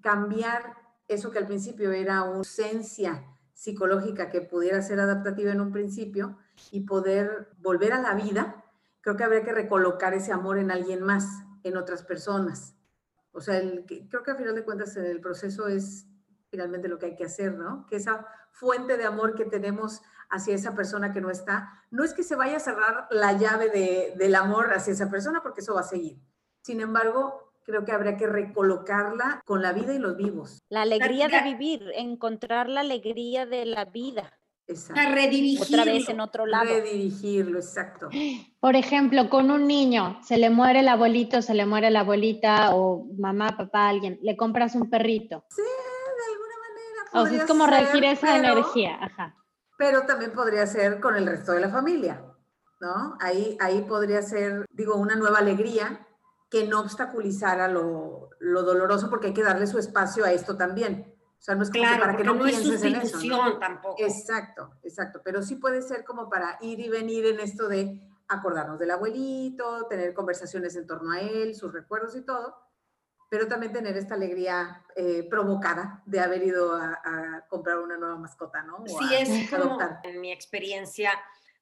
cambiar 0.00 0.76
eso 1.08 1.30
que 1.30 1.38
al 1.38 1.46
principio 1.46 1.92
era 1.92 2.22
una 2.22 2.36
ausencia 2.36 3.26
psicológica 3.52 4.30
que 4.30 4.40
pudiera 4.40 4.80
ser 4.80 5.00
adaptativa 5.00 5.50
en 5.52 5.60
un 5.60 5.72
principio 5.72 6.38
y 6.70 6.82
poder 6.82 7.50
volver 7.58 7.92
a 7.92 8.00
la 8.00 8.14
vida, 8.14 8.64
creo 9.00 9.16
que 9.16 9.24
habría 9.24 9.44
que 9.44 9.52
recolocar 9.52 10.14
ese 10.14 10.32
amor 10.32 10.58
en 10.58 10.70
alguien 10.70 11.02
más, 11.02 11.26
en 11.64 11.76
otras 11.76 12.04
personas. 12.04 12.76
O 13.32 13.40
sea, 13.40 13.60
creo 13.86 14.22
que 14.22 14.30
al 14.30 14.36
final 14.36 14.54
de 14.54 14.64
cuentas 14.64 14.96
el 14.96 15.20
proceso 15.20 15.68
es 15.68 16.06
finalmente 16.48 16.88
lo 16.88 16.98
que 16.98 17.06
hay 17.06 17.16
que 17.16 17.24
hacer, 17.24 17.54
¿no? 17.54 17.86
Que 17.86 17.96
esa 17.96 18.26
fuente 18.52 18.96
de 18.96 19.04
amor 19.04 19.34
que 19.34 19.44
tenemos 19.44 20.02
hacia 20.30 20.54
esa 20.54 20.74
persona 20.74 21.12
que 21.12 21.20
no 21.20 21.30
está, 21.30 21.82
no 21.90 22.04
es 22.04 22.14
que 22.14 22.22
se 22.22 22.36
vaya 22.36 22.56
a 22.56 22.60
cerrar 22.60 23.08
la 23.10 23.32
llave 23.32 23.68
de, 23.68 24.14
del 24.16 24.34
amor 24.34 24.72
hacia 24.72 24.92
esa 24.92 25.10
persona, 25.10 25.42
porque 25.42 25.60
eso 25.60 25.74
va 25.74 25.80
a 25.80 25.84
seguir. 25.84 26.18
Sin 26.62 26.80
embargo, 26.80 27.52
creo 27.64 27.84
que 27.84 27.92
habría 27.92 28.16
que 28.16 28.26
recolocarla 28.26 29.42
con 29.44 29.62
la 29.62 29.72
vida 29.72 29.94
y 29.94 29.98
los 29.98 30.16
vivos. 30.16 30.58
La 30.68 30.82
alegría 30.82 31.28
de 31.28 31.42
vivir, 31.42 31.90
encontrar 31.94 32.68
la 32.68 32.80
alegría 32.80 33.46
de 33.46 33.66
la 33.66 33.86
vida. 33.86 34.38
Exacto. 34.66 35.00
A 35.00 35.06
redirigirlo. 35.12 35.82
Otra 35.82 35.92
vez 35.92 36.08
en 36.08 36.20
otro 36.20 36.46
lado. 36.46 36.64
Redirigirlo, 36.64 37.58
exacto. 37.58 38.08
Por 38.60 38.76
ejemplo, 38.76 39.28
con 39.28 39.50
un 39.50 39.66
niño, 39.66 40.20
se 40.22 40.38
le 40.38 40.48
muere 40.48 40.80
el 40.80 40.88
abuelito, 40.88 41.42
se 41.42 41.54
le 41.54 41.66
muere 41.66 41.90
la 41.90 42.00
abuelita 42.00 42.76
o 42.76 43.08
mamá, 43.18 43.56
papá, 43.56 43.88
alguien, 43.88 44.20
le 44.22 44.36
compras 44.36 44.76
un 44.76 44.88
perrito. 44.88 45.44
Sí. 45.50 45.62
O 47.12 47.26
sea, 47.26 47.42
es 47.42 47.46
como 47.46 47.66
regir 47.66 48.04
esa 48.04 48.36
energía. 48.36 48.98
Ajá 49.00 49.34
pero 49.80 50.02
también 50.02 50.32
podría 50.32 50.66
ser 50.66 51.00
con 51.00 51.16
el 51.16 51.24
resto 51.24 51.52
de 51.52 51.60
la 51.60 51.70
familia, 51.70 52.22
¿no? 52.82 53.16
Ahí, 53.18 53.56
ahí 53.60 53.80
podría 53.80 54.20
ser, 54.20 54.66
digo, 54.70 54.96
una 54.96 55.16
nueva 55.16 55.38
alegría 55.38 56.06
que 56.50 56.68
no 56.68 56.80
obstaculizara 56.80 57.66
lo, 57.66 58.28
lo 58.40 58.62
doloroso, 58.62 59.08
porque 59.08 59.28
hay 59.28 59.32
que 59.32 59.42
darle 59.42 59.66
su 59.66 59.78
espacio 59.78 60.26
a 60.26 60.32
esto 60.32 60.58
también. 60.58 61.14
O 61.38 61.42
sea, 61.42 61.54
no 61.54 61.62
es 61.62 61.70
como 61.70 61.98
para 61.98 62.14
que 62.14 62.24
no, 62.24 62.38
pienses 62.38 62.82
en 62.82 62.96
eso. 62.96 63.20
¿no? 63.24 63.58
tampoco. 63.58 63.96
Exacto, 63.98 64.74
exacto. 64.82 65.22
Pero 65.24 65.42
sí 65.42 65.56
puede 65.56 65.80
ser 65.80 66.04
como 66.04 66.28
para 66.28 66.58
ir 66.60 66.78
y 66.78 66.90
venir 66.90 67.24
en 67.24 67.40
esto 67.40 67.66
de 67.66 68.06
acordarnos 68.28 68.78
del 68.78 68.90
abuelito, 68.90 69.86
tener 69.86 70.12
conversaciones 70.12 70.76
en 70.76 70.86
torno 70.86 71.12
a 71.12 71.20
él, 71.20 71.54
sus 71.54 71.72
recuerdos 71.72 72.14
y 72.16 72.20
todo, 72.20 72.54
pero 73.30 73.48
también 73.48 73.72
tener 73.72 73.96
esta 73.96 74.14
alegría 74.14 74.84
eh, 74.96 75.24
provocada 75.30 76.02
de 76.04 76.20
haber 76.20 76.42
ido 76.42 76.74
a, 76.74 77.46
comprar 77.48 77.78
una 77.78 77.96
nueva 77.96 78.16
mascota, 78.16 78.62
¿no? 78.62 78.84
sí, 78.86 79.14
es 79.14 79.50
como 79.50 79.78
en 80.02 80.20
mi 80.20 80.30
experiencia 80.32 81.12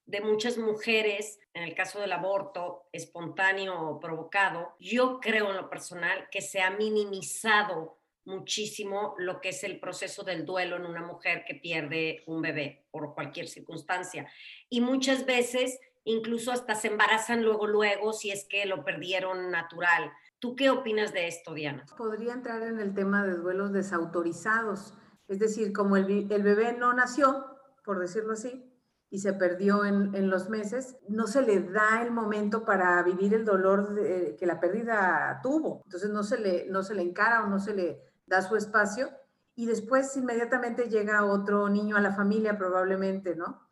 de 0.07 0.23
muchas 0.23 0.57
mujeres, 0.57 1.39
en 1.53 1.63
el 1.63 1.75
caso 1.75 2.01
del 2.01 2.13
aborto 2.13 2.89
espontáneo 2.93 3.79
o 3.79 4.01
provocado, 4.01 4.75
yo 4.81 5.21
creo 5.21 5.51
en 5.51 5.57
lo 5.57 5.69
personal 5.69 6.29
que 6.31 6.41
se 6.41 6.63
ha 6.63 6.71
minimizado 6.71 7.99
muchísimo 8.25 9.15
lo 9.19 9.41
que 9.41 9.51
es 9.51 9.65
el 9.65 9.79
proceso 9.81 10.23
del 10.23 10.47
duelo 10.47 10.77
en 10.77 10.87
una 10.87 11.03
mujer 11.03 11.45
que 11.47 11.55
pierde 11.55 12.23
un 12.27 12.41
bebé 12.41 12.87
por 12.91 13.15
cualquier 13.15 13.49
circunstancia. 13.49 14.31
Y 14.71 14.81
muchas 14.81 15.27
veces 15.27 15.79
incluso 16.05 16.53
hasta 16.53 16.75
se 16.75 16.89
embarazan 16.89 17.43
luego, 17.43 17.67
luego, 17.67 18.13
si 18.13 18.31
es 18.31 18.47
que 18.49 18.65
lo 18.65 18.85
perdieron 18.85 19.51
natural. 19.51 20.11
¿Tú 20.41 20.55
qué 20.55 20.71
opinas 20.71 21.13
de 21.13 21.27
esto, 21.27 21.53
Diana? 21.53 21.85
Podría 21.97 22.33
entrar 22.33 22.63
en 22.63 22.79
el 22.79 22.95
tema 22.95 23.27
de 23.27 23.35
duelos 23.35 23.73
desautorizados, 23.73 24.95
es 25.27 25.41
decir, 25.41 25.73
como 25.73 25.97
el, 25.97 26.29
bebé 26.29 26.77
no 26.79 26.93
nació, 26.93 27.45
por 27.85 27.99
decirlo 27.99 28.35
así, 28.35 28.65
y 29.11 29.19
se 29.19 29.33
perdió 29.33 29.85
en, 29.85 30.31
los 30.31 30.49
meses, 30.49 30.97
no 31.09 31.27
se 31.27 31.43
le 31.43 31.61
da 31.61 32.03
el 32.03 32.13
momento 32.13 32.65
para 32.65 33.03
vivir 33.03 33.35
el 33.35 33.45
dolor 33.45 33.95
que 34.39 34.47
la 34.47 34.61
pérdida 34.61 35.41
tuvo. 35.43 35.83
Entonces 35.87 36.11
no 36.11 36.23
se, 36.23 36.39
le, 36.39 36.67
no 36.69 36.85
se 36.85 36.95
le 36.95 37.03
encara 37.03 37.43
o 37.43 37.49
no 37.49 37.59
se 37.59 37.75
le 37.75 38.01
da 38.27 38.43
su 38.43 38.55
espacio 38.55 39.09
y 39.57 39.67
después 39.67 40.17
inmediatamente 40.17 40.89
llega 40.89 41.25
otro 41.25 41.69
niño 41.69 41.97
a 41.97 42.01
la 42.01 42.13
familia 42.13 42.57
probablemente, 42.59 43.35
¿no? 43.35 43.67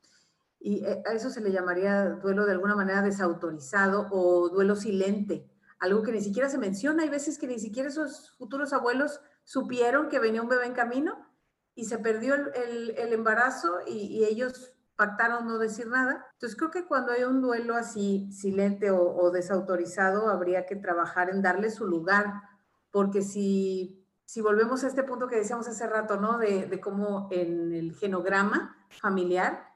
Y 0.58 0.84
eh, 0.84 1.02
a 1.06 1.12
eso 1.12 1.30
se 1.30 1.42
le 1.42 1.52
llamaría 1.52 2.06
duelo 2.06 2.44
de 2.44 2.52
alguna 2.52 2.74
manera 2.74 3.02
desautorizado 3.02 4.08
o 4.10 4.48
duelo 4.48 4.74
silente 4.74 5.48
algo 5.78 6.02
que 6.02 6.12
ni 6.12 6.20
siquiera 6.20 6.48
se 6.48 6.58
menciona. 6.58 7.02
Hay 7.02 7.08
veces 7.08 7.38
que 7.38 7.46
ni 7.46 7.58
siquiera 7.58 7.88
esos 7.88 8.36
futuros 8.38 8.72
abuelos 8.72 9.20
supieron 9.44 10.08
que 10.08 10.18
venía 10.18 10.42
un 10.42 10.48
bebé 10.48 10.66
en 10.66 10.74
camino 10.74 11.26
y 11.74 11.84
se 11.84 11.98
perdió 11.98 12.34
el, 12.34 13.12
embarazo 13.12 13.80
y, 13.86 14.24
ellos 14.24 14.72
pactaron 14.96 15.46
no 15.46 15.58
decir 15.58 15.86
nada. 15.88 16.26
Entonces 16.32 16.56
creo 16.56 16.70
que 16.70 16.86
cuando 16.86 17.12
hay 17.12 17.24
un 17.24 17.42
duelo 17.42 17.76
así 17.76 18.30
silente 18.32 18.90
o, 18.90 19.30
desautorizado, 19.30 20.30
habría 20.30 20.64
que 20.64 20.76
trabajar 20.76 21.28
en 21.28 21.42
darle 21.42 21.70
su 21.70 21.86
lugar, 21.86 22.32
porque 22.90 23.20
si, 23.20 24.02
si 24.24 24.40
volvemos 24.40 24.84
a 24.84 24.86
este 24.88 25.02
punto 25.02 25.28
que 25.28 25.36
decíamos 25.36 25.68
hace 25.68 25.86
rato, 25.86 26.16
¿no? 26.16 26.38
De 26.38 26.80
cómo 26.80 27.28
en 27.30 27.74
el 27.74 27.94
genograma 27.94 28.86
familiar, 28.88 29.66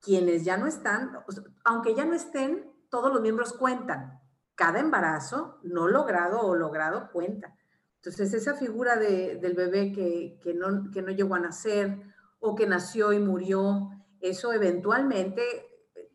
quienes 0.00 0.44
ya 0.44 0.56
no 0.56 0.66
están, 0.66 1.18
aunque 1.64 1.96
ya 1.96 2.04
no 2.04 2.14
estén, 2.14 2.70
todos 2.90 3.12
los 3.12 3.22
miembros 3.22 3.54
cuentan. 3.54 4.20
Cada 4.54 4.80
embarazo 4.80 5.58
no 5.62 5.88
logrado 5.88 6.40
o 6.40 6.54
logrado 6.54 7.10
cuenta. 7.12 7.54
Entonces, 7.96 8.34
esa 8.34 8.54
figura 8.54 8.96
de, 8.96 9.36
del 9.36 9.54
bebé 9.54 9.92
que, 9.92 10.38
que, 10.42 10.54
no, 10.54 10.90
que 10.92 11.02
no 11.02 11.10
llegó 11.10 11.34
a 11.34 11.40
nacer 11.40 11.98
o 12.38 12.54
que 12.54 12.66
nació 12.66 13.12
y 13.12 13.18
murió, 13.18 13.90
eso 14.20 14.52
eventualmente 14.52 15.42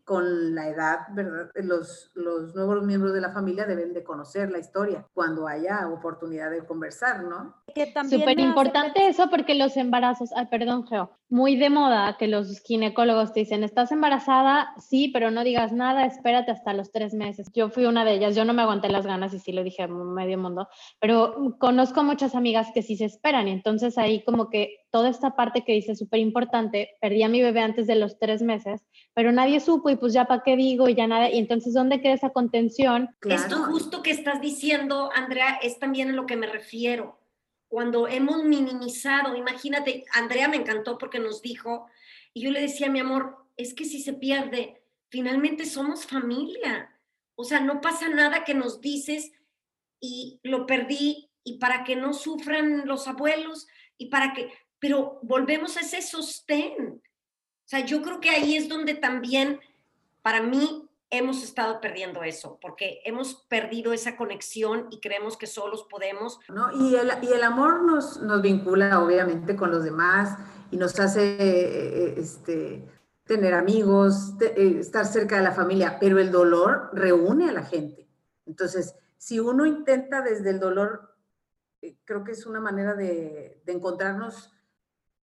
con 0.10 0.56
la 0.56 0.68
edad, 0.68 1.02
¿verdad? 1.12 1.52
Los, 1.54 2.12
los 2.16 2.56
nuevos 2.56 2.84
miembros 2.84 3.14
de 3.14 3.22
la 3.22 3.32
familia 3.32 3.68
deben 3.68 3.94
de 3.94 4.04
conocer 4.04 4.50
la 4.50 4.58
historia 4.58 5.06
cuando 5.14 5.48
haya 5.48 5.88
oportunidad 5.88 6.50
de 6.50 6.66
conversar, 6.66 7.24
¿no? 7.26 7.56
Súper 8.10 8.40
importante 8.40 9.08
eso 9.08 9.30
porque 9.30 9.54
los 9.54 9.78
embarazos, 9.78 10.32
ay, 10.36 10.48
perdón, 10.48 10.88
Geo, 10.88 11.12
muy 11.30 11.56
de 11.56 11.70
moda 11.70 12.18
que 12.18 12.28
los 12.28 12.60
ginecólogos 12.62 13.34
te 13.34 13.42
dicen, 13.42 13.64
¿estás 13.64 13.92
embarazada? 13.92 14.74
Sí, 14.80 15.10
pero 15.10 15.30
no 15.30 15.44
digas 15.44 15.72
nada, 15.72 16.06
espérate 16.06 16.52
hasta 16.52 16.74
los 16.74 16.92
tres 16.92 17.14
meses. 17.14 17.48
Yo 17.54 17.70
fui 17.70 17.86
una 17.86 18.04
de 18.04 18.14
ellas, 18.14 18.36
yo 18.36 18.46
no 18.46 18.54
me 18.54 18.64
aguanté 18.64 18.90
las 18.90 19.06
ganas 19.06 19.34
y 19.34 19.40
sí 19.40 19.52
lo 19.52 19.64
dije 19.64 19.84
a 19.84 19.88
medio 19.88 20.38
mundo, 20.40 20.68
pero 21.00 21.56
conozco 21.60 22.04
muchas 22.04 22.34
amigas 22.34 22.70
que 22.74 22.82
sí 22.82 22.98
se 22.98 23.06
esperan 23.06 23.48
y 23.48 23.52
entonces 23.52 23.98
ahí 23.98 24.24
como 24.24 24.50
que 24.50 24.80
toda 24.92 25.10
esta 25.10 25.36
parte 25.36 25.64
que 25.64 25.74
dice 25.74 25.96
súper 25.96 26.20
importante, 26.20 26.98
perdí 27.00 27.22
a 27.22 27.30
mi 27.30 27.42
bebé 27.42 27.62
antes 27.62 27.86
de 27.86 27.96
los 27.96 28.18
tres 28.18 28.42
meses, 28.42 28.82
pero 29.14 29.32
nadie 29.32 29.60
supo 29.60 29.92
y 29.92 29.98
pues 29.98 30.14
ya 30.14 30.26
para 30.26 30.42
qué 30.44 30.56
digo 30.56 30.90
y 30.90 30.96
ya 30.96 31.06
nada, 31.06 31.30
y 31.30 31.38
entonces 31.38 31.76
¿dónde 31.76 32.02
queda 32.02 32.14
esa 32.14 32.32
contención? 32.32 33.10
Esto 33.30 33.58
justo 33.66 34.02
que 34.02 34.12
estás 34.12 34.42
diciendo, 34.42 35.12
Andrea, 35.16 35.60
es 35.62 35.78
también 35.78 36.10
a 36.10 36.14
lo 36.14 36.26
que 36.26 36.36
me 36.36 36.48
refiero 36.48 37.19
cuando 37.70 38.08
hemos 38.08 38.44
minimizado, 38.44 39.36
imagínate, 39.36 40.04
Andrea 40.12 40.48
me 40.48 40.58
encantó 40.58 40.98
porque 40.98 41.20
nos 41.20 41.42
dijo, 41.42 41.88
y 42.34 42.42
yo 42.42 42.52
le 42.52 42.62
decía, 42.62 42.90
mi 42.90 43.00
amor, 43.00 43.46
es 43.58 43.74
que 43.76 43.86
si 43.86 44.02
se 44.02 44.14
pierde, 44.14 44.82
finalmente 45.10 45.66
somos 45.66 46.06
familia. 46.06 47.00
O 47.36 47.44
sea, 47.44 47.60
no 47.60 47.80
pasa 47.80 48.10
nada 48.10 48.44
que 48.44 48.56
nos 48.56 48.82
dices 48.82 49.32
y 50.00 50.40
lo 50.44 50.66
perdí 50.66 51.30
y 51.44 51.60
para 51.60 51.84
que 51.84 51.96
no 51.96 52.14
sufran 52.14 52.88
los 52.88 53.08
abuelos 53.08 53.68
y 53.98 54.08
para 54.08 54.34
que, 54.34 54.52
pero 54.80 55.20
volvemos 55.22 55.78
a 55.78 55.82
ese 55.82 56.02
sostén. 56.02 57.02
O 57.02 57.68
sea, 57.70 57.86
yo 57.86 58.02
creo 58.02 58.20
que 58.20 58.32
ahí 58.32 58.56
es 58.56 58.68
donde 58.68 58.96
también, 58.96 59.60
para 60.24 60.42
mí, 60.42 60.89
hemos 61.12 61.44
estado 61.44 61.82
perdiendo 61.82 62.24
eso, 62.24 62.60
porque 62.62 63.02
hemos 63.04 63.36
perdido 63.50 63.94
esa 63.94 64.16
conexión 64.16 64.88
y 64.92 65.00
creemos 65.00 65.38
que 65.38 65.48
solos 65.48 65.86
podemos. 65.90 66.40
¿No? 66.50 66.72
Y, 66.72 66.96
el, 66.96 67.12
y 67.22 67.34
el 67.34 67.44
amor 67.44 67.84
nos, 67.84 68.22
nos 68.22 68.42
vincula 68.42 69.02
obviamente 69.02 69.56
con 69.56 69.72
los 69.72 69.84
demás 69.84 70.38
y 70.72 70.78
nos 70.78 71.00
hace 71.00 71.38
eh, 71.40 72.20
este, 72.20 72.88
tener 73.24 73.54
amigos, 73.54 74.34
eh, 74.42 74.78
estar 74.80 75.06
cerca 75.06 75.38
de 75.38 75.44
la 75.44 75.52
familia, 75.52 75.98
pero 76.00 76.20
el 76.20 76.32
dolor 76.32 76.90
reúne 76.94 77.50
a 77.50 77.54
la 77.54 77.64
gente. 77.64 78.08
Entonces, 78.46 78.96
si 79.18 79.40
uno 79.40 79.66
intenta 79.66 80.22
desde 80.22 80.52
el 80.52 80.60
dolor, 80.60 81.16
eh, 81.82 81.98
creo 82.06 82.24
que 82.24 82.34
es 82.34 82.46
una 82.46 82.60
manera 82.60 82.94
de, 82.94 83.62
de 83.66 83.74
encontrarnos 83.74 84.54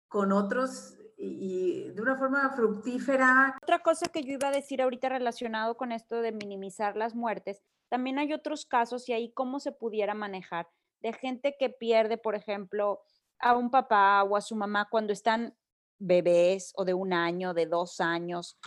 con 0.08 0.32
otros 0.32 0.96
y 1.24 1.90
de 1.92 2.02
una 2.02 2.18
forma 2.18 2.50
fructífera. 2.52 3.58
Otra 3.62 3.80
cosa 3.80 4.08
que 4.08 4.24
yo 4.24 4.34
iba 4.34 4.50
a 4.50 4.52
decir 4.52 4.82
ahorita 4.82 5.10
relacionado 5.10 5.78
con 5.78 5.92
esto 5.92 6.22
de 6.22 6.32
minimizar 6.32 6.96
las 6.96 7.16
muertes, 7.16 7.62
también 7.90 8.20
hay 8.20 8.34
otros 8.34 8.66
casos 8.66 9.08
y 9.08 9.14
ahí 9.14 9.32
cómo 9.34 9.60
se 9.60 9.72
pudiera 9.72 10.14
manejar 10.14 10.68
de 11.02 11.14
gente 11.14 11.56
que 11.60 11.70
pierde, 11.70 12.18
por 12.18 12.36
ejemplo, 12.36 13.02
a 13.40 13.56
un 13.56 13.70
papá 13.70 14.24
o 14.24 14.36
a 14.36 14.42
su 14.42 14.56
mamá 14.56 14.88
cuando 14.90 15.14
están 15.14 15.56
bebés 16.00 16.74
o 16.76 16.86
de 16.86 16.94
un 16.94 17.14
año, 17.14 17.54
de 17.54 17.66
dos 17.66 18.00
años, 18.00 18.58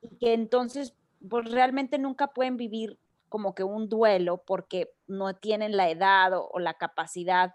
y 0.00 0.16
que 0.18 0.34
entonces 0.34 0.96
pues 1.28 1.50
realmente 1.50 1.98
nunca 1.98 2.28
pueden 2.28 2.56
vivir 2.56 2.98
como 3.28 3.54
que 3.54 3.62
un 3.62 3.88
duelo 3.88 4.42
porque 4.44 4.92
no 5.06 5.34
tienen 5.36 5.76
la 5.76 5.88
edad 5.88 6.32
o, 6.32 6.48
o 6.52 6.58
la 6.58 6.74
capacidad 6.74 7.54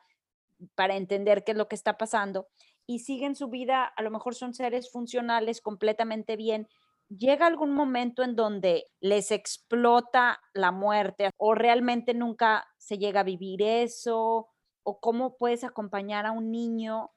para 0.76 0.96
entender 0.96 1.44
qué 1.44 1.52
es 1.52 1.58
lo 1.58 1.68
que 1.68 1.76
está 1.76 1.98
pasando 1.98 2.48
y 2.88 3.00
siguen 3.00 3.36
su 3.36 3.50
vida, 3.50 3.84
a 3.84 4.02
lo 4.02 4.10
mejor 4.10 4.34
son 4.34 4.54
seres 4.54 4.92
funcionales 4.92 5.62
completamente 5.62 6.38
bien, 6.38 6.68
llega 7.10 7.46
algún 7.46 7.74
momento 7.74 8.24
en 8.24 8.36
donde 8.36 8.86
les 9.02 9.32
explota 9.32 10.40
la 10.54 10.72
muerte 10.72 11.30
o 11.38 11.54
realmente 11.54 12.14
nunca 12.14 12.68
se 12.78 12.98
llega 12.98 13.20
a 13.20 13.24
vivir 13.24 13.62
eso 13.62 14.48
o 14.84 15.00
cómo 15.00 15.38
puedes 15.38 15.64
acompañar 15.64 16.26
a 16.26 16.32
un 16.32 16.50
niño 16.50 17.12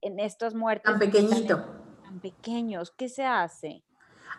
en 0.00 0.18
estas 0.20 0.54
muertes 0.54 0.90
tan 0.90 0.98
pequeñito. 0.98 1.56
tan, 2.02 2.20
pequeños 2.20 2.92
qué 2.92 3.08
se 3.08 3.24
hace 3.24 3.84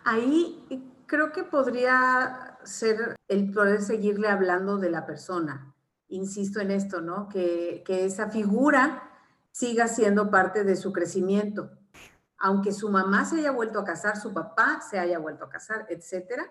ahí 0.04 0.84
creo 1.06 1.32
que 1.32 1.44
podría 1.44 2.58
ser 2.64 3.16
el 3.28 3.52
poder 3.52 3.82
seguirle 3.82 4.28
hablando 4.28 4.78
de 4.78 4.90
la 4.90 5.06
persona. 5.06 5.74
Insisto 6.08 6.60
en 6.60 6.72
esto 6.72 7.02
no 7.02 7.30
que, 7.30 7.84
que 7.86 8.06
esa 8.06 8.30
figura 8.30 9.11
siga 9.52 9.88
siendo 9.88 10.32
parte 10.32 10.64
de 10.64 10.76
su 10.76 10.92
crecimiento. 10.92 11.72
Aunque 12.38 12.72
su 12.72 12.90
mamá 12.90 13.26
se 13.26 13.40
haya 13.40 13.52
vuelto 13.52 13.80
a 13.80 13.86
casar, 13.86 14.18
su 14.18 14.34
papá 14.34 14.82
se 14.82 14.98
haya 14.98 15.20
vuelto 15.20 15.46
a 15.46 15.50
casar, 15.50 15.86
etcétera, 15.90 16.50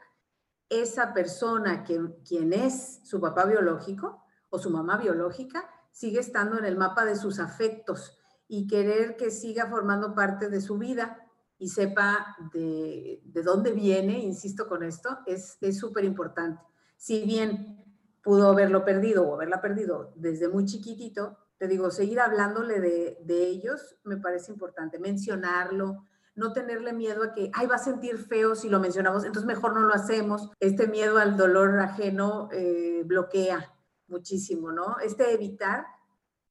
esa 0.69 1.13
persona 1.13 1.83
que, 1.83 2.01
quien 2.27 2.53
es 2.53 3.01
su 3.05 3.21
papá 3.21 3.45
biológico 3.45 4.23
o 4.51 4.59
su 4.59 4.71
mamá 4.71 4.97
biológica 4.97 5.69
sigue 5.91 6.21
estando 6.21 6.59
en 6.59 6.65
el 6.65 6.77
mapa 6.77 7.05
de 7.05 7.17
sus 7.17 7.41
afectos 7.41 8.17
y 8.47 8.69
querer 8.69 9.17
que 9.17 9.33
siga 9.33 9.67
formando 9.67 10.15
parte 10.15 10.49
de 10.49 10.61
su 10.61 10.79
vida 10.79 11.19
y 11.59 11.69
sepa 11.69 12.37
de, 12.53 13.21
de 13.25 13.43
dónde 13.43 13.73
viene, 13.73 14.21
insisto 14.21 14.69
con 14.69 14.83
esto, 14.83 15.19
es 15.27 15.59
súper 15.79 16.05
importante. 16.05 16.63
Si 16.97 17.25
bien 17.25 17.85
pudo 18.23 18.49
haberlo 18.49 18.85
perdido 18.85 19.29
o 19.29 19.35
haberla 19.35 19.61
perdido 19.61 20.13
desde 20.17 20.49
muy 20.49 20.65
chiquitito, 20.65 21.39
te 21.61 21.69
digo, 21.69 21.91
seguir 21.91 22.21
hablándole 22.21 22.81
de, 22.81 23.19
ellos 23.29 23.99
me 24.03 24.17
parece 24.17 24.51
importante, 24.51 24.99
mencionarlo, 24.99 26.07
no 26.35 26.55
tenerle 26.55 26.95
miedo 26.95 27.23
a 27.23 27.35
que, 27.35 27.51
ay, 27.53 27.67
va 27.67 27.75
a 27.75 27.79
sentir 27.79 28.17
feo 28.17 28.55
si 28.55 28.71
lo 28.71 28.81
mencionamos, 28.81 29.27
entonces 29.27 29.47
mejor 29.47 29.75
no 29.75 29.83
lo 29.83 29.93
hacemos. 29.93 30.51
Este 30.59 30.89
miedo 30.89 31.19
al 31.19 31.37
dolor 31.37 31.79
ajeno 31.81 32.49
eh, 32.51 33.03
bloquea 33.05 33.75
muchísimo, 34.09 34.73
¿no? 34.73 34.99
Este 35.01 35.35
evitar 35.35 35.85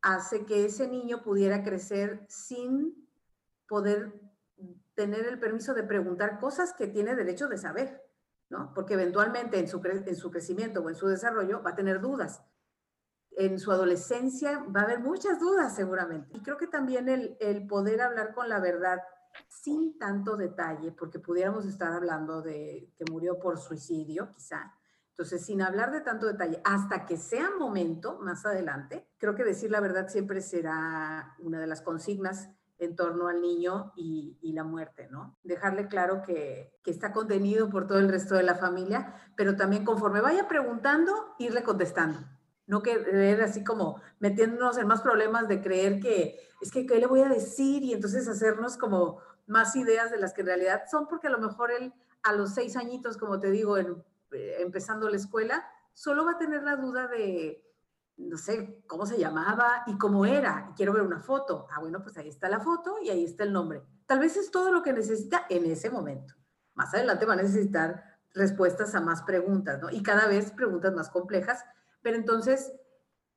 hace 0.03 0.45
que 0.45 0.65
ese 0.65 0.87
niño 0.87 1.23
pudiera 1.23 1.63
crecer 1.63 2.23
sin 2.29 3.09
poder 3.67 4.13
tener 4.93 5.25
el 5.25 5.39
permiso 5.39 5.73
de 5.73 5.81
preguntar 5.81 6.37
cosas 6.39 6.71
que 6.77 6.85
tiene 6.85 7.15
derecho 7.15 7.47
de 7.47 7.57
saber, 7.57 7.99
¿no? 8.47 8.75
Porque 8.75 8.93
eventualmente 8.93 9.57
en 9.57 9.67
su 9.67 9.81
crecimiento 9.81 10.81
o 10.81 10.89
en 10.89 10.95
su 10.95 11.07
desarrollo 11.07 11.63
va 11.63 11.71
a 11.71 11.75
tener 11.75 11.99
dudas 11.99 12.43
en 13.39 13.57
su 13.57 13.71
adolescencia 13.71 14.65
va 14.75 14.81
a 14.81 14.83
haber 14.83 14.99
muchas 14.99 15.39
dudas 15.39 15.73
seguramente. 15.73 16.35
Y 16.35 16.41
creo 16.41 16.57
que 16.57 16.67
también 16.67 17.07
el, 17.07 17.67
poder 17.67 18.01
hablar 18.01 18.33
con 18.33 18.49
la 18.49 18.59
verdad 18.59 18.99
sin 19.47 19.97
tanto 19.97 20.35
detalle, 20.35 20.91
porque 20.91 21.19
pudiéramos 21.19 21.65
estar 21.65 21.93
hablando 21.93 22.41
de 22.41 22.91
que 22.97 23.05
murió 23.09 23.39
por 23.39 23.57
suicidio, 23.57 24.29
quizá. 24.29 24.73
Entonces, 25.11 25.45
sin 25.45 25.61
hablar 25.61 25.91
de 25.91 26.01
tanto 26.01 26.25
detalle, 26.25 26.61
hasta 26.65 27.05
que 27.05 27.15
sea 27.15 27.49
momento, 27.57 28.19
más 28.19 28.45
adelante, 28.45 29.07
creo 29.17 29.35
que 29.35 29.45
decir 29.45 29.71
la 29.71 29.79
verdad 29.79 30.09
siempre 30.09 30.41
será 30.41 31.35
una 31.39 31.61
de 31.61 31.67
las 31.67 31.81
consignas 31.81 32.49
en 32.77 32.97
torno 32.97 33.29
al 33.29 33.41
niño 33.41 33.93
y, 33.95 34.37
y, 34.41 34.51
la 34.51 34.65
muerte, 34.65 35.07
¿no? 35.09 35.37
Dejarle 35.43 35.87
claro 35.87 36.23
que, 36.23 36.73
que, 36.83 36.91
está 36.91 37.13
contenido 37.13 37.69
por 37.69 37.87
todo 37.87 37.99
el 37.99 38.09
resto 38.09 38.35
de 38.35 38.43
la 38.43 38.55
familia, 38.55 39.15
pero 39.35 39.55
también 39.55 39.85
conforme 39.85 40.21
vaya 40.21 40.47
preguntando, 40.47 41.35
irle 41.37 41.63
contestando 41.63 42.19
no 42.69 42.83
querer 42.83 43.41
así 43.41 43.63
como 43.63 43.99
metiéndonos 44.19 44.77
en 44.77 44.85
más 44.85 45.01
problemas 45.01 45.47
de 45.47 45.59
creer 45.59 45.99
que 45.99 46.39
es 46.61 46.71
que 46.71 46.85
qué 46.85 46.99
le 46.99 47.07
voy 47.07 47.21
a 47.21 47.27
decir 47.27 47.81
y 47.81 47.93
entonces 47.93 48.27
hacernos 48.27 48.77
como 48.77 49.17
más 49.47 49.75
ideas 49.75 50.11
de 50.11 50.19
las 50.19 50.33
que 50.33 50.41
en 50.41 50.47
realidad 50.47 50.83
son, 50.89 51.07
porque 51.07 51.27
a 51.27 51.31
lo 51.31 51.39
mejor 51.39 51.71
él 51.71 51.91
a 52.21 52.33
los 52.33 52.53
seis 52.53 52.75
añitos, 52.75 53.17
como 53.17 53.39
te 53.39 53.49
digo, 53.49 53.77
en, 53.77 54.03
eh, 54.31 54.57
empezando 54.59 55.09
la 55.09 55.15
escuela, 55.17 55.65
solo 55.93 56.25
va 56.25 56.33
a 56.33 56.37
tener 56.37 56.61
la 56.61 56.75
duda 56.75 57.07
de, 57.07 57.65
no 58.17 58.37
sé, 58.37 58.83
cómo 58.85 59.07
se 59.07 59.17
llamaba 59.17 59.83
y 59.87 59.97
cómo 59.97 60.27
era. 60.27 60.71
Quiero 60.75 60.93
ver 60.93 61.01
una 61.01 61.21
foto. 61.21 61.65
Ah, 61.71 61.79
bueno, 61.79 62.03
pues 62.03 62.17
ahí 62.17 62.29
está 62.29 62.49
la 62.49 62.59
foto 62.59 62.97
y 63.01 63.09
ahí 63.09 63.23
está 63.23 63.45
el 63.45 63.53
nombre. 63.53 63.81
Tal 64.05 64.19
vez 64.19 64.37
es 64.37 64.51
todo 64.51 64.71
lo 64.71 64.83
que 64.83 64.93
necesita 64.93 65.47
en 65.49 65.65
ese 65.65 65.89
momento. 65.89 66.35
Más 66.75 66.93
adelante 66.93 67.25
va 67.25 67.33
a 67.33 67.37
necesitar 67.37 68.19
respuestas 68.35 68.93
a 68.93 69.01
más 69.01 69.23
preguntas, 69.23 69.81
¿no? 69.81 69.89
Y 69.89 70.03
cada 70.03 70.27
vez 70.27 70.51
preguntas 70.51 70.93
más 70.93 71.09
complejas 71.09 71.65
pero 72.01 72.17
entonces, 72.17 72.73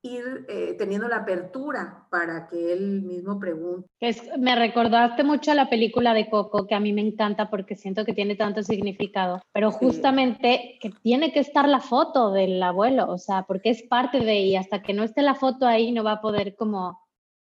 ir 0.03 0.45
eh, 0.49 0.75
teniendo 0.77 1.07
la 1.07 1.17
apertura 1.17 2.05
para 2.11 2.45
que 2.47 2.73
él 2.73 3.01
mismo 3.03 3.39
pregunte. 3.39 3.87
Es, 4.01 4.21
me 4.37 4.53
recordaste 4.53 5.23
mucho 5.23 5.51
a 5.51 5.55
la 5.55 5.69
película 5.69 6.13
de 6.13 6.29
Coco, 6.29 6.67
que 6.67 6.75
a 6.75 6.81
mí 6.81 6.91
me 6.91 7.01
encanta 7.01 7.49
porque 7.49 7.75
siento 7.75 8.03
que 8.03 8.13
tiene 8.13 8.35
tanto 8.35 8.61
significado, 8.63 9.41
pero 9.53 9.71
justamente 9.71 10.77
que 10.81 10.91
tiene 11.01 11.31
que 11.31 11.39
estar 11.39 11.69
la 11.69 11.79
foto 11.79 12.31
del 12.31 12.61
abuelo, 12.61 13.09
o 13.09 13.17
sea, 13.17 13.43
porque 13.43 13.69
es 13.69 13.81
parte 13.83 14.19
de, 14.19 14.41
y 14.41 14.55
hasta 14.57 14.83
que 14.83 14.93
no 14.93 15.03
esté 15.03 15.21
la 15.21 15.35
foto 15.35 15.65
ahí 15.65 15.93
no 15.93 16.03
va 16.03 16.13
a 16.13 16.21
poder 16.21 16.55
como 16.55 16.99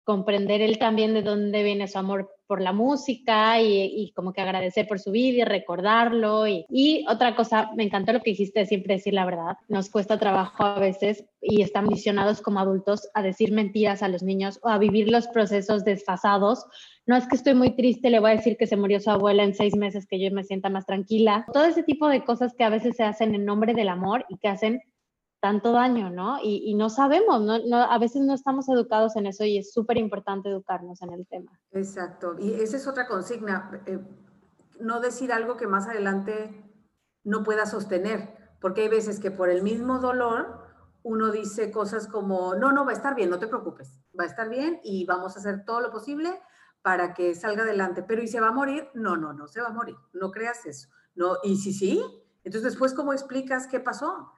comprender 0.06 0.62
él 0.62 0.80
también 0.80 1.14
de 1.14 1.24
dónde 1.24 1.62
viene 1.62 1.90
su 1.90 1.98
amor 1.98 2.35
por 2.48 2.62
la 2.62 2.74
música 2.74 3.62
y, 3.62 4.12
como 4.16 4.34
que 4.34 4.42
agradecer 4.42 4.88
por 4.88 5.00
su 5.00 5.12
vida 5.12 5.42
y 5.42 5.44
recordarlo. 5.44 6.48
Y, 6.48 7.06
otra 7.10 7.36
cosa, 7.36 7.72
me 7.76 7.84
encantó 7.84 8.14
lo 8.14 8.22
que 8.22 8.32
dijiste, 8.32 8.66
siempre 8.66 8.96
decir 8.96 9.14
la 9.14 9.26
verdad. 9.26 9.58
Nos 9.68 9.90
cuesta 9.90 10.20
trabajo 10.20 10.64
a 10.64 10.80
veces 10.80 11.26
y 11.42 11.62
están 11.62 11.88
visionados 11.88 12.42
como 12.42 12.60
adultos 12.60 13.10
a 13.14 13.22
decir 13.22 13.52
mentiras 13.52 14.04
a 14.04 14.08
los 14.08 14.24
niños 14.24 14.60
o 14.64 14.70
a 14.70 14.78
vivir 14.78 15.10
los 15.10 15.28
procesos 15.28 15.84
desfasados. 15.86 16.66
No 17.06 17.16
es 17.16 17.28
que 17.28 17.36
estoy 17.36 17.54
muy 17.54 17.76
triste, 17.76 18.10
le 18.10 18.20
voy 18.20 18.32
a 18.32 18.36
decir 18.36 18.58
que 18.58 18.68
se 18.68 18.78
murió 18.78 19.00
su 19.00 19.12
abuela 19.12 19.44
en 19.44 19.54
seis 19.54 19.76
meses, 19.76 20.08
que 20.08 20.20
yo 20.20 20.32
me 20.32 20.44
sienta 20.44 20.70
más 20.70 20.86
tranquila. 20.86 21.46
Todo 21.54 21.66
ese 21.66 21.84
tipo 21.84 22.08
de 22.08 22.24
cosas 22.24 22.54
que 22.56 22.64
a 22.64 22.70
veces 22.70 22.96
se 22.96 23.04
hacen 23.04 23.36
en 23.36 23.46
nombre 23.46 23.74
del 23.74 23.90
amor 23.90 24.26
y 24.30 24.38
que 24.38 24.48
hacen 24.48 24.82
tanto 25.40 25.72
daño, 25.72 26.10
¿no? 26.10 26.40
Y, 26.42 26.74
no 26.76 26.90
sabemos, 26.90 27.42
¿no? 27.42 27.76
a 27.76 27.98
veces 28.00 28.22
no 28.22 28.34
estamos 28.34 28.68
educados 28.70 29.16
en 29.16 29.28
eso 29.28 29.44
y 29.44 29.58
es 29.58 29.72
súper 29.72 29.98
importante 29.98 30.50
educarnos 30.50 31.02
en 31.02 31.14
el 31.14 31.28
tema. 31.28 31.52
Exacto, 31.72 32.36
y 32.40 32.54
esa 32.54 32.78
es 32.78 32.88
otra 32.88 33.08
consigna, 33.08 33.84
eh, 33.86 34.00
no 34.80 35.00
decir 35.00 35.32
algo 35.32 35.56
que 35.58 35.68
más 35.68 35.88
adelante 35.88 36.64
no 37.24 37.44
pueda 37.44 37.66
sostener, 37.66 38.36
porque 38.60 38.82
hay 38.82 38.90
veces 38.90 39.20
que 39.20 39.32
por 39.32 39.50
el 39.50 39.62
mismo 39.62 40.00
dolor 40.00 40.66
uno 41.04 41.32
dice 41.32 41.72
cosas 41.72 42.08
como, 42.08 42.56
no, 42.56 42.72
no, 42.72 42.84
va 42.84 42.92
a 42.92 42.96
estar 42.96 43.14
bien, 43.14 43.30
no 43.30 43.38
te 43.38 43.48
preocupes, 43.48 44.02
va 44.20 44.24
a 44.24 44.28
estar 44.28 44.50
bien 44.50 44.80
y 44.84 45.06
vamos 45.06 45.36
a 45.36 45.40
hacer 45.40 45.64
todo 45.64 45.80
lo 45.80 45.92
posible 45.92 46.42
para 46.82 47.14
que 47.14 47.36
salga 47.36 47.64
adelante, 47.64 48.04
pero 48.04 48.24
¿y 48.24 48.28
se 48.28 48.40
va 48.40 48.48
a 48.48 48.52
morir? 48.52 48.88
No, 48.96 49.16
no, 49.16 49.34
no 49.34 49.48
se 49.48 49.62
va 49.62 49.68
a 49.68 49.74
morir, 49.74 49.96
no 50.14 50.32
creas 50.32 50.66
eso. 50.66 50.90
No, 51.14 51.38
y 51.44 51.58
si 51.58 51.74
sí, 51.74 52.04
entonces 52.44 52.72
después, 52.72 52.94
¿cómo 52.94 53.14
explicas 53.14 53.68
qué 53.68 53.80
pasó? 53.80 54.32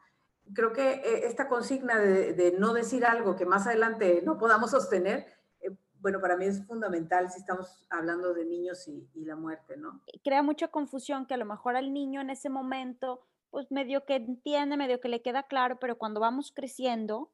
Creo 0.54 0.74
que 0.74 0.94
eh, 0.94 1.28
esta 1.28 1.48
consigna 1.48 1.98
de, 2.00 2.56
no 2.58 2.74
decir 2.74 3.06
algo 3.06 3.36
que 3.36 3.46
más 3.46 3.68
adelante 3.68 4.22
no 4.26 4.38
podamos 4.38 4.72
sostener, 4.72 5.26
eh, 5.62 5.70
bueno, 6.00 6.20
para 6.20 6.38
mí 6.38 6.46
es 6.46 6.66
fundamental 6.66 7.30
si 7.32 7.40
estamos 7.40 7.86
hablando 7.90 8.34
de 8.34 8.46
niños 8.46 8.88
y, 8.88 9.08
la 9.26 9.36
muerte, 9.36 9.78
¿no? 9.78 10.02
Crea 10.24 10.44
mucha 10.44 10.70
confusión 10.70 11.26
que 11.26 11.34
a 11.34 11.38
lo 11.38 11.46
mejor 11.46 11.76
al 11.76 11.94
niño 11.94 12.22
en 12.22 12.30
ese 12.30 12.50
momento, 12.50 13.22
pues 13.50 13.72
medio 13.72 14.06
que 14.06 14.16
entiende, 14.16 14.78
medio 14.78 15.00
que 15.00 15.10
le 15.10 15.22
queda 15.22 15.44
claro, 15.44 15.80
pero 15.80 15.98
cuando 15.98 16.20
vamos 16.20 16.52
creciendo, 16.56 17.32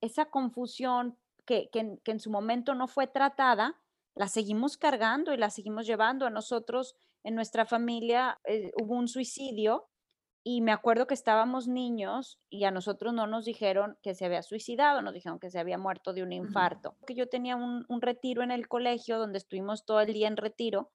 esa 0.00 0.26
confusión 0.26 1.16
que, 1.44 1.70
en 1.72 2.20
su 2.20 2.30
momento 2.30 2.74
no 2.74 2.88
fue 2.88 3.06
tratada, 3.06 3.80
la 4.14 4.28
seguimos 4.28 4.76
cargando 4.76 5.32
y 5.32 5.36
la 5.36 5.50
seguimos 5.50 5.86
llevando. 5.86 6.26
A 6.26 6.30
nosotros, 6.30 6.96
en 7.22 7.34
nuestra 7.34 7.66
familia, 7.66 8.38
eh, 8.44 8.72
hubo 8.80 8.94
un 8.94 9.08
suicidio 9.08 9.89
y 10.42 10.62
me 10.62 10.72
acuerdo 10.72 11.06
que 11.06 11.14
estábamos 11.14 11.68
niños 11.68 12.38
y 12.48 12.64
a 12.64 12.70
nosotros 12.70 13.12
no 13.12 13.26
nos 13.26 13.44
dijeron 13.44 13.98
que 14.02 14.14
se 14.14 14.24
había 14.24 14.42
suicidado, 14.42 15.02
nos 15.02 15.12
dijeron 15.12 15.38
que 15.38 15.50
se 15.50 15.58
había 15.58 15.76
muerto 15.76 16.14
de 16.14 16.22
un 16.22 16.32
infarto. 16.32 16.96
Que 17.06 17.14
yo 17.14 17.28
tenía 17.28 17.56
un, 17.56 17.84
retiro 18.00 18.42
en 18.42 18.50
el 18.50 18.66
colegio 18.66 19.18
donde 19.18 19.38
estuvimos 19.38 19.84
todo 19.84 20.00
el 20.00 20.14
día 20.14 20.28
en 20.28 20.38
retiro 20.38 20.90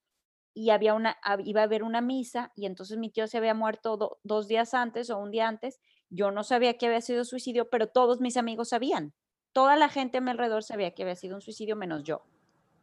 y 0.55 0.71
había 0.71 0.95
una, 0.95 1.17
iba 1.43 1.61
a 1.61 1.65
haber 1.65 1.83
una 1.83 2.01
misa 2.01 2.51
y 2.55 2.65
entonces 2.65 2.97
mi 2.97 3.11
tío 3.11 3.27
se 3.27 3.37
había 3.37 3.53
muerto 3.53 4.19
dos 4.23 4.47
días 4.47 4.73
antes 4.73 5.11
o 5.11 5.19
un 5.19 5.29
día 5.29 5.47
antes. 5.47 5.79
Yo 6.09 6.31
no 6.31 6.43
sabía 6.43 6.77
que 6.77 6.87
había 6.87 7.01
sido 7.01 7.23
suicidio, 7.23 7.69
pero 7.69 7.87
todos 7.87 8.21
mis 8.21 8.37
amigos 8.37 8.69
sabían. 8.69 9.13
Toda 9.53 9.75
la 9.75 9.89
gente 9.89 10.17
a 10.17 10.21
mi 10.21 10.31
alrededor 10.31 10.63
sabía 10.63 10.91
que 10.95 11.03
había 11.03 11.15
sido 11.15 11.35
un 11.35 11.41
suicidio 11.41 11.75
menos 11.75 12.03
yo. 12.03 12.23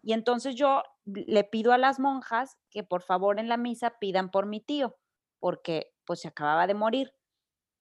Y 0.00 0.12
entonces 0.12 0.54
yo 0.54 0.82
le 1.04 1.44
pido 1.44 1.72
a 1.72 1.78
las 1.78 1.98
monjas 1.98 2.56
que 2.70 2.84
por 2.84 3.02
favor 3.02 3.40
en 3.40 3.48
la 3.48 3.56
misa 3.56 3.98
pidan 3.98 4.30
por 4.30 4.46
mi 4.46 4.60
tío, 4.60 4.96
porque 5.38 5.91
pues 6.04 6.20
se 6.20 6.28
acababa 6.28 6.66
de 6.66 6.74
morir. 6.74 7.14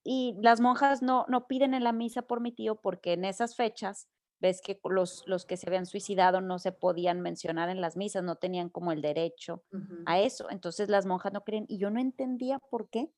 Y 0.03 0.35
las 0.41 0.59
monjas 0.59 1.01
no, 1.01 1.25
no 1.27 1.47
piden 1.47 1.73
en 1.73 1.83
la 1.83 1.93
misa 1.93 2.23
por 2.23 2.41
mi 2.41 2.51
tío 2.51 2.75
porque 2.75 3.13
en 3.13 3.25
esas 3.25 3.55
fechas, 3.55 4.07
ves 4.39 4.61
que 4.61 4.79
los, 4.83 5.23
los 5.27 5.45
que 5.45 5.57
se 5.57 5.69
habían 5.69 5.85
suicidado 5.85 6.41
no 6.41 6.57
se 6.57 6.71
podían 6.71 7.21
mencionar 7.21 7.69
en 7.69 7.79
las 7.79 7.95
misas, 7.95 8.23
no 8.23 8.37
tenían 8.37 8.69
como 8.69 8.91
el 8.91 9.01
derecho 9.01 9.63
a 10.05 10.19
eso. 10.19 10.49
Entonces 10.49 10.89
las 10.89 11.05
monjas 11.05 11.31
no 11.31 11.43
creen 11.43 11.65
y 11.69 11.77
yo 11.77 11.91
no 11.91 11.99
entendía 11.99 12.57
por 12.57 12.89
qué. 12.89 13.11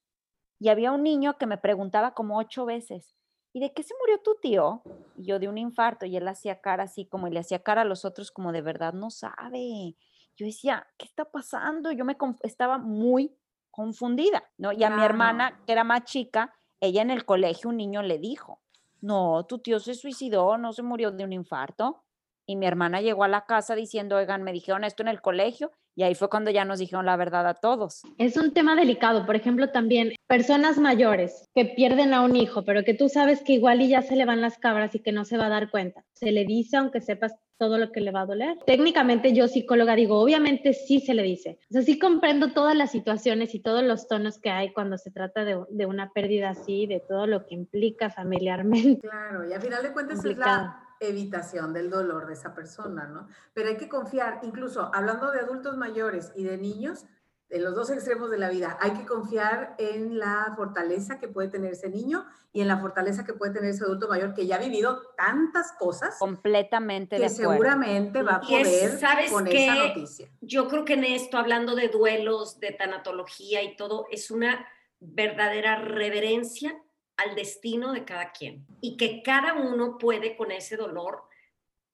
Y 0.59 0.69
había 0.69 0.91
un 0.91 1.03
niño 1.03 1.37
que 1.37 1.47
me 1.47 1.57
preguntaba 1.57 2.13
como 2.13 2.37
ocho 2.37 2.65
veces, 2.65 3.15
¿y 3.53 3.59
de 3.59 3.73
qué 3.73 3.83
se 3.83 3.93
murió 3.99 4.19
tu 4.21 4.35
tío? 4.41 4.81
Y 5.15 5.25
yo 5.25 5.39
de 5.39 5.47
un 5.47 5.57
infarto 5.57 6.05
y 6.05 6.17
él 6.17 6.27
hacía 6.27 6.61
cara 6.61 6.83
así 6.83 7.05
como 7.05 7.27
y 7.27 7.31
le 7.31 7.39
hacía 7.39 7.63
cara 7.63 7.81
a 7.81 7.85
los 7.85 8.03
otros 8.05 8.31
como 8.31 8.51
de 8.51 8.61
verdad 8.61 8.93
no 8.93 9.09
sabe. 9.09 9.95
Yo 10.35 10.45
decía, 10.45 10.87
¿qué 10.97 11.05
está 11.05 11.25
pasando? 11.25 11.91
Yo 11.91 12.05
me 12.05 12.17
estaba 12.43 12.77
muy 12.77 13.37
confundida, 13.73 14.43
¿no? 14.59 14.71
Y 14.71 14.83
a 14.83 14.91
mi 14.91 15.03
hermana, 15.03 15.59
que 15.65 15.71
era 15.71 15.83
más 15.83 16.03
chica, 16.03 16.53
ella 16.79 17.01
en 17.01 17.09
el 17.09 17.25
colegio, 17.25 17.71
un 17.71 17.77
niño 17.77 18.03
le 18.03 18.19
dijo, 18.19 18.61
no, 19.01 19.45
tu 19.45 19.57
tío 19.57 19.79
se 19.79 19.95
suicidó, 19.95 20.59
no 20.59 20.73
se 20.73 20.83
murió 20.83 21.11
de 21.11 21.23
un 21.23 21.33
infarto. 21.33 22.03
Y 22.45 22.55
mi 22.55 22.67
hermana 22.67 23.01
llegó 23.01 23.23
a 23.23 23.27
la 23.27 23.45
casa 23.45 23.73
diciendo, 23.73 24.17
oigan, 24.17 24.43
me 24.43 24.53
dijeron 24.53 24.83
esto 24.83 25.01
en 25.01 25.07
el 25.07 25.21
colegio 25.21 25.71
y 25.95 26.03
ahí 26.03 26.13
fue 26.13 26.29
cuando 26.29 26.51
ya 26.51 26.65
nos 26.65 26.79
dijeron 26.79 27.05
la 27.05 27.15
verdad 27.15 27.47
a 27.47 27.55
todos. 27.55 28.03
Es 28.17 28.37
un 28.37 28.53
tema 28.53 28.75
delicado, 28.75 29.25
por 29.25 29.35
ejemplo, 29.35 29.71
también 29.71 30.13
personas 30.27 30.77
mayores 30.77 31.49
que 31.55 31.65
pierden 31.65 32.13
a 32.13 32.21
un 32.21 32.35
hijo, 32.35 32.63
pero 32.65 32.83
que 32.83 32.93
tú 32.93 33.09
sabes 33.09 33.41
que 33.41 33.53
igual 33.53 33.81
y 33.81 33.89
ya 33.89 34.01
se 34.03 34.15
le 34.15 34.25
van 34.25 34.41
las 34.41 34.59
cabras 34.59 34.93
y 34.93 34.99
que 34.99 35.11
no 35.11 35.25
se 35.25 35.37
va 35.37 35.47
a 35.47 35.49
dar 35.49 35.71
cuenta. 35.71 36.03
Se 36.13 36.31
le 36.31 36.45
dice 36.45 36.77
aunque 36.77 37.01
sepas 37.01 37.33
todo 37.57 37.77
lo 37.77 37.91
que 37.91 38.01
le 38.01 38.11
va 38.11 38.21
a 38.21 38.25
doler. 38.25 38.57
Técnicamente 38.65 39.33
yo 39.33 39.47
psicóloga 39.47 39.95
digo, 39.95 40.19
obviamente 40.19 40.73
sí 40.73 40.99
se 40.99 41.13
le 41.13 41.23
dice. 41.23 41.59
O 41.69 41.73
sea, 41.73 41.81
sí 41.81 41.99
comprendo 41.99 42.53
todas 42.53 42.75
las 42.75 42.91
situaciones 42.91 43.55
y 43.55 43.59
todos 43.59 43.83
los 43.83 44.07
tonos 44.07 44.39
que 44.39 44.49
hay 44.49 44.73
cuando 44.73 44.97
se 44.97 45.11
trata 45.11 45.45
de, 45.45 45.63
de 45.69 45.85
una 45.85 46.11
pérdida 46.11 46.49
así, 46.49 46.87
de 46.87 46.99
todo 46.99 47.27
lo 47.27 47.45
que 47.45 47.55
implica 47.55 48.09
familiarmente. 48.09 49.07
Claro, 49.07 49.47
y 49.47 49.53
al 49.53 49.61
final 49.61 49.83
de 49.83 49.93
cuentas 49.93 50.23
es 50.25 50.37
la 50.37 50.79
evitación 50.99 51.73
del 51.73 51.89
dolor 51.89 52.27
de 52.27 52.33
esa 52.33 52.53
persona, 52.53 53.07
¿no? 53.07 53.27
Pero 53.53 53.69
hay 53.69 53.77
que 53.77 53.89
confiar, 53.89 54.39
incluso 54.43 54.89
hablando 54.93 55.31
de 55.31 55.39
adultos 55.39 55.77
mayores 55.77 56.31
y 56.35 56.43
de 56.43 56.57
niños, 56.57 57.05
en 57.53 57.63
los 57.63 57.75
dos 57.75 57.91
extremos 57.91 58.31
de 58.31 58.39
la 58.39 58.49
vida, 58.49 58.77
hay 58.81 58.91
que 58.91 59.05
confiar 59.05 59.75
en 59.77 60.17
la 60.17 60.53
fortaleza 60.55 61.19
que 61.19 61.27
puede 61.27 61.49
tener 61.49 61.73
ese 61.73 61.87
niño 61.87 62.25
y 62.51 62.61
en 62.61 62.67
la 62.67 62.79
fortaleza 62.79 63.23
que 63.23 63.33
puede 63.33 63.53
tener 63.53 63.69
ese 63.69 63.83
adulto 63.83 64.07
mayor 64.07 64.33
que 64.33 64.47
ya 64.47 64.55
ha 64.55 64.59
vivido 64.59 65.03
tantas 65.15 65.71
cosas. 65.73 66.17
Completamente 66.17 67.17
que 67.17 67.29
seguramente 67.29 68.23
va 68.23 68.37
a 68.37 68.41
poder 68.41 68.97
¿sabes 68.97 69.29
poner 69.29 69.55
esa 69.55 69.75
noticia. 69.75 70.29
Yo 70.41 70.67
creo 70.67 70.83
que 70.83 70.93
en 70.93 71.03
esto, 71.03 71.37
hablando 71.37 71.75
de 71.75 71.89
duelos, 71.89 72.59
de 72.59 72.71
tanatología 72.71 73.61
y 73.61 73.75
todo, 73.75 74.07
es 74.09 74.31
una 74.31 74.67
verdadera 74.99 75.75
reverencia 75.75 76.75
al 77.17 77.35
destino 77.35 77.93
de 77.93 78.03
cada 78.03 78.31
quien 78.31 78.65
y 78.81 78.97
que 78.97 79.21
cada 79.21 79.53
uno 79.53 79.99
puede 79.99 80.35
con 80.35 80.51
ese 80.51 80.75
dolor 80.75 81.23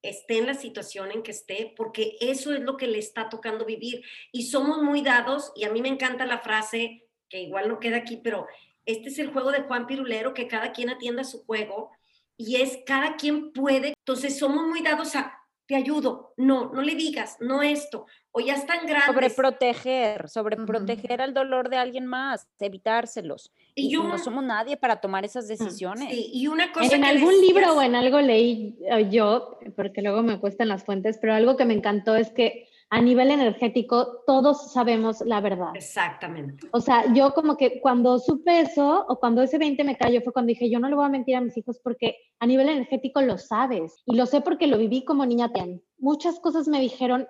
esté 0.02 0.38
en 0.38 0.48
la 0.48 0.54
situación 0.54 1.12
en 1.12 1.24
que 1.24 1.32
esté, 1.32 1.74
porque 1.76 2.18
eso 2.22 2.54
es 2.54 2.62
lo 2.62 2.78
que 2.78 2.88
le 2.88 3.00
está 3.00 3.30
tocando 3.30 3.66
vivir. 3.66 4.04
Y 4.32 4.44
somos 4.44 4.82
muy 4.82 5.02
dados, 5.02 5.52
y 5.56 5.66
a 5.66 5.72
mí 5.72 5.82
me 5.82 5.90
encanta 5.90 6.26
la 6.26 6.40
frase, 6.40 7.06
que 7.30 7.42
igual 7.42 7.70
no 7.70 7.80
queda 7.80 7.98
aquí, 7.98 8.18
pero 8.18 8.48
este 8.86 9.10
es 9.10 9.20
el 9.20 9.32
juego 9.32 9.52
de 9.52 9.62
Juan 9.62 9.88
Pirulero, 9.88 10.34
que 10.34 10.48
cada 10.48 10.72
quien 10.72 10.90
atienda 10.90 11.24
su 11.24 11.44
juego, 11.46 11.92
y 12.38 12.56
es 12.56 12.80
cada 12.86 13.18
quien 13.18 13.52
puede. 13.52 13.94
Entonces 14.00 14.40
somos 14.40 14.66
muy 14.66 14.82
dados 14.82 15.16
a, 15.16 15.39
te 15.70 15.76
ayudo, 15.76 16.34
no, 16.36 16.72
no 16.74 16.82
le 16.82 16.96
digas, 16.96 17.38
no 17.42 17.62
esto, 17.62 18.08
o 18.32 18.40
ya 18.40 18.56
están 18.56 18.88
grandes. 18.88 19.06
Sobreproteger, 19.06 20.28
sobreproteger 20.28 21.22
al 21.22 21.36
dolor 21.36 21.70
de 21.70 21.78
alguien 21.78 22.08
más, 22.08 22.48
evitárselos. 22.60 23.52
Y, 23.76 23.96
no 23.96 24.18
somos 24.18 24.44
nadie 24.44 24.78
para 24.78 25.00
tomar 25.00 25.26
esas 25.26 25.48
decisiones. 25.48 26.10
y 26.12 26.48
una 26.48 26.72
cosa 26.72 26.96
en 26.96 27.06
algún 27.06 27.40
libro 27.40 27.76
o 27.76 27.84
en 27.84 27.94
algo 27.94 28.20
leí 28.20 28.80
eh, 28.90 29.10
yo, 29.12 29.60
porque 29.76 30.02
luego 30.02 30.24
me 30.24 30.40
cuestan 30.40 30.70
las 30.70 30.84
fuentes, 30.84 31.20
pero 31.22 31.36
algo 31.36 31.56
que 31.56 31.66
me 31.66 31.76
encantó 31.76 32.16
es 32.16 32.32
que 32.32 32.68
a 32.92 33.02
nivel 33.02 33.30
energético 33.30 34.24
todos 34.26 34.72
sabemos 34.72 35.22
la 35.22 35.42
verdad. 35.42 35.70
Exactamente. 35.76 36.68
O 36.72 36.82
sea, 36.82 37.14
yo 37.14 37.34
como 37.34 37.56
que 37.56 37.80
cuando 37.82 38.18
supe 38.18 38.62
eso 38.62 39.06
o 39.08 39.20
cuando 39.20 39.44
ese 39.44 39.58
20 39.60 39.84
me 39.84 39.98
cayó 39.98 40.22
fue 40.22 40.34
cuando 40.34 40.50
dije, 40.50 40.70
yo 40.70 40.80
no 40.80 40.90
le 40.90 40.96
voy 40.96 41.06
a 41.06 41.10
mentir 41.10 41.36
a 41.36 41.42
mis 41.42 41.56
hijos 41.56 41.80
porque 41.84 42.18
a 42.40 42.48
nivel 42.48 42.68
energético 42.70 43.22
lo 43.22 43.38
sabes 43.38 43.96
y 44.06 44.16
lo 44.16 44.26
sé 44.26 44.42
porque 44.42 44.68
lo 44.68 44.78
viví 44.78 45.06
como 45.06 45.26
niña. 45.26 45.52
Muchas 45.98 46.40
cosas 46.40 46.68
me 46.68 46.82
dijeron 46.82 47.28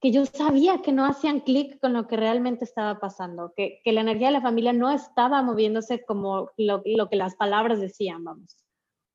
que 0.00 0.12
yo 0.12 0.24
sabía 0.26 0.80
que 0.82 0.92
no 0.92 1.04
hacían 1.04 1.40
clic 1.40 1.78
con 1.80 1.92
lo 1.92 2.06
que 2.06 2.16
realmente 2.16 2.64
estaba 2.64 3.00
pasando, 3.00 3.52
que, 3.54 3.80
que, 3.84 3.92
la 3.92 4.00
energía 4.00 4.28
de 4.28 4.32
la 4.32 4.40
familia 4.40 4.72
no 4.72 4.90
estaba 4.90 5.42
moviéndose 5.42 6.04
como 6.06 6.50
lo, 6.56 6.82
lo 6.86 7.08
que 7.10 7.16
las 7.16 7.36
palabras 7.36 7.80
decían, 7.80 8.24
vamos. 8.24 8.56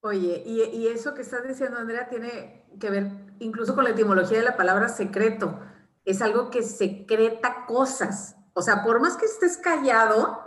Oye, 0.02 0.44
y, 0.46 0.62
y, 0.78 0.88
eso 0.88 1.16
que 1.16 1.24
estás 1.24 1.48
diciendo, 1.48 1.80
Andrea, 1.80 2.08
tiene 2.08 2.66
que 2.80 2.92
ver 2.92 3.10
incluso 3.40 3.74
con 3.74 3.86
la 3.86 3.90
etimología 3.90 4.38
de 4.38 4.44
la 4.44 4.56
palabra 4.56 4.88
secreto. 4.88 5.60
Es 6.06 6.22
algo 6.22 6.49
que 6.49 6.64
secreta 6.64 7.66
cosas. 7.68 8.38
O 8.53 8.62
sea, 8.62 8.84
por 8.84 9.01
más 9.01 9.18
que 9.18 9.26
estés 9.26 9.58
callado, 9.58 10.39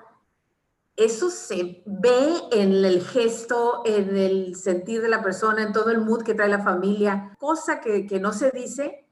eso 0.97 1.31
se 1.31 1.83
ve 1.87 2.29
en 2.51 2.73
el 2.85 3.05
gesto, 3.05 3.83
en 3.85 4.17
el 4.17 4.57
sentir 4.57 5.03
de 5.03 5.09
la 5.09 5.23
persona, 5.23 5.63
en 5.63 5.73
todo 5.73 5.91
el 5.91 6.01
mood 6.01 6.23
que 6.23 6.35
trae 6.35 6.49
la 6.49 6.63
familia, 6.63 7.37
cosa 7.39 7.81
que, 7.81 8.07
que 8.07 8.19
no 8.19 8.33
se 8.33 8.51
dice, 8.51 9.09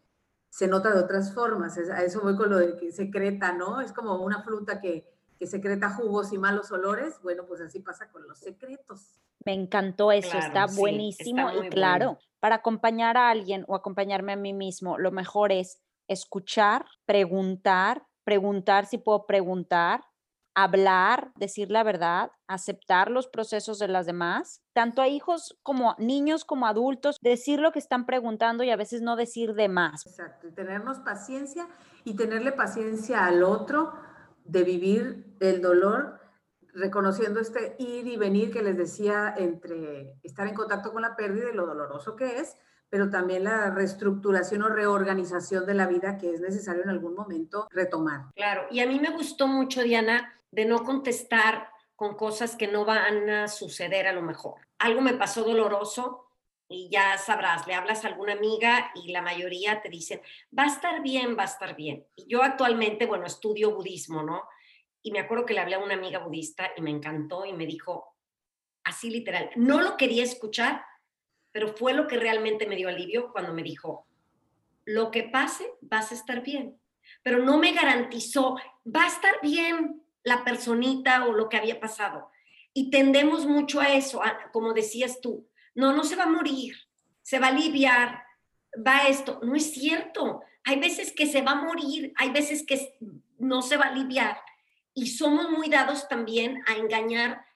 se 0.48 0.66
nota 0.66 0.92
de 0.92 1.00
otras 1.00 1.34
formas. 1.34 1.76
A 1.76 2.02
eso 2.02 2.22
voy 2.22 2.36
con 2.36 2.50
lo 2.50 2.58
de 2.58 2.76
que 2.76 2.90
secreta, 2.90 3.52
¿no? 3.52 3.80
Es 3.80 3.92
como 3.92 4.16
una 4.16 4.42
fruta 4.42 4.80
que, 4.80 5.06
que 5.38 5.46
secreta 5.46 5.90
jugos 5.90 6.32
y 6.32 6.38
malos 6.38 6.72
olores. 6.72 7.20
Bueno, 7.22 7.44
pues 7.46 7.60
así 7.60 7.80
pasa 7.80 8.10
con 8.10 8.26
los 8.26 8.38
secretos. 8.38 9.20
Me 9.44 9.52
encantó 9.52 10.10
eso, 10.10 10.36
está 10.36 10.66
buenísimo 10.66 11.50
y 11.62 11.68
claro, 11.68 12.18
para 12.40 12.56
acompañar 12.56 13.16
a 13.16 13.30
alguien 13.30 13.64
o 13.68 13.76
acompañarme 13.76 14.32
a 14.32 14.36
mí 14.36 14.52
mismo, 14.52 14.98
lo 14.98 15.12
mejor 15.12 15.52
es 15.52 15.78
escuchar, 16.08 16.86
preguntar, 17.06 18.06
preguntar 18.24 18.86
si 18.86 18.98
puedo 18.98 19.26
preguntar, 19.26 20.02
hablar, 20.56 21.32
decir 21.36 21.70
la 21.70 21.82
verdad, 21.82 22.30
aceptar 22.48 23.10
los 23.10 23.28
procesos 23.28 23.78
de 23.78 23.88
las 23.88 24.06
demás, 24.06 24.62
tanto 24.72 25.02
a 25.02 25.08
hijos 25.08 25.58
como 25.62 25.94
niños 25.98 26.46
como 26.46 26.66
adultos, 26.66 27.18
decir 27.20 27.60
lo 27.60 27.72
que 27.72 27.78
están 27.78 28.06
preguntando 28.06 28.64
y 28.64 28.70
a 28.70 28.76
veces 28.76 29.02
no 29.02 29.16
decir 29.16 29.52
de 29.52 29.68
más. 29.68 30.06
Exacto, 30.06 30.48
tenernos 30.54 31.00
paciencia 31.00 31.68
y 32.04 32.16
tenerle 32.16 32.52
paciencia 32.52 33.26
al 33.26 33.42
otro 33.42 33.92
de 34.46 34.64
vivir 34.64 35.36
el 35.40 35.60
dolor, 35.60 36.20
reconociendo 36.72 37.38
este 37.38 37.76
ir 37.78 38.06
y 38.06 38.16
venir 38.16 38.50
que 38.50 38.62
les 38.62 38.78
decía 38.78 39.34
entre 39.36 40.18
estar 40.22 40.46
en 40.46 40.54
contacto 40.54 40.90
con 40.90 41.02
la 41.02 41.16
pérdida 41.16 41.50
y 41.52 41.54
lo 41.54 41.66
doloroso 41.66 42.16
que 42.16 42.38
es, 42.38 42.56
pero 42.96 43.10
también 43.10 43.44
la 43.44 43.68
reestructuración 43.68 44.62
o 44.62 44.70
reorganización 44.70 45.66
de 45.66 45.74
la 45.74 45.86
vida 45.86 46.16
que 46.16 46.30
es 46.30 46.40
necesario 46.40 46.82
en 46.82 46.88
algún 46.88 47.14
momento 47.14 47.68
retomar. 47.70 48.32
Claro, 48.34 48.66
y 48.70 48.80
a 48.80 48.86
mí 48.86 48.98
me 48.98 49.10
gustó 49.10 49.46
mucho, 49.46 49.82
Diana, 49.82 50.32
de 50.50 50.64
no 50.64 50.82
contestar 50.82 51.68
con 51.94 52.16
cosas 52.16 52.56
que 52.56 52.68
no 52.68 52.86
van 52.86 53.28
a 53.28 53.48
suceder 53.48 54.06
a 54.06 54.14
lo 54.14 54.22
mejor. 54.22 54.62
Algo 54.78 55.02
me 55.02 55.12
pasó 55.12 55.44
doloroso 55.44 56.30
y 56.70 56.88
ya 56.90 57.18
sabrás, 57.18 57.66
le 57.66 57.74
hablas 57.74 58.02
a 58.02 58.08
alguna 58.08 58.32
amiga 58.32 58.90
y 58.94 59.12
la 59.12 59.20
mayoría 59.20 59.82
te 59.82 59.90
dicen, 59.90 60.22
va 60.58 60.62
a 60.62 60.68
estar 60.68 61.02
bien, 61.02 61.36
va 61.38 61.42
a 61.42 61.52
estar 61.52 61.76
bien. 61.76 62.06
Y 62.16 62.26
yo 62.26 62.42
actualmente, 62.42 63.04
bueno, 63.04 63.26
estudio 63.26 63.74
budismo, 63.74 64.22
¿no? 64.22 64.44
Y 65.02 65.10
me 65.10 65.18
acuerdo 65.18 65.44
que 65.44 65.52
le 65.52 65.60
hablé 65.60 65.74
a 65.74 65.80
una 65.80 65.96
amiga 65.96 66.20
budista 66.20 66.70
y 66.74 66.80
me 66.80 66.92
encantó 66.92 67.44
y 67.44 67.52
me 67.52 67.66
dijo, 67.66 68.16
así 68.84 69.10
literal, 69.10 69.50
no 69.54 69.82
lo 69.82 69.98
quería 69.98 70.24
escuchar, 70.24 70.82
pero 71.56 71.68
fue 71.68 71.94
lo 71.94 72.06
que 72.06 72.18
realmente 72.18 72.66
me 72.66 72.76
dio 72.76 72.90
alivio 72.90 73.32
cuando 73.32 73.54
me 73.54 73.62
dijo, 73.62 74.06
lo 74.84 75.10
que 75.10 75.22
pase, 75.22 75.64
vas 75.80 76.12
a 76.12 76.14
estar 76.14 76.42
bien. 76.42 76.78
Pero 77.22 77.42
no 77.42 77.56
me 77.56 77.72
garantizó, 77.72 78.58
va 78.84 79.04
a 79.04 79.06
estar 79.06 79.40
bien, 79.40 80.02
la 80.22 80.44
personita 80.44 81.24
o 81.24 81.32
lo 81.32 81.48
que 81.48 81.56
había 81.56 81.80
pasado. 81.80 82.28
Y 82.74 82.90
tendemos 82.90 83.46
mucho 83.46 83.80
a 83.80 83.88
eso, 83.88 84.20
como 84.52 84.74
decías 84.74 85.22
tú, 85.22 85.48
no, 85.74 85.94
no 85.94 86.04
se 86.04 86.14
va 86.14 86.24
a 86.24 86.28
morir, 86.28 86.76
se 87.22 87.38
va 87.38 87.46
a 87.46 87.52
aliviar, 87.52 88.22
va 88.86 89.08
esto. 89.08 89.40
No 89.42 89.56
es 89.56 89.72
cierto. 89.72 90.42
Hay 90.62 90.78
veces 90.78 91.10
que 91.10 91.24
se 91.24 91.40
va 91.40 91.52
a 91.52 91.62
morir, 91.62 92.12
hay 92.16 92.32
veces 92.32 92.66
que 92.66 92.98
no 93.38 93.62
se 93.62 93.78
va 93.78 93.86
a 93.86 93.92
aliviar. 93.92 94.36
Y 94.92 95.06
somos 95.06 95.50
muy 95.50 95.70
dados 95.70 96.06
también 96.06 96.62
a 96.66 96.74
engañar, 96.74 97.46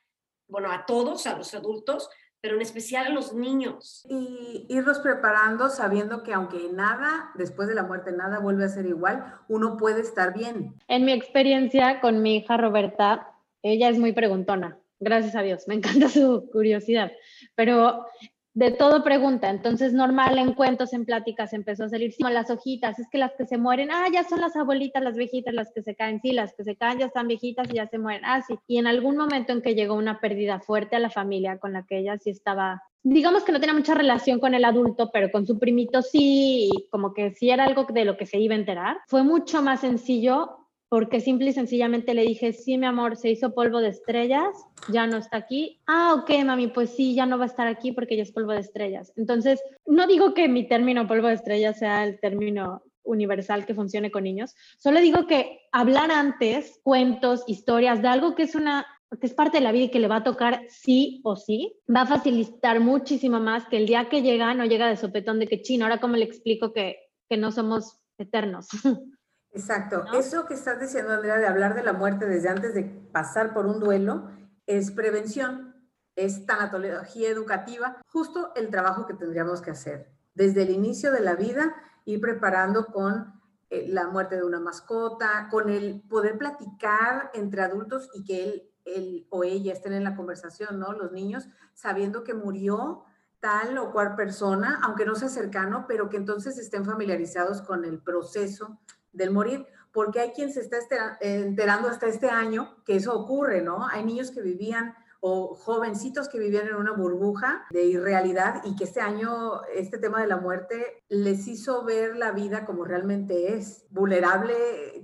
bueno, 0.48 0.72
a 0.72 0.86
todos, 0.86 1.26
a 1.26 1.36
los 1.36 1.52
adultos, 1.52 2.08
pero 2.40 2.56
en 2.56 2.62
especial 2.62 3.06
a 3.06 3.10
los 3.10 3.34
niños. 3.34 4.06
Y 4.08 4.66
irlos 4.68 4.98
preparando 5.00 5.68
sabiendo 5.68 6.22
que 6.22 6.32
aunque 6.32 6.70
nada, 6.72 7.30
después 7.34 7.68
de 7.68 7.74
la 7.74 7.82
muerte, 7.82 8.12
nada 8.12 8.38
vuelve 8.38 8.64
a 8.64 8.68
ser 8.68 8.86
igual, 8.86 9.24
uno 9.48 9.76
puede 9.76 10.00
estar 10.00 10.32
bien. 10.34 10.74
En 10.88 11.04
mi 11.04 11.12
experiencia 11.12 12.00
con 12.00 12.22
mi 12.22 12.36
hija 12.36 12.56
Roberta, 12.56 13.32
ella 13.62 13.88
es 13.88 13.98
muy 13.98 14.12
preguntona, 14.12 14.78
gracias 14.98 15.36
a 15.36 15.42
Dios, 15.42 15.68
me 15.68 15.74
encanta 15.74 16.08
su 16.08 16.48
curiosidad, 16.50 17.12
pero 17.54 18.06
de 18.54 18.72
todo 18.72 19.04
pregunta. 19.04 19.48
Entonces, 19.48 19.92
normal 19.92 20.38
en 20.38 20.54
cuentos, 20.54 20.92
en 20.92 21.04
pláticas, 21.04 21.52
empezó 21.52 21.84
a 21.84 21.88
salir 21.88 22.14
como 22.18 22.30
las 22.30 22.50
hojitas. 22.50 22.98
Es 22.98 23.08
que 23.08 23.18
las 23.18 23.32
que 23.36 23.46
se 23.46 23.58
mueren, 23.58 23.90
ah, 23.90 24.06
ya 24.12 24.24
son 24.24 24.40
las 24.40 24.56
abuelitas, 24.56 25.02
las 25.02 25.16
viejitas, 25.16 25.54
las 25.54 25.72
que 25.72 25.82
se 25.82 25.94
caen. 25.94 26.20
Sí, 26.20 26.32
las 26.32 26.52
que 26.54 26.64
se 26.64 26.76
caen 26.76 26.98
ya 26.98 27.06
están 27.06 27.28
viejitas 27.28 27.68
y 27.70 27.74
ya 27.74 27.86
se 27.86 27.98
mueren. 27.98 28.22
Ah, 28.24 28.42
sí. 28.42 28.58
Y 28.66 28.78
en 28.78 28.86
algún 28.86 29.16
momento 29.16 29.52
en 29.52 29.62
que 29.62 29.74
llegó 29.74 29.94
una 29.94 30.20
pérdida 30.20 30.60
fuerte 30.60 30.96
a 30.96 31.00
la 31.00 31.10
familia 31.10 31.58
con 31.58 31.72
la 31.72 31.84
que 31.84 31.98
ella 31.98 32.18
sí 32.18 32.30
estaba, 32.30 32.82
digamos 33.02 33.44
que 33.44 33.52
no 33.52 33.60
tenía 33.60 33.74
mucha 33.74 33.94
relación 33.94 34.40
con 34.40 34.54
el 34.54 34.64
adulto, 34.64 35.10
pero 35.12 35.30
con 35.30 35.46
su 35.46 35.58
primito 35.58 36.02
sí, 36.02 36.70
como 36.90 37.14
que 37.14 37.34
sí 37.34 37.50
era 37.50 37.64
algo 37.64 37.84
de 37.84 38.04
lo 38.04 38.16
que 38.16 38.26
se 38.26 38.38
iba 38.38 38.54
a 38.54 38.58
enterar, 38.58 38.98
fue 39.06 39.22
mucho 39.22 39.62
más 39.62 39.80
sencillo 39.80 40.59
porque 40.90 41.20
simple 41.20 41.50
y 41.50 41.52
sencillamente 41.52 42.14
le 42.14 42.22
dije, 42.22 42.52
sí, 42.52 42.76
mi 42.76 42.84
amor, 42.84 43.16
se 43.16 43.30
hizo 43.30 43.54
polvo 43.54 43.80
de 43.80 43.90
estrellas, 43.90 44.48
ya 44.88 45.06
no 45.06 45.18
está 45.18 45.36
aquí. 45.36 45.80
Ah, 45.86 46.14
ok, 46.14 46.44
mami, 46.44 46.66
pues 46.66 46.90
sí, 46.90 47.14
ya 47.14 47.26
no 47.26 47.38
va 47.38 47.44
a 47.44 47.46
estar 47.46 47.68
aquí 47.68 47.92
porque 47.92 48.16
ya 48.16 48.24
es 48.24 48.32
polvo 48.32 48.50
de 48.50 48.58
estrellas. 48.58 49.12
Entonces, 49.16 49.62
no 49.86 50.08
digo 50.08 50.34
que 50.34 50.48
mi 50.48 50.66
término 50.66 51.06
polvo 51.06 51.28
de 51.28 51.34
estrellas 51.34 51.78
sea 51.78 52.04
el 52.04 52.18
término 52.18 52.82
universal 53.04 53.66
que 53.66 53.74
funcione 53.74 54.10
con 54.10 54.24
niños, 54.24 54.56
solo 54.78 55.00
digo 55.00 55.28
que 55.28 55.60
hablar 55.70 56.10
antes 56.10 56.80
cuentos, 56.82 57.44
historias 57.46 58.02
de 58.02 58.08
algo 58.08 58.34
que 58.34 58.42
es 58.42 58.56
una 58.56 58.84
que 59.20 59.26
es 59.26 59.34
parte 59.34 59.58
de 59.58 59.64
la 59.64 59.72
vida 59.72 59.84
y 59.84 59.90
que 59.90 59.98
le 59.98 60.06
va 60.06 60.16
a 60.16 60.24
tocar 60.24 60.62
sí 60.68 61.20
o 61.24 61.34
sí, 61.34 61.76
va 61.88 62.02
a 62.02 62.06
facilitar 62.06 62.78
muchísimo 62.78 63.40
más 63.40 63.66
que 63.66 63.76
el 63.76 63.86
día 63.86 64.08
que 64.08 64.22
llega 64.22 64.54
no 64.54 64.64
llega 64.64 64.88
de 64.88 64.96
sopetón 64.96 65.40
de 65.40 65.48
que 65.48 65.62
chino, 65.62 65.84
ahora 65.84 65.98
cómo 65.98 66.16
le 66.16 66.24
explico 66.24 66.72
que, 66.72 66.96
que 67.28 67.36
no 67.36 67.50
somos 67.50 68.00
eternos. 68.18 68.68
Exacto. 69.52 70.04
Eso 70.14 70.46
que 70.46 70.54
estás 70.54 70.80
diciendo, 70.80 71.12
Andrea, 71.12 71.38
de 71.38 71.46
hablar 71.46 71.74
de 71.74 71.82
la 71.82 71.92
muerte 71.92 72.26
desde 72.26 72.48
antes 72.48 72.74
de 72.74 72.84
pasar 72.84 73.52
por 73.52 73.66
un 73.66 73.80
duelo, 73.80 74.30
es 74.66 74.92
prevención, 74.92 75.74
es 76.14 76.46
tanatología 76.46 77.28
educativa, 77.28 77.96
justo 78.06 78.52
el 78.54 78.70
trabajo 78.70 79.06
que 79.06 79.14
tendríamos 79.14 79.60
que 79.60 79.72
hacer. 79.72 80.12
Desde 80.34 80.62
el 80.62 80.70
inicio 80.70 81.10
de 81.10 81.20
la 81.20 81.34
vida, 81.34 81.74
ir 82.04 82.20
preparando 82.20 82.86
con 82.86 83.40
eh, 83.70 83.86
la 83.88 84.06
muerte 84.08 84.36
de 84.36 84.44
una 84.44 84.60
mascota, 84.60 85.48
con 85.50 85.68
el 85.68 86.02
poder 86.08 86.38
platicar 86.38 87.30
entre 87.34 87.62
adultos 87.62 88.08
y 88.14 88.24
que 88.24 88.44
él, 88.44 88.70
él 88.84 89.26
o 89.30 89.42
ella 89.42 89.72
estén 89.72 89.92
en 89.92 90.04
la 90.04 90.14
conversación, 90.16 90.78
¿no? 90.78 90.92
Los 90.92 91.10
niños, 91.10 91.48
sabiendo 91.74 92.22
que 92.22 92.34
murió 92.34 93.04
tal 93.40 93.78
o 93.78 93.90
cual 93.90 94.14
persona, 94.14 94.80
aunque 94.84 95.06
no 95.06 95.14
sea 95.16 95.28
cercano, 95.28 95.86
pero 95.88 96.10
que 96.10 96.18
entonces 96.18 96.58
estén 96.58 96.84
familiarizados 96.84 97.62
con 97.62 97.84
el 97.84 98.00
proceso 98.00 98.78
del 99.12 99.30
morir, 99.30 99.66
porque 99.92 100.20
hay 100.20 100.30
quien 100.30 100.52
se 100.52 100.60
está 100.60 100.78
enterando 101.20 101.88
hasta 101.88 102.06
este 102.06 102.30
año 102.30 102.76
que 102.84 102.96
eso 102.96 103.14
ocurre, 103.14 103.62
¿no? 103.62 103.88
Hay 103.88 104.04
niños 104.04 104.30
que 104.30 104.42
vivían 104.42 104.94
o 105.20 105.54
jovencitos 105.54 106.28
que 106.28 106.38
vivían 106.38 106.68
en 106.68 106.76
una 106.76 106.92
burbuja 106.92 107.66
de 107.70 107.84
irrealidad 107.84 108.62
y 108.64 108.74
que 108.74 108.84
este 108.84 109.00
año 109.00 109.62
este 109.74 109.98
tema 109.98 110.22
de 110.22 110.26
la 110.26 110.38
muerte 110.38 111.04
les 111.08 111.46
hizo 111.46 111.84
ver 111.84 112.16
la 112.16 112.32
vida 112.32 112.64
como 112.64 112.84
realmente 112.84 113.54
es, 113.54 113.86
vulnerable, 113.90 114.54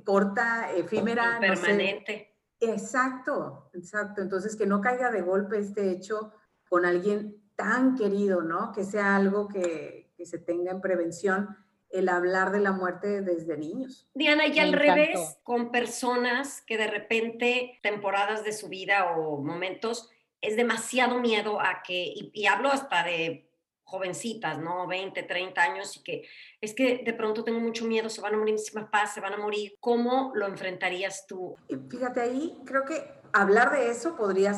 corta, 0.04 0.72
efímera. 0.72 1.38
Permanente. 1.38 2.34
Exacto, 2.58 3.68
exacto. 3.74 4.22
Entonces, 4.22 4.56
que 4.56 4.66
no 4.66 4.80
caiga 4.80 5.10
de 5.10 5.20
golpe 5.20 5.58
este 5.58 5.90
hecho 5.90 6.32
con 6.68 6.86
alguien 6.86 7.42
tan 7.54 7.94
querido, 7.94 8.40
¿no? 8.40 8.72
Que 8.72 8.84
sea 8.84 9.16
algo 9.16 9.48
que, 9.48 10.14
que 10.16 10.24
se 10.24 10.38
tenga 10.38 10.70
en 10.70 10.80
prevención 10.80 11.56
el 11.96 12.08
hablar 12.08 12.52
de 12.52 12.60
la 12.60 12.72
muerte 12.72 13.22
desde 13.22 13.56
niños. 13.56 14.08
Diana, 14.14 14.46
y 14.46 14.58
al 14.58 14.72
revés, 14.72 15.38
con 15.42 15.70
personas 15.70 16.62
que 16.66 16.76
de 16.76 16.86
repente, 16.86 17.78
temporadas 17.82 18.44
de 18.44 18.52
su 18.52 18.68
vida 18.68 19.16
o 19.16 19.38
momentos, 19.38 20.10
es 20.40 20.56
demasiado 20.56 21.18
miedo 21.20 21.60
a 21.60 21.82
que, 21.82 22.12
y, 22.32 22.46
hablo 22.46 22.70
hasta 22.70 23.02
de 23.04 23.50
jovencitas, 23.84 24.58
¿no? 24.58 24.86
20, 24.86 25.22
30 25.22 25.62
años, 25.62 25.96
y 25.96 26.02
que 26.02 26.28
es 26.60 26.74
que 26.74 27.02
de 27.04 27.14
pronto 27.14 27.44
tengo 27.44 27.60
mucho 27.60 27.86
miedo, 27.86 28.08
se 28.08 28.20
van 28.20 28.34
a 28.34 28.38
morir 28.38 28.54
mis 28.54 28.70
papás, 28.70 29.14
se 29.14 29.20
van 29.20 29.34
a 29.34 29.38
morir. 29.38 29.76
¿Cómo 29.80 30.32
lo 30.34 30.46
enfrentarías 30.46 31.26
tú? 31.26 31.56
Fíjate 31.88 32.20
ahí, 32.20 32.58
creo 32.64 32.84
que 32.84 33.02
hablar 33.32 33.72
de 33.72 33.90
eso 33.90 34.16
podría 34.16 34.52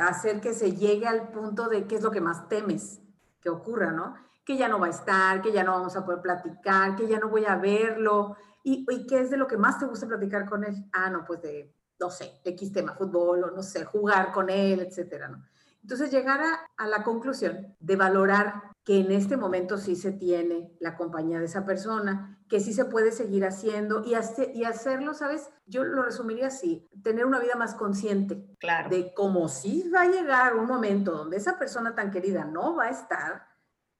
hacer 0.00 0.40
que 0.40 0.54
se 0.54 0.74
llegue 0.74 1.06
al 1.06 1.30
punto 1.30 1.68
de 1.68 1.86
qué 1.86 1.96
es 1.96 2.02
lo 2.02 2.10
que 2.10 2.20
más 2.20 2.48
temes 2.48 3.00
que 3.40 3.48
ocurra, 3.48 3.92
¿no? 3.92 4.27
Que 4.48 4.56
ya 4.56 4.66
no 4.66 4.80
va 4.80 4.86
a 4.86 4.90
estar, 4.90 5.42
que 5.42 5.52
ya 5.52 5.62
no 5.62 5.72
vamos 5.72 5.94
a 5.94 6.06
poder 6.06 6.22
platicar, 6.22 6.96
que 6.96 7.06
ya 7.06 7.18
no 7.18 7.28
voy 7.28 7.44
a 7.44 7.56
verlo. 7.56 8.34
¿Y, 8.64 8.86
y 8.88 9.06
qué 9.06 9.20
es 9.20 9.28
de 9.28 9.36
lo 9.36 9.46
que 9.46 9.58
más 9.58 9.78
te 9.78 9.84
gusta 9.84 10.06
platicar 10.06 10.48
con 10.48 10.64
él? 10.64 10.86
Ah, 10.94 11.10
no, 11.10 11.22
pues 11.26 11.42
de, 11.42 11.76
no 12.00 12.08
sé, 12.08 12.40
X 12.42 12.72
tema, 12.72 12.94
fútbol 12.94 13.44
o 13.44 13.50
no 13.50 13.62
sé, 13.62 13.84
jugar 13.84 14.32
con 14.32 14.48
él, 14.48 14.80
etcétera, 14.80 15.28
¿no? 15.28 15.44
Entonces, 15.82 16.10
llegar 16.10 16.40
a, 16.40 16.66
a, 16.78 16.86
la 16.86 17.04
conclusión 17.04 17.76
de 17.78 17.96
valorar 17.96 18.72
que 18.84 19.00
en 19.00 19.12
este 19.12 19.36
momento 19.36 19.76
sí 19.76 19.96
se 19.96 20.12
tiene 20.12 20.74
la 20.80 20.96
compañía 20.96 21.38
de 21.38 21.44
esa 21.44 21.66
persona, 21.66 22.38
que 22.48 22.60
sí 22.60 22.72
se 22.72 22.86
puede 22.86 23.12
seguir 23.12 23.44
haciendo 23.44 24.02
y, 24.02 24.14
hace, 24.14 24.50
y 24.54 24.64
hacerlo, 24.64 25.12
¿sabes? 25.12 25.50
Yo 25.66 25.84
lo 25.84 26.02
resumiría 26.02 26.46
así, 26.46 26.88
tener 27.02 27.26
una 27.26 27.38
vida 27.38 27.56
más 27.56 27.74
consciente 27.74 28.48
claro. 28.58 28.88
de 28.88 29.12
cómo 29.12 29.48
sí 29.48 29.90
va 29.94 30.02
a 30.02 30.08
llegar 30.08 30.56
un 30.56 30.66
momento 30.66 31.12
donde 31.12 31.36
esa 31.36 31.58
persona 31.58 31.94
tan 31.94 32.10
querida 32.10 32.46
no 32.46 32.76
va 32.76 32.84
a 32.84 32.90
estar, 32.90 33.47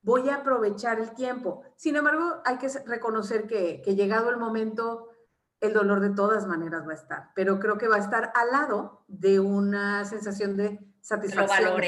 voy 0.08 0.30
a 0.30 0.36
aprovechar 0.36 0.98
el 1.00 1.12
tiempo. 1.12 1.62
Sin 1.76 1.94
embargo, 1.94 2.40
hay 2.46 2.56
que 2.56 2.68
reconocer 2.86 3.46
que, 3.46 3.82
que 3.82 3.94
llegado 3.94 4.30
el 4.30 4.38
momento, 4.38 5.10
el 5.60 5.74
dolor 5.74 6.00
de 6.00 6.08
todas 6.08 6.46
maneras 6.46 6.88
va 6.88 6.92
a 6.92 6.94
estar, 6.94 7.30
pero 7.34 7.60
creo 7.60 7.76
que 7.76 7.88
va 7.88 7.96
a 7.96 8.00
estar 8.00 8.32
al 8.34 8.50
lado 8.50 9.04
de 9.06 9.38
una 9.38 10.06
sensación 10.06 10.56
de 10.56 10.78
satisfacción. 11.02 11.78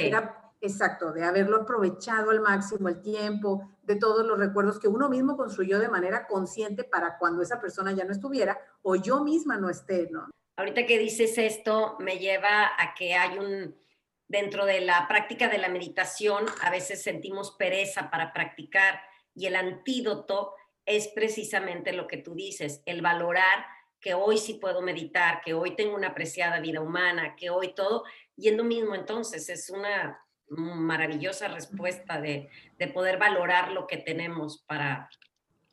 exacto, 0.60 1.12
de 1.12 1.24
haberlo 1.24 1.62
aprovechado 1.62 2.30
al 2.30 2.42
máximo 2.42 2.90
el 2.90 3.00
tiempo, 3.00 3.66
de 3.84 3.96
todos 3.96 4.26
los 4.26 4.38
recuerdos 4.38 4.78
que 4.78 4.88
uno 4.88 5.08
mismo 5.08 5.38
construyó 5.38 5.78
de 5.78 5.88
manera 5.88 6.26
consciente 6.26 6.84
para 6.84 7.16
cuando 7.16 7.40
esa 7.40 7.58
persona 7.58 7.92
ya 7.92 8.04
no 8.04 8.12
estuviera 8.12 8.58
o 8.82 8.96
yo 8.96 9.24
misma 9.24 9.56
no 9.56 9.70
esté, 9.70 10.10
¿no? 10.10 10.28
Ahorita 10.56 10.84
que 10.84 10.98
dices 10.98 11.38
esto, 11.38 11.96
me 12.00 12.18
lleva 12.18 12.66
a 12.78 12.92
que 12.94 13.14
hay 13.14 13.38
un, 13.38 13.74
dentro 14.30 14.64
de 14.64 14.80
la 14.80 15.08
práctica 15.08 15.48
de 15.48 15.58
la 15.58 15.68
meditación, 15.68 16.46
a 16.62 16.70
veces 16.70 17.02
sentimos 17.02 17.56
pereza 17.58 18.10
para 18.12 18.32
practicar 18.32 19.00
y 19.34 19.46
el 19.46 19.56
antídoto 19.56 20.54
es 20.86 21.08
precisamente 21.08 21.92
lo 21.92 22.06
que 22.06 22.18
tú 22.18 22.36
dices, 22.36 22.80
el 22.86 23.02
valorar 23.02 23.66
que 24.00 24.14
hoy 24.14 24.38
sí 24.38 24.54
puedo 24.54 24.82
meditar, 24.82 25.40
que 25.44 25.52
hoy 25.52 25.74
tengo 25.74 25.96
una 25.96 26.08
apreciada 26.08 26.60
vida 26.60 26.80
humana, 26.80 27.34
que 27.36 27.50
hoy 27.50 27.74
todo, 27.74 28.04
y 28.36 28.48
es 28.48 28.56
lo 28.56 28.62
mismo 28.62 28.94
entonces, 28.94 29.48
es 29.48 29.68
una 29.68 30.24
maravillosa 30.48 31.48
respuesta 31.48 32.20
de, 32.20 32.48
de 32.78 32.86
poder 32.86 33.18
valorar 33.18 33.72
lo 33.72 33.88
que 33.88 33.96
tenemos 33.96 34.62
para, 34.62 35.10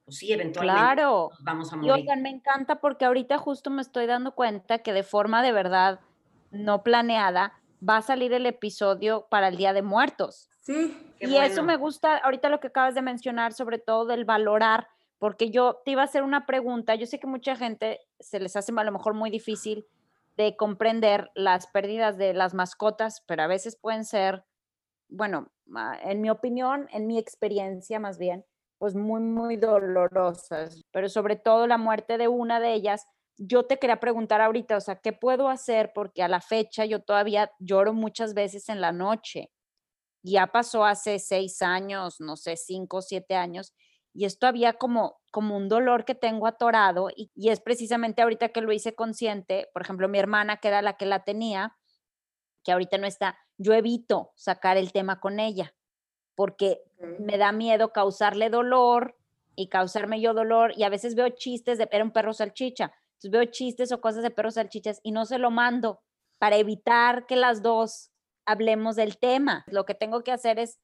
pues 0.04 0.18
sí, 0.18 0.34
eventualmente 0.34 0.82
claro. 0.82 1.30
vamos 1.42 1.72
a 1.72 1.76
morir. 1.76 2.06
Y 2.12 2.22
me 2.22 2.30
encanta 2.30 2.82
porque 2.82 3.06
ahorita 3.06 3.38
justo 3.38 3.70
me 3.70 3.84
estoy 3.84 4.08
dando 4.08 4.34
cuenta 4.34 4.80
que 4.80 4.94
de 4.94 5.04
forma 5.04 5.44
de 5.44 5.52
verdad 5.52 6.00
no 6.50 6.82
planeada 6.82 7.54
va 7.88 7.98
a 7.98 8.02
salir 8.02 8.34
el 8.34 8.46
episodio 8.46 9.28
para 9.30 9.48
el 9.50 9.58
Día 9.58 9.74
de 9.74 9.82
Muertos. 9.82 10.50
Sí. 10.62 10.98
y 11.22 11.38
eso 11.38 11.64
me 11.64 11.78
gusta 11.78 12.18
ahorita 12.18 12.50
lo 12.50 12.60
que 12.60 12.68
acabas 12.68 12.94
de 12.94 13.02
mencionar, 13.02 13.54
sobre 13.54 13.78
todo 13.78 14.06
del 14.06 14.26
valorar 14.26 14.88
porque 15.20 15.50
yo 15.50 15.82
te 15.84 15.92
iba 15.92 16.02
a 16.02 16.06
hacer 16.06 16.24
una 16.24 16.46
pregunta. 16.46 16.96
Yo 16.96 17.06
sé 17.06 17.20
que 17.20 17.28
mucha 17.28 17.56
gente 17.56 18.02
se 18.20 18.40
les 18.40 18.56
hace 18.56 18.72
a 18.76 18.84
lo 18.84 18.92
mejor 18.92 19.14
muy 19.14 19.30
difícil 19.30 19.88
de 20.36 20.56
comprender 20.56 21.32
las 21.34 21.68
pérdidas 21.68 22.18
de 22.18 22.34
las 22.34 22.54
mascotas, 22.54 23.24
pero 23.26 23.42
a 23.42 23.48
veces 23.48 23.76
pueden 23.76 24.06
ser, 24.06 24.46
bueno, 25.10 25.50
en 26.04 26.22
mi 26.22 26.30
opinión, 26.30 26.88
en 26.92 27.08
mi 27.08 27.18
experiencia 27.18 28.00
más 28.00 28.20
bien, 28.20 28.46
pues 28.78 28.94
muy, 28.94 29.22
muy 29.22 29.58
dolorosas, 29.58 30.84
pero 30.92 31.10
sobre 31.10 31.36
todo 31.36 31.66
la 31.66 31.80
muerte 31.80 32.20
de 32.20 32.28
una 32.28 32.60
de 32.60 32.74
ellas. 32.74 33.08
Yo 33.38 33.64
te 33.64 33.78
quería 33.78 34.00
preguntar 34.00 34.42
ahorita, 34.42 34.78
o 34.78 34.82
sea, 34.82 34.96
¿qué 34.96 35.14
puedo 35.14 35.50
hacer? 35.50 35.92
Porque 35.94 36.24
a 36.24 36.28
la 36.28 36.42
fecha 36.42 36.86
yo 36.86 37.02
todavía 37.02 37.52
lloro 37.60 37.94
muchas 37.94 38.34
veces 38.34 38.70
en 38.70 38.82
la 38.82 38.92
noche. 38.92 39.52
Ya 40.24 40.48
pasó 40.48 40.86
hace 40.86 41.20
seis 41.20 41.62
años, 41.62 42.20
no 42.20 42.36
sé, 42.36 42.58
cinco 42.58 42.98
o 42.98 43.02
siete 43.02 43.36
años, 43.36 43.74
y 44.18 44.26
esto 44.26 44.48
había 44.48 44.74
como, 44.74 45.22
como 45.32 45.56
un 45.56 45.70
dolor 45.70 46.04
que 46.04 46.16
tengo 46.16 46.48
atorado 46.48 47.10
y, 47.16 47.30
es 47.36 47.60
precisamente 47.60 48.24
ahorita 48.24 48.50
que 48.50 48.62
lo 48.62 48.72
hice 48.72 48.96
consciente, 48.96 49.70
por 49.74 49.84
ejemplo, 49.84 50.10
mi 50.10 50.18
hermana, 50.18 50.58
que 50.58 50.70
era 50.70 50.82
la 50.82 50.98
que 50.98 51.06
la 51.06 51.24
tenía, 51.24 51.78
que 52.64 52.72
ahorita 52.72 52.98
no 52.98 53.06
está, 53.06 53.38
yo 53.58 53.74
evito 53.74 54.32
sacar 54.36 54.76
el 54.76 54.92
tema 54.92 55.20
con 55.20 55.40
ella 55.40 55.76
porque 56.34 56.82
me 57.20 57.38
da 57.38 57.52
miedo 57.52 57.94
causarle 57.94 58.50
dolor 58.50 59.16
y 59.56 59.70
causarme 59.70 60.20
yo 60.20 60.34
dolor 60.34 60.74
y 60.76 60.84
a 60.84 60.90
veces 60.90 61.14
veo 61.14 61.30
chistes 61.30 61.78
de, 61.78 61.88
era 61.92 62.04
un 62.04 62.12
perro 62.12 62.34
salchicha, 62.34 62.94
entonces 63.18 63.32
veo 63.32 63.46
chistes 63.46 63.92
o 63.92 64.00
cosas 64.00 64.24
de 64.24 64.30
perros 64.30 64.56
salchichas 64.56 65.00
y 65.04 65.12
no 65.12 65.26
se 65.26 65.40
lo 65.40 65.50
mando 65.50 66.02
para 66.38 66.58
evitar 66.58 67.26
que 67.26 67.36
las 67.36 67.62
dos 67.62 68.12
hablemos 68.46 68.96
del 68.96 69.18
tema. 69.18 69.66
Lo 69.68 69.86
que 69.86 69.96
tengo 69.96 70.24
que 70.24 70.32
hacer 70.32 70.60
es 70.60 70.80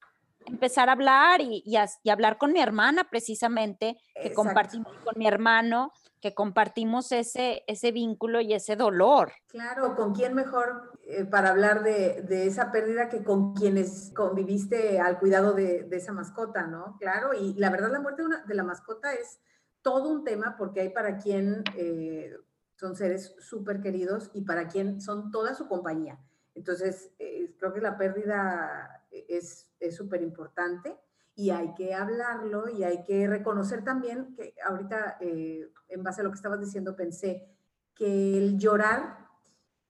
empezar 0.46 0.88
a 0.88 0.92
hablar 0.92 1.40
y, 1.40 1.62
y, 1.64 2.10
hablar 2.10 2.36
con 2.36 2.52
mi 2.52 2.60
hermana 2.60 3.08
precisamente, 3.08 3.96
que 4.20 4.34
compartimos 4.34 4.92
con 5.02 5.14
mi 5.16 5.26
hermano, 5.26 5.92
que 6.20 6.34
compartimos 6.34 7.12
ese, 7.12 7.62
ese 7.66 7.92
vínculo 7.92 8.40
y 8.40 8.52
ese 8.52 8.76
dolor. 8.76 9.32
Claro, 9.46 9.94
¿con 9.94 10.12
quién 10.12 10.34
mejor 10.34 10.98
eh, 11.04 11.24
para 11.24 11.50
hablar 11.50 11.82
de, 11.82 12.22
de, 12.22 12.46
esa 12.46 12.72
pérdida 12.72 13.08
que 13.08 13.22
con 13.24 13.54
quienes 13.54 14.12
conviviste 14.14 15.00
al 15.00 15.18
cuidado 15.18 15.52
de, 15.52 15.84
de, 15.84 15.96
esa 15.96 16.12
mascota, 16.12 16.66
¿no? 16.66 16.96
Claro, 16.98 17.32
y 17.32 17.54
la 17.54 17.70
verdad 17.70 17.92
la 17.92 18.00
muerte 18.00 18.22
de, 18.22 18.26
una, 18.26 18.44
de 18.44 18.54
la 18.54 18.64
mascota 18.64 19.12
es 19.14 19.38
todo 19.84 20.08
un 20.08 20.24
tema 20.24 20.56
porque 20.56 20.80
hay 20.80 20.88
para 20.88 21.18
quien 21.18 21.62
eh, 21.76 22.34
son 22.74 22.96
seres 22.96 23.36
súper 23.38 23.80
queridos 23.80 24.30
y 24.32 24.40
para 24.40 24.66
quien 24.66 25.00
son 25.00 25.30
toda 25.30 25.54
su 25.54 25.68
compañía. 25.68 26.18
Entonces, 26.54 27.12
eh, 27.18 27.54
creo 27.58 27.72
que 27.72 27.82
la 27.82 27.98
pérdida 27.98 29.06
es 29.10 29.70
súper 29.92 30.22
importante 30.22 30.98
y 31.36 31.50
hay 31.50 31.74
que 31.74 31.94
hablarlo 31.94 32.68
y 32.68 32.82
hay 32.82 33.04
que 33.04 33.26
reconocer 33.26 33.84
también 33.84 34.34
que 34.34 34.54
ahorita, 34.64 35.18
eh, 35.20 35.70
en 35.88 36.02
base 36.02 36.22
a 36.22 36.24
lo 36.24 36.30
que 36.30 36.36
estabas 36.36 36.60
diciendo, 36.60 36.96
pensé 36.96 37.46
que 37.94 38.38
el 38.38 38.58
llorar, 38.58 39.18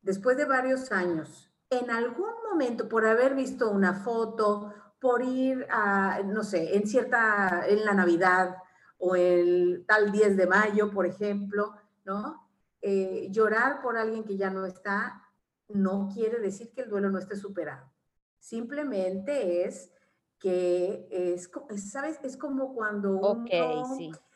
después 0.03 0.36
de 0.36 0.45
varios 0.45 0.90
años, 0.90 1.53
en 1.70 1.90
algún 1.90 2.32
momento, 2.51 2.88
por 2.88 3.07
haber 3.07 3.34
visto 3.34 3.70
una 3.70 3.95
foto, 3.95 4.72
por 5.01 5.22
ir 5.22 5.66
a, 5.70 6.20
no 6.24 6.42
sé, 6.42 6.76
en 6.76 6.86
cierta, 6.86 7.64
en 7.68 7.84
la 7.84 7.95
Navidad 7.95 8.57
o 9.05 9.16
el 9.16 9.84
tal 9.86 10.11
10 10.11 10.36
de 10.36 10.46
mayo, 10.46 10.90
por 10.90 11.05
ejemplo, 11.05 11.74
¿no? 12.05 12.48
Eh, 12.80 13.28
llorar 13.30 13.82
por 13.82 13.96
alguien 13.96 14.24
que 14.24 14.36
ya 14.36 14.50
no 14.50 14.64
está 14.66 15.20
no 15.68 16.09
quiere 16.12 16.38
decir 16.40 16.72
que 16.72 16.82
el 16.82 16.90
duelo 16.90 17.11
no 17.11 17.18
esté 17.18 17.36
superado. 17.36 17.90
Simplemente 18.38 19.64
es 19.64 19.90
que 20.38 21.09
es, 21.11 21.50
¿sabes? 21.90 22.18
Es 22.22 22.36
como 22.36 22.74
cuando 22.74 23.18
uno 23.18 23.46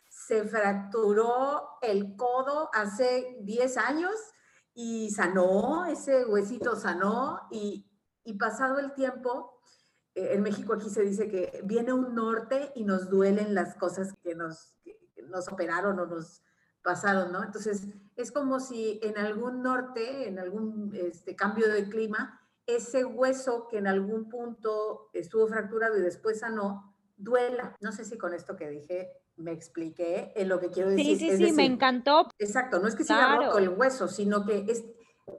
se 0.08 0.44
fracturó 0.44 1.68
el 1.82 2.16
codo 2.16 2.70
hace 2.72 3.36
10 3.42 3.76
años 3.76 4.14
y 4.74 5.10
sanó, 5.10 5.84
ese 5.86 6.24
huesito 6.24 6.76
sanó 6.76 7.40
y, 7.50 7.84
pasado 8.38 8.78
el 8.78 8.92
tiempo, 8.94 9.57
en 10.18 10.42
México 10.42 10.74
aquí 10.74 10.90
se 10.90 11.02
dice 11.02 11.28
que 11.28 11.60
viene 11.64 11.92
un 11.92 12.14
norte 12.14 12.72
y 12.74 12.84
nos 12.84 13.08
duelen 13.08 13.54
las 13.54 13.74
cosas 13.74 14.14
que 14.22 14.34
nos, 14.34 14.74
nos 15.28 15.48
operaron 15.48 15.98
o 15.98 16.06
nos 16.06 16.42
pasaron, 16.82 17.32
¿no? 17.32 17.44
Entonces, 17.44 17.86
es 18.16 18.32
como 18.32 18.60
si 18.60 18.98
en 19.02 19.18
algún 19.18 19.62
norte, 19.62 20.28
en 20.28 20.38
algún 20.38 20.92
este, 20.94 21.36
cambio 21.36 21.68
de 21.68 21.88
clima, 21.88 22.40
ese 22.66 23.04
hueso 23.04 23.66
que 23.68 23.78
en 23.78 23.86
algún 23.86 24.28
punto 24.28 25.08
estuvo 25.12 25.46
fracturado 25.48 25.96
y 25.98 26.02
después 26.02 26.40
sanó, 26.40 26.94
duela. 27.16 27.76
No 27.80 27.92
sé 27.92 28.04
si 28.04 28.18
con 28.18 28.34
esto 28.34 28.56
que 28.56 28.68
dije 28.68 29.10
me 29.36 29.52
expliqué 29.52 30.32
en 30.34 30.48
lo 30.48 30.58
que 30.58 30.70
quiero 30.70 30.90
decir. 30.90 31.18
Sí, 31.18 31.30
sí, 31.30 31.46
sí, 31.46 31.52
me 31.52 31.64
encantó. 31.64 32.28
Exacto, 32.38 32.80
no 32.80 32.88
es 32.88 32.94
que 32.94 33.04
siga 33.04 33.36
roto 33.36 33.58
el 33.58 33.68
hueso, 33.68 34.08
sino 34.08 34.44
que 34.44 34.64
es... 34.68 34.84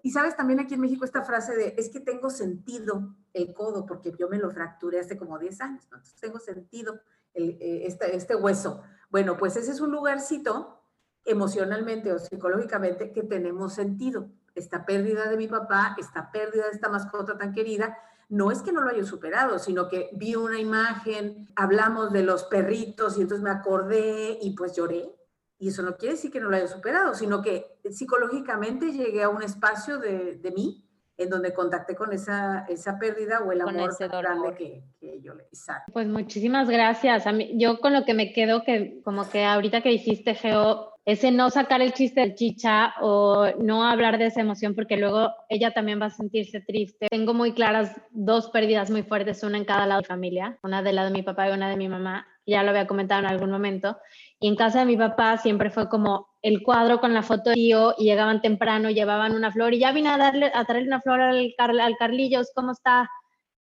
Y 0.04 0.12
sabes 0.12 0.36
también 0.36 0.60
aquí 0.60 0.76
en 0.76 0.82
México 0.82 1.06
esta 1.06 1.24
frase 1.24 1.56
de, 1.56 1.76
es 1.78 1.90
que 1.90 2.00
tengo 2.00 2.30
sentido 2.30 3.16
el 3.34 3.54
codo, 3.54 3.86
porque 3.86 4.14
yo 4.18 4.30
me 4.30 4.38
lo 4.38 4.50
fracturé 4.50 5.00
hace 5.00 5.18
como 5.18 5.38
10 5.38 5.62
años, 5.62 5.84
entonces 5.84 6.16
tengo 6.20 6.40
sentido 6.40 7.00
el, 7.34 7.58
este, 7.60 8.16
este 8.16 8.36
hueso. 8.36 8.82
Bueno, 9.10 9.38
pues 9.38 9.56
ese 9.56 9.72
es 9.72 9.82
un 9.82 9.92
lugarcito 9.92 10.82
emocionalmente 11.26 12.12
o 12.12 12.20
psicológicamente 12.20 13.12
que 13.12 13.24
tenemos 13.24 13.74
sentido 13.74 14.30
esta 14.56 14.86
pérdida 14.86 15.30
de 15.30 15.38
mi 15.38 15.48
papá, 15.48 15.96
esta 16.00 16.32
pérdida 16.32 16.66
de 16.66 16.72
esta 16.72 16.90
mascota 16.90 17.38
tan 17.38 17.54
querida, 17.54 17.98
no 18.30 18.52
es 18.52 18.62
que 18.62 18.72
no 18.72 18.82
lo 18.82 18.90
haya 18.90 19.04
superado, 19.04 19.58
sino 19.58 19.90
que 19.90 20.10
vi 20.14 20.36
una 20.36 20.60
imagen, 20.60 21.48
hablamos 21.56 22.14
de 22.14 22.24
los 22.24 22.44
perritos 22.44 23.18
y 23.18 23.22
entonces 23.22 23.44
me 23.44 23.50
acordé 23.50 24.38
y 24.42 24.56
pues 24.56 24.76
lloré. 24.76 25.16
Y 25.60 25.68
eso 25.70 25.84
no 25.84 25.98
quiere 25.98 26.16
decir 26.16 26.32
que 26.32 26.40
no 26.40 26.50
lo 26.50 26.56
haya 26.56 26.68
superado, 26.68 27.14
sino 27.14 27.42
que 27.42 27.80
psicológicamente 27.92 28.94
llegué 28.94 29.24
a 29.24 29.30
un 29.30 29.44
espacio 29.44 30.00
de, 30.00 30.38
de 30.38 30.52
mí 30.52 30.86
en 31.20 31.30
donde 31.30 31.54
contacté 31.54 31.96
con 31.96 32.14
esa, 32.14 32.66
esa 32.70 32.98
pérdida 32.98 33.42
o 33.42 33.52
el 33.52 33.60
amor 33.60 33.92
grande 34.00 34.56
que, 34.56 34.84
que, 35.02 35.22
yo 35.22 35.36
le 35.36 35.48
hice. 35.52 35.74
Pues 35.92 36.08
muchísimas 36.08 36.70
gracias. 36.70 37.28
A 37.28 37.34
mí, 37.34 37.52
yo 37.56 37.80
con 37.82 37.92
lo 37.92 38.06
que 38.06 38.14
me 38.14 38.32
quedo, 38.32 38.64
que 38.64 39.02
como 39.04 39.30
que 39.30 39.44
ahorita 39.44 39.82
que 39.82 39.92
hiciste, 39.92 40.34
Geo, 40.34 40.94
ese 41.04 41.32
no 41.32 41.50
sacar 41.50 41.82
el 41.82 41.92
chiste 41.92 42.22
del 42.22 42.36
chicha 42.36 42.94
o 43.02 43.48
no 43.58 43.84
hablar 43.84 44.18
de 44.18 44.28
esa 44.28 44.42
emoción 44.42 44.76
porque 44.76 44.96
luego 44.96 45.34
ella 45.50 45.74
también 45.74 46.00
va 46.02 46.06
a 46.06 46.12
sentirse 46.12 46.62
triste. 46.62 47.08
Tengo 47.10 47.34
muy 47.34 47.52
claras 47.54 48.00
dos 48.12 48.50
pérdidas 48.52 48.90
muy 48.90 49.04
fuertes, 49.04 49.44
una 49.44 49.58
en 49.58 49.66
cada 49.66 49.88
lado 49.88 50.02
de 50.02 50.08
familia, 50.08 50.58
una 50.64 50.82
de 50.84 50.94
la 50.94 51.04
de 51.04 51.12
mi 51.12 51.24
papá 51.24 51.50
y 51.50 51.52
una 51.52 51.70
de 51.70 51.76
mi 51.76 51.90
mamá, 51.90 52.28
ya 52.46 52.64
lo 52.64 52.70
había 52.70 52.88
comentado 52.88 53.22
en 53.22 53.28
algún 53.28 53.52
momento. 53.52 53.98
Y 54.40 54.48
en 54.48 54.56
casa 54.56 54.80
de 54.80 54.86
mi 54.86 54.98
papá 54.98 55.38
siempre 55.38 55.70
fue 55.70 55.90
como 55.90 56.28
el 56.42 56.64
cuadro 56.64 57.00
con 57.02 57.14
la 57.14 57.24
foto 57.24 57.50
de 57.50 57.56
tío 57.56 57.94
y 57.98 58.06
llegaban 58.06 58.42
temprano, 58.42 58.90
llevaban 58.90 59.34
una 59.34 59.52
flor 59.52 59.74
y 59.74 59.80
ya 59.80 59.92
vine 59.92 60.10
a 60.10 60.18
darle 60.18 60.52
a 60.54 60.64
traerle 60.66 60.88
una 60.88 61.02
flor 61.02 61.20
al, 61.20 61.54
al 61.58 61.98
Carlillos, 61.98 62.52
¿cómo 62.56 62.72
está? 62.72 63.10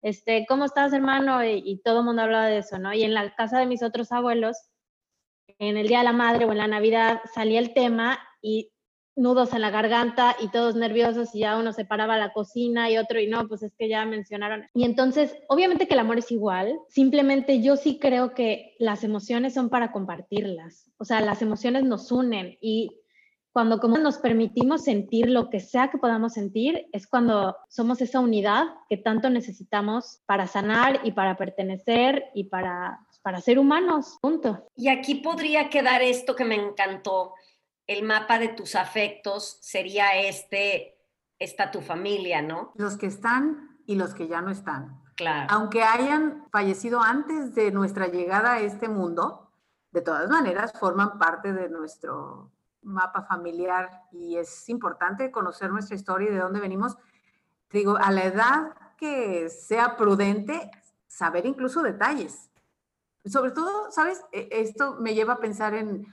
Este, 0.02 0.46
¿cómo 0.48 0.66
estás, 0.66 0.92
hermano? 0.92 1.44
Y, 1.46 1.62
y 1.64 1.82
todo 1.82 2.00
el 2.00 2.06
mundo 2.06 2.24
hablaba 2.24 2.48
de 2.48 2.58
eso, 2.58 2.80
¿no? 2.80 2.94
Y 2.94 3.04
en 3.04 3.14
la 3.14 3.34
casa 3.36 3.60
de 3.60 3.68
mis 3.68 3.84
otros 3.84 4.12
abuelos 4.12 4.58
en 5.60 5.78
el 5.78 5.88
Día 5.88 6.00
de 6.00 6.06
la 6.06 6.14
Madre 6.14 6.46
o 6.46 6.52
en 6.52 6.58
la 6.58 6.68
Navidad 6.68 7.22
salía 7.34 7.60
el 7.60 7.74
tema 7.74 8.20
y 8.42 8.73
nudos 9.16 9.54
en 9.54 9.62
la 9.62 9.70
garganta 9.70 10.36
y 10.40 10.50
todos 10.50 10.76
nerviosos 10.76 11.34
y 11.36 11.40
ya 11.40 11.58
uno 11.58 11.74
se 11.74 11.86
paraba 11.86 12.18
la 12.18 12.34
cocina 12.34 12.90
y 12.90 12.98
otro 12.98 13.20
y 13.20 13.28
no, 13.28 13.48
pues 13.48 13.64
es 13.64 13.74
que 13.78 13.88
ya 13.88 14.06
mencionaron. 14.06 14.66
Y 14.74 14.86
entonces, 14.86 15.36
obviamente 15.48 15.88
que 15.88 15.94
el 15.94 16.00
amor 16.00 16.18
es 16.18 16.32
igual, 16.32 16.80
simplemente 16.90 17.62
yo 17.62 17.76
sí 17.76 18.00
creo 18.00 18.34
que 18.34 18.76
las 18.80 19.04
emociones 19.04 19.54
son 19.54 19.70
para 19.70 19.92
compartirlas, 19.92 20.92
o 20.98 21.06
sea, 21.06 21.22
las 21.22 21.42
emociones 21.42 21.84
nos 21.84 22.12
unen 22.12 22.58
y 22.62 23.00
cuando 23.54 23.80
como 23.80 24.00
nos 24.00 24.18
permitimos 24.18 24.84
sentir 24.84 25.30
lo 25.30 25.52
que 25.52 25.60
sea 25.60 25.92
que 25.92 26.00
podamos 26.00 26.34
sentir, 26.34 26.88
es 26.92 27.06
cuando 27.06 27.56
somos 27.70 28.02
esa 28.02 28.20
unidad 28.20 28.64
que 28.90 28.98
tanto 28.98 29.30
necesitamos 29.30 30.22
para 30.26 30.48
sanar 30.48 31.02
y 31.04 31.12
para 31.12 31.38
pertenecer 31.38 32.26
y 32.34 32.46
para, 32.46 33.00
para 33.22 33.42
ser 33.42 33.60
humanos, 33.60 34.18
punto. 34.22 34.68
Y 34.76 34.88
aquí 34.88 35.16
podría 35.16 35.70
quedar 35.70 36.02
esto 36.02 36.36
que 36.36 36.46
me 36.46 36.56
encantó, 36.56 37.36
el 37.88 38.04
mapa 38.04 38.40
de 38.40 38.50
tus 38.50 38.76
afectos 38.76 39.58
sería 39.62 40.16
este, 40.20 40.98
está 41.40 41.72
tu 41.72 41.82
familia, 41.82 42.42
¿no? 42.42 42.72
Los 42.76 42.98
que 42.98 43.08
están 43.08 43.80
y 43.86 43.96
los 43.96 44.14
que 44.14 44.28
ya 44.28 44.42
no 44.42 44.52
están. 44.52 45.02
Claro. 45.16 45.48
Aunque 45.52 45.84
hayan 45.84 46.48
fallecido 46.52 47.02
antes 47.02 47.54
de 47.54 47.72
nuestra 47.72 48.08
llegada 48.08 48.54
a 48.54 48.60
este 48.62 48.88
mundo, 48.88 49.52
de 49.92 50.02
todas 50.02 50.30
maneras 50.30 50.74
forman 50.80 51.20
parte 51.20 51.54
de 51.54 51.70
nuestro 51.70 52.52
mapa 52.82 53.24
familiar 53.24 54.02
y 54.12 54.38
es 54.38 54.68
importante 54.70 55.32
conocer 55.32 55.72
nuestra 55.72 55.96
historia 55.96 56.30
y 56.30 56.34
de 56.34 56.40
dónde 56.40 56.60
venimos. 56.60 56.98
Te 57.68 57.80
digo, 57.80 57.98
a 57.98 58.12
la 58.12 58.24
edad 58.24 58.74
que 58.98 59.50
sea 59.50 59.96
prudente, 59.96 60.72
saber 61.08 61.46
incluso 61.46 61.82
detalles. 61.82 62.50
Sobre 63.26 63.52
todo, 63.52 63.92
¿sabes? 63.92 64.22
E, 64.32 64.50
esto 64.52 64.98
me 65.00 65.14
lleva 65.14 65.34
a 65.34 65.40
pensar 65.40 65.74
en 65.74 66.08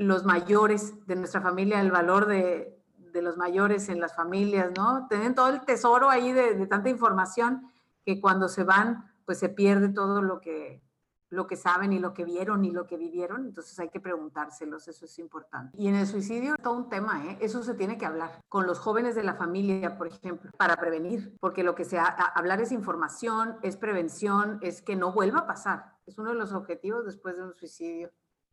los 0.00 0.24
mayores 0.24 0.94
de 1.06 1.14
nuestra 1.14 1.42
familia, 1.42 1.80
el 1.80 1.90
valor 1.90 2.26
de, 2.26 2.82
de 3.12 3.20
los 3.20 3.36
mayores 3.36 3.90
en 3.90 4.00
las 4.00 4.16
familias, 4.16 4.70
¿no? 4.74 5.06
Tienen 5.08 5.34
todo 5.34 5.48
el 5.48 5.60
tesoro 5.60 6.08
ahí 6.08 6.32
de, 6.32 6.54
de 6.54 6.66
tanta 6.66 6.88
información 6.88 7.70
que 8.06 8.18
cuando 8.18 8.48
se 8.48 8.64
van, 8.64 9.12
pues 9.26 9.38
se 9.38 9.50
pierde 9.50 9.90
todo 9.90 10.22
lo 10.22 10.40
que, 10.40 10.82
lo 11.28 11.46
que 11.46 11.56
saben 11.56 11.92
y 11.92 11.98
lo 11.98 12.14
que 12.14 12.24
vieron 12.24 12.64
y 12.64 12.70
lo 12.70 12.86
que 12.86 12.96
vivieron, 12.96 13.44
entonces 13.44 13.78
hay 13.78 13.90
que 13.90 14.00
preguntárselos, 14.00 14.88
eso 14.88 15.04
es 15.04 15.18
importante. 15.18 15.76
Y 15.76 15.88
en 15.88 15.96
el 15.96 16.06
suicidio, 16.06 16.56
todo 16.56 16.78
un 16.78 16.88
tema, 16.88 17.24
¿eh? 17.26 17.38
eso 17.42 17.62
se 17.62 17.74
tiene 17.74 17.98
que 17.98 18.06
hablar 18.06 18.40
con 18.48 18.66
los 18.66 18.78
jóvenes 18.78 19.14
de 19.14 19.22
la 19.22 19.34
familia, 19.34 19.98
por 19.98 20.06
ejemplo, 20.06 20.50
para 20.56 20.76
prevenir, 20.76 21.36
porque 21.40 21.62
lo 21.62 21.74
que 21.74 21.84
se 21.84 21.98
ha, 21.98 22.06
hablar 22.06 22.62
es 22.62 22.72
información, 22.72 23.58
es 23.60 23.76
prevención, 23.76 24.60
es 24.62 24.80
que 24.80 24.96
no 24.96 25.12
vuelva 25.12 25.40
a 25.40 25.46
pasar. 25.46 25.94
Es 26.06 26.18
uno 26.18 26.30
de 26.30 26.36
los 26.36 26.52
objetivos 26.52 27.04
después 27.04 27.36
de 27.36 27.44
un 27.44 27.54
suicidio. 27.54 28.10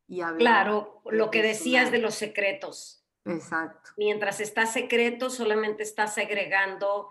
Y 0.08 0.22
claro, 0.38 1.02
lo 1.10 1.30
que 1.32 1.42
decías 1.42 1.92
de 1.92 1.98
los 1.98 2.16
secretos. 2.16 3.04
Exacto. 3.26 3.92
Mientras 3.98 4.40
está 4.40 4.66
secreto, 4.66 5.30
solamente 5.30 5.84
está 5.84 6.08
segregando 6.08 7.10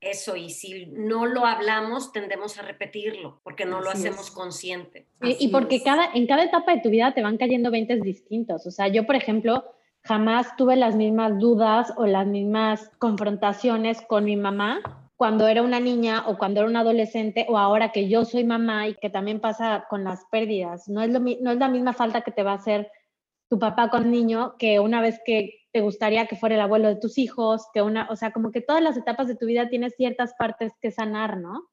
eso 0.00 0.36
y 0.36 0.50
si 0.50 0.86
no 0.86 1.26
lo 1.26 1.44
hablamos 1.44 2.12
tendemos 2.12 2.56
a 2.56 2.62
repetirlo 2.62 3.40
porque 3.42 3.64
no 3.64 3.80
lo 3.80 3.90
hacemos 3.90 4.30
consciente. 4.30 5.06
Y, 5.22 5.48
porque 5.48 5.82
cada, 5.82 6.12
en 6.12 6.26
cada 6.26 6.44
etapa 6.44 6.74
de 6.74 6.80
tu 6.80 6.90
vida 6.90 7.14
te 7.14 7.22
van 7.22 7.36
cayendo 7.36 7.70
20 7.70 7.96
distintos. 7.96 8.66
O 8.66 8.70
sea, 8.70 8.88
yo, 8.88 9.06
por 9.06 9.16
ejemplo, 9.16 9.64
jamás 10.02 10.56
tuve 10.56 10.76
las 10.76 10.94
mismas 10.94 11.38
dudas 11.38 11.92
o 11.96 12.06
las 12.06 12.26
mismas 12.26 12.90
confrontaciones 12.98 14.00
con 14.02 14.24
mi 14.24 14.36
mamá 14.36 15.07
cuando 15.18 15.48
era 15.48 15.62
una 15.62 15.80
niña 15.80 16.22
o 16.28 16.38
cuando 16.38 16.60
era 16.60 16.68
un 16.70 16.76
adolescente 16.76 17.44
o 17.48 17.58
ahora 17.58 17.90
que 17.90 18.08
yo 18.08 18.24
soy 18.24 18.44
mamá 18.44 18.86
y 18.86 18.94
que 18.94 19.10
también 19.10 19.40
pasa 19.40 19.84
con 19.90 20.04
las 20.04 20.24
pérdidas. 20.26 20.88
No 20.88 21.02
es, 21.02 21.10
lo, 21.10 21.18
no 21.18 21.50
es 21.50 21.58
la 21.58 21.68
misma 21.68 21.92
falta 21.92 22.20
que 22.20 22.30
te 22.30 22.44
va 22.44 22.52
a 22.52 22.56
hacer 22.56 22.88
tu 23.50 23.58
papá 23.58 23.90
con 23.90 24.12
niño 24.12 24.54
que 24.58 24.78
una 24.78 25.00
vez 25.00 25.20
que 25.26 25.66
te 25.72 25.80
gustaría 25.80 26.28
que 26.28 26.36
fuera 26.36 26.54
el 26.54 26.60
abuelo 26.60 26.86
de 26.86 26.94
tus 26.94 27.18
hijos, 27.18 27.66
que 27.74 27.82
una, 27.82 28.06
o 28.10 28.14
sea, 28.14 28.32
como 28.32 28.52
que 28.52 28.60
todas 28.60 28.80
las 28.80 28.96
etapas 28.96 29.26
de 29.26 29.34
tu 29.34 29.46
vida 29.46 29.68
tienes 29.68 29.94
ciertas 29.96 30.34
partes 30.38 30.72
que 30.80 30.92
sanar, 30.92 31.38
¿no? 31.38 31.68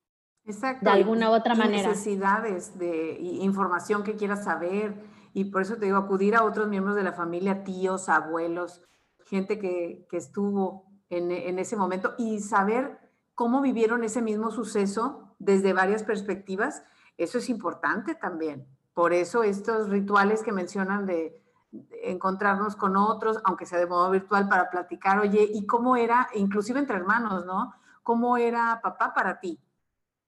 Exacto. 0.46 0.84
De 0.86 0.92
alguna 0.92 1.30
u 1.30 1.34
otra 1.34 1.54
manera. 1.54 1.90
Necesidades 1.90 2.80
de 2.80 3.20
información 3.20 4.04
que 4.04 4.16
quieras 4.16 4.44
saber. 4.44 4.96
Y 5.34 5.46
por 5.46 5.62
eso 5.62 5.76
te 5.76 5.86
digo, 5.86 5.98
acudir 5.98 6.36
a 6.36 6.44
otros 6.44 6.68
miembros 6.68 6.96
de 6.96 7.04
la 7.04 7.14
familia, 7.14 7.64
tíos, 7.64 8.10
abuelos, 8.10 8.82
gente 9.28 9.60
que, 9.60 10.08
que 10.10 10.18
estuvo 10.18 10.88
en, 11.10 11.30
en, 11.30 11.60
ese 11.60 11.76
momento 11.76 12.16
y 12.18 12.40
saber 12.40 13.05
cómo 13.36 13.62
vivieron 13.62 14.04
ese 14.04 14.22
mismo 14.22 14.50
suceso 14.50 15.36
desde 15.40 15.74
varias 15.74 16.04
perspectivas, 16.04 16.84
eso 17.18 17.38
es 17.38 17.50
importante 17.50 18.16
también. 18.16 18.66
Por 18.94 19.14
eso 19.14 19.44
estos 19.44 19.90
rituales 19.90 20.42
que 20.42 20.54
mencionan 20.54 21.06
de, 21.06 21.42
encontrarnos 22.04 22.76
con 22.76 22.96
otros, 22.96 23.40
aunque 23.44 23.66
sea 23.66 23.80
de 23.80 23.86
modo 23.86 24.10
virtual, 24.10 24.48
para 24.48 24.70
platicar, 24.70 25.20
oye, 25.20 25.50
¿y 25.54 25.66
cómo 25.66 25.98
era, 25.98 26.30
inclusive 26.34 26.80
entre 26.80 26.96
hermanos, 26.96 27.46
¿no? 27.46 27.74
¿Cómo 28.04 28.38
era 28.38 28.80
papá 28.82 29.14
para 29.14 29.40
ti? 29.40 29.60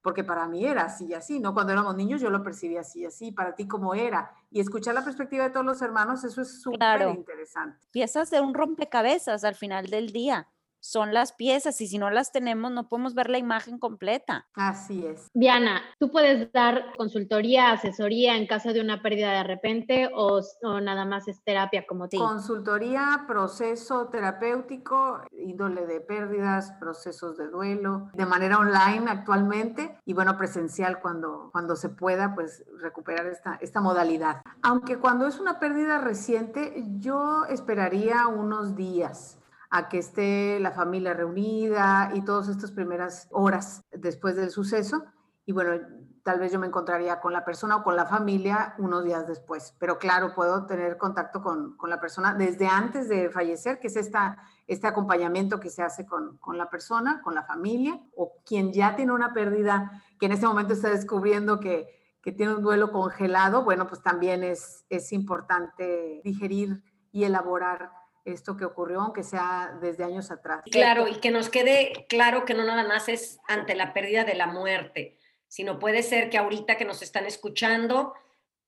Porque 0.01 0.23
para 0.23 0.47
mí 0.47 0.65
era 0.65 0.83
así 0.83 1.05
y 1.05 1.13
así, 1.13 1.39
¿no? 1.39 1.53
Cuando 1.53 1.73
éramos 1.73 1.95
niños 1.95 2.21
yo 2.21 2.29
lo 2.29 2.43
percibía 2.43 2.81
así 2.81 3.01
y 3.01 3.05
así, 3.05 3.31
para 3.31 3.55
ti 3.55 3.67
cómo 3.67 3.93
era. 3.93 4.31
Y 4.51 4.59
escuchar 4.59 4.93
la 4.93 5.03
perspectiva 5.03 5.45
de 5.45 5.49
todos 5.49 5.65
los 5.65 5.81
hermanos, 5.81 6.23
eso 6.23 6.41
es 6.41 6.61
súper 6.61 7.01
interesante. 7.09 7.85
Piezas 7.91 8.29
de 8.29 8.41
un 8.41 8.53
rompecabezas 8.53 9.43
al 9.43 9.55
final 9.55 9.87
del 9.87 10.11
día 10.11 10.47
son 10.87 11.13
las 11.13 11.33
piezas 11.33 11.81
y 11.81 11.87
si 11.87 11.97
no 11.97 12.09
las 12.09 12.31
tenemos 12.31 12.71
no 12.71 12.87
podemos 12.87 13.13
ver 13.13 13.29
la 13.29 13.37
imagen 13.37 13.77
completa. 13.77 14.47
Así 14.53 15.05
es. 15.05 15.27
Diana, 15.33 15.81
¿tú 15.99 16.09
puedes 16.09 16.51
dar 16.53 16.93
consultoría, 16.95 17.71
asesoría 17.71 18.37
en 18.37 18.47
caso 18.47 18.71
de 18.71 18.79
una 18.79 19.01
pérdida 19.01 19.33
de 19.33 19.43
repente 19.43 20.09
o, 20.13 20.41
nada 20.81 21.03
más 21.03 21.27
es 21.27 21.43
terapia 21.43 21.85
como 21.85 22.07
ti? 22.07 22.17
Consultoría, 22.17 23.25
proceso 23.27 24.07
terapéutico, 24.07 25.23
índole 25.31 25.85
de 25.85 25.99
pérdidas, 25.99 26.71
procesos 26.79 27.37
de 27.37 27.49
duelo, 27.49 28.09
de 28.13 28.25
manera 28.25 28.57
online 28.57 29.09
actualmente 29.09 29.99
y 30.05 30.13
bueno, 30.13 30.37
presencial 30.37 31.01
cuando, 31.01 31.49
cuando 31.51 31.75
se 31.75 31.89
pueda 31.89 32.33
pues 32.33 32.63
recuperar 32.79 33.25
esta, 33.27 33.57
esta 33.59 33.81
modalidad. 33.81 34.41
Aunque 34.61 34.97
cuando 34.97 35.27
es 35.27 35.39
una 35.39 35.59
pérdida 35.59 35.99
reciente, 35.99 36.85
yo 36.99 37.43
esperaría 37.45 38.27
unos 38.27 38.77
días 38.77 39.36
a 39.69 39.89
que 39.89 39.99
esté 39.99 40.59
la 40.59 40.71
familia 40.71 41.13
reunida 41.13 42.11
y 42.13 42.21
todas 42.23 42.47
estas 42.47 42.71
primeras 42.71 43.27
horas 43.31 43.83
después 43.91 44.35
del 44.35 44.49
suceso. 44.49 45.03
Y 45.45 45.51
bueno, 45.51 45.79
tal 46.27 46.39
vez 46.39 46.51
yo 46.51 46.59
me 46.59 46.67
encontraría 46.67 47.21
con 47.21 47.31
la 47.31 47.45
persona 47.45 47.77
o 47.77 47.83
con 47.83 47.95
la 47.95 48.05
familia 48.05 48.75
unos 48.79 49.05
días 49.05 49.25
después. 49.27 49.73
Pero 49.79 49.97
claro, 49.97 50.33
puedo 50.35 50.65
tener 50.65 50.97
contacto 50.97 51.41
con, 51.41 51.77
la 51.87 52.01
persona 52.01 52.33
desde 52.33 52.67
antes 52.67 53.07
de 53.07 53.29
fallecer, 53.29 53.79
que 53.79 53.87
es 53.87 53.95
esta, 53.95 54.37
este 54.67 54.87
acompañamiento 54.87 55.61
que 55.61 55.69
se 55.69 55.83
hace 55.83 56.05
con, 56.05 56.37
la 56.53 56.69
persona, 56.69 57.21
con 57.21 57.33
la 57.33 57.43
familia, 57.43 57.97
o 58.17 58.33
quien 58.45 58.73
ya 58.73 58.97
tiene 58.97 59.13
una 59.13 59.31
pérdida, 59.31 60.03
que 60.19 60.25
en 60.25 60.33
este 60.33 60.45
momento 60.45 60.73
está 60.73 60.89
descubriendo 60.89 61.61
que, 61.61 61.87
que 62.21 62.33
tiene 62.33 62.55
un 62.55 62.61
duelo 62.61 62.91
congelado, 62.91 63.63
bueno, 63.63 63.87
pues 63.87 64.01
también 64.01 64.43
es, 64.43 64.85
es 64.89 65.13
importante 65.13 66.19
digerir 66.25 66.83
y 67.13 67.23
elaborar 67.23 67.89
esto 68.33 68.57
que 68.57 68.65
ocurrió, 68.65 69.01
aunque 69.01 69.23
sea 69.23 69.77
desde 69.81 70.03
años 70.03 70.31
atrás. 70.31 70.61
Claro, 70.71 71.07
y 71.07 71.15
que 71.15 71.31
nos 71.31 71.49
quede 71.49 72.05
claro 72.09 72.45
que 72.45 72.53
no 72.53 72.63
nada 72.63 72.83
más 72.87 73.09
es 73.09 73.39
ante 73.47 73.75
la 73.75 73.93
pérdida 73.93 74.23
de 74.23 74.35
la 74.35 74.47
muerte, 74.47 75.17
sino 75.47 75.79
puede 75.79 76.03
ser 76.03 76.29
que 76.29 76.37
ahorita 76.37 76.77
que 76.77 76.85
nos 76.85 77.01
están 77.01 77.25
escuchando 77.25 78.13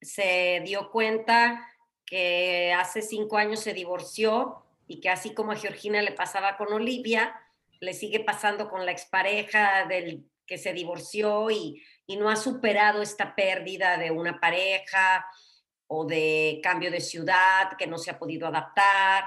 se 0.01 0.61
dio 0.65 0.89
cuenta 0.91 1.67
que 2.05 2.73
hace 2.73 3.01
cinco 3.01 3.37
años 3.37 3.59
se 3.59 3.73
divorció 3.73 4.63
y 4.87 5.01
que 5.01 5.09
así 5.09 5.33
como 5.33 5.51
a 5.51 5.57
Georgina 5.57 6.01
le 6.01 6.13
pasaba 6.13 6.57
con 6.57 6.71
Olivia, 6.73 7.39
le 7.79 7.93
sigue 7.93 8.21
pasando 8.21 8.69
con 8.69 8.85
la 8.85 8.91
expareja 8.91 9.85
del 9.85 10.25
que 10.45 10.57
se 10.57 10.73
divorció 10.73 11.51
y, 11.51 11.83
y 12.07 12.17
no 12.17 12.29
ha 12.29 12.35
superado 12.35 13.01
esta 13.01 13.35
pérdida 13.35 13.97
de 13.97 14.09
una 14.09 14.39
pareja 14.39 15.27
o 15.87 16.05
de 16.05 16.59
cambio 16.63 16.91
de 16.91 17.01
ciudad, 17.01 17.75
que 17.77 17.87
no 17.87 17.97
se 17.97 18.11
ha 18.11 18.17
podido 18.17 18.47
adaptar, 18.47 19.25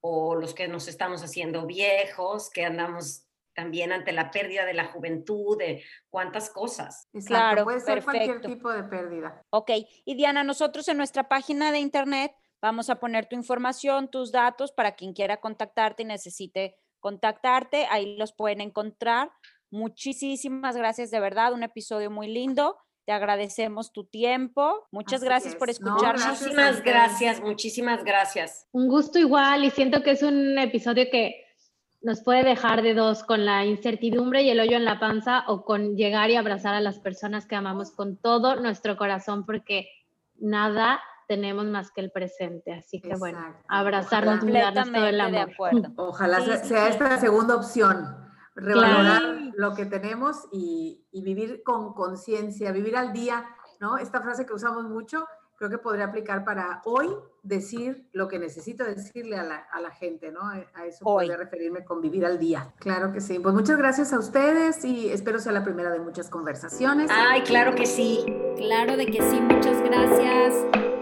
o 0.00 0.34
los 0.34 0.54
que 0.54 0.68
nos 0.68 0.88
estamos 0.88 1.22
haciendo 1.22 1.66
viejos, 1.66 2.50
que 2.50 2.64
andamos 2.64 3.24
también 3.54 3.90
ante 3.90 4.12
la 4.12 4.30
pérdida 4.30 4.64
de 4.64 4.74
la 4.74 4.86
juventud, 4.86 5.58
de 5.58 5.82
cuántas 6.10 6.48
cosas. 6.50 7.08
claro, 7.26 7.64
puede 7.64 7.80
ser 7.80 8.04
cualquier 8.04 8.40
tipo 8.40 8.70
de 8.70 8.84
pérdida. 8.84 9.42
Ok, 9.50 9.72
y 10.04 10.14
Diana, 10.14 10.44
nosotros 10.44 10.86
en 10.86 10.96
nuestra 10.96 11.28
página 11.28 11.72
de 11.72 11.80
internet 11.80 12.32
vamos 12.62 12.88
a 12.88 13.00
poner 13.00 13.26
tu 13.26 13.34
información, 13.34 14.08
tus 14.08 14.30
datos 14.30 14.70
para 14.70 14.92
quien 14.92 15.12
quiera 15.12 15.38
contactarte 15.38 16.04
y 16.04 16.06
necesite 16.06 16.76
contactarte, 17.00 17.86
ahí 17.90 18.16
los 18.16 18.32
pueden 18.32 18.60
encontrar. 18.60 19.32
Muchísimas 19.70 20.76
gracias, 20.76 21.10
de 21.10 21.18
verdad, 21.18 21.52
un 21.52 21.64
episodio 21.64 22.12
muy 22.12 22.28
lindo. 22.28 22.76
Te 23.08 23.14
agradecemos 23.14 23.90
tu 23.90 24.04
tiempo. 24.04 24.86
Muchas 24.90 25.24
gracias 25.24 25.54
por 25.54 25.70
escucharnos. 25.70 26.26
muchísimas 26.26 26.82
gracias, 26.82 27.40
muchísimas 27.40 28.04
gracias. 28.04 28.66
Un 28.70 28.86
gusto 28.86 29.18
igual 29.18 29.64
y 29.64 29.70
siento 29.70 30.02
que 30.02 30.10
es 30.10 30.22
un 30.22 30.58
episodio 30.58 31.06
que 31.10 31.42
nos 32.02 32.20
puede 32.20 32.44
dejar 32.44 32.82
de 32.82 32.92
dos 32.92 33.24
con 33.24 33.46
la 33.46 33.64
incertidumbre 33.64 34.42
y 34.42 34.50
el 34.50 34.60
hoyo 34.60 34.76
en 34.76 34.84
la 34.84 35.00
panza 35.00 35.44
o 35.46 35.64
con 35.64 35.96
llegar 35.96 36.28
y 36.28 36.36
abrazar 36.36 36.74
a 36.74 36.82
las 36.82 36.98
personas 36.98 37.46
que 37.46 37.56
amamos 37.56 37.92
con 37.92 38.18
todo 38.18 38.56
nuestro 38.56 38.98
corazón 38.98 39.46
porque 39.46 39.88
nada 40.34 41.00
tenemos 41.28 41.64
más 41.64 41.90
que 41.90 42.02
el 42.02 42.10
presente. 42.10 42.74
Así 42.74 43.00
que 43.00 43.16
bueno, 43.16 43.38
abrazarnos, 43.68 44.44
y 44.44 44.52
darnos 44.52 44.92
todo 44.92 45.06
el 45.06 45.18
amor. 45.22 45.48
Ojalá 45.96 46.42
sea 46.58 46.88
esta 46.88 47.08
la 47.08 47.18
segunda 47.18 47.56
opción 47.56 48.27
revalorar 48.58 49.52
lo 49.56 49.74
que 49.74 49.86
tenemos 49.86 50.48
y, 50.52 51.04
vivir 51.12 51.62
con 51.64 51.94
conciencia, 51.94 52.72
vivir 52.72 52.96
al 52.96 53.12
día, 53.12 53.44
¿no? 53.80 53.98
Esta 53.98 54.20
frase 54.20 54.46
que 54.46 54.52
usamos 54.52 54.84
mucho, 54.84 55.26
creo 55.56 55.68
que 55.68 55.78
podría 55.78 56.06
aplicar 56.06 56.44
para 56.44 56.80
hoy 56.84 57.08
decir 57.42 58.08
lo 58.12 58.28
que 58.28 58.38
necesito 58.38 58.84
decirle 58.84 59.36
a 59.36 59.42
la, 59.44 59.90
gente, 59.90 60.30
¿no? 60.30 60.40
A 60.42 60.86
eso 60.86 61.04
podría 61.04 61.36
referirme 61.36 61.84
con 61.84 62.00
vivir 62.00 62.24
al 62.24 62.38
día. 62.38 62.72
Claro 62.78 63.12
que 63.12 63.20
sí. 63.20 63.38
Pues 63.40 63.54
muchas 63.54 63.78
gracias 63.78 64.12
a 64.12 64.18
ustedes 64.18 64.84
y 64.84 65.10
espero 65.10 65.38
sea 65.40 65.52
la 65.52 65.64
primera 65.64 65.90
de 65.90 65.98
muchas 65.98 66.30
conversaciones. 66.30 67.10
Ay, 67.12 67.42
claro 67.42 67.74
que 67.74 67.86
sí. 67.86 68.24
Claro 68.56 68.96
de 68.96 69.06
que 69.06 69.22
sí. 69.22 69.40
Muchas 69.40 69.82
gracias. 69.82 70.97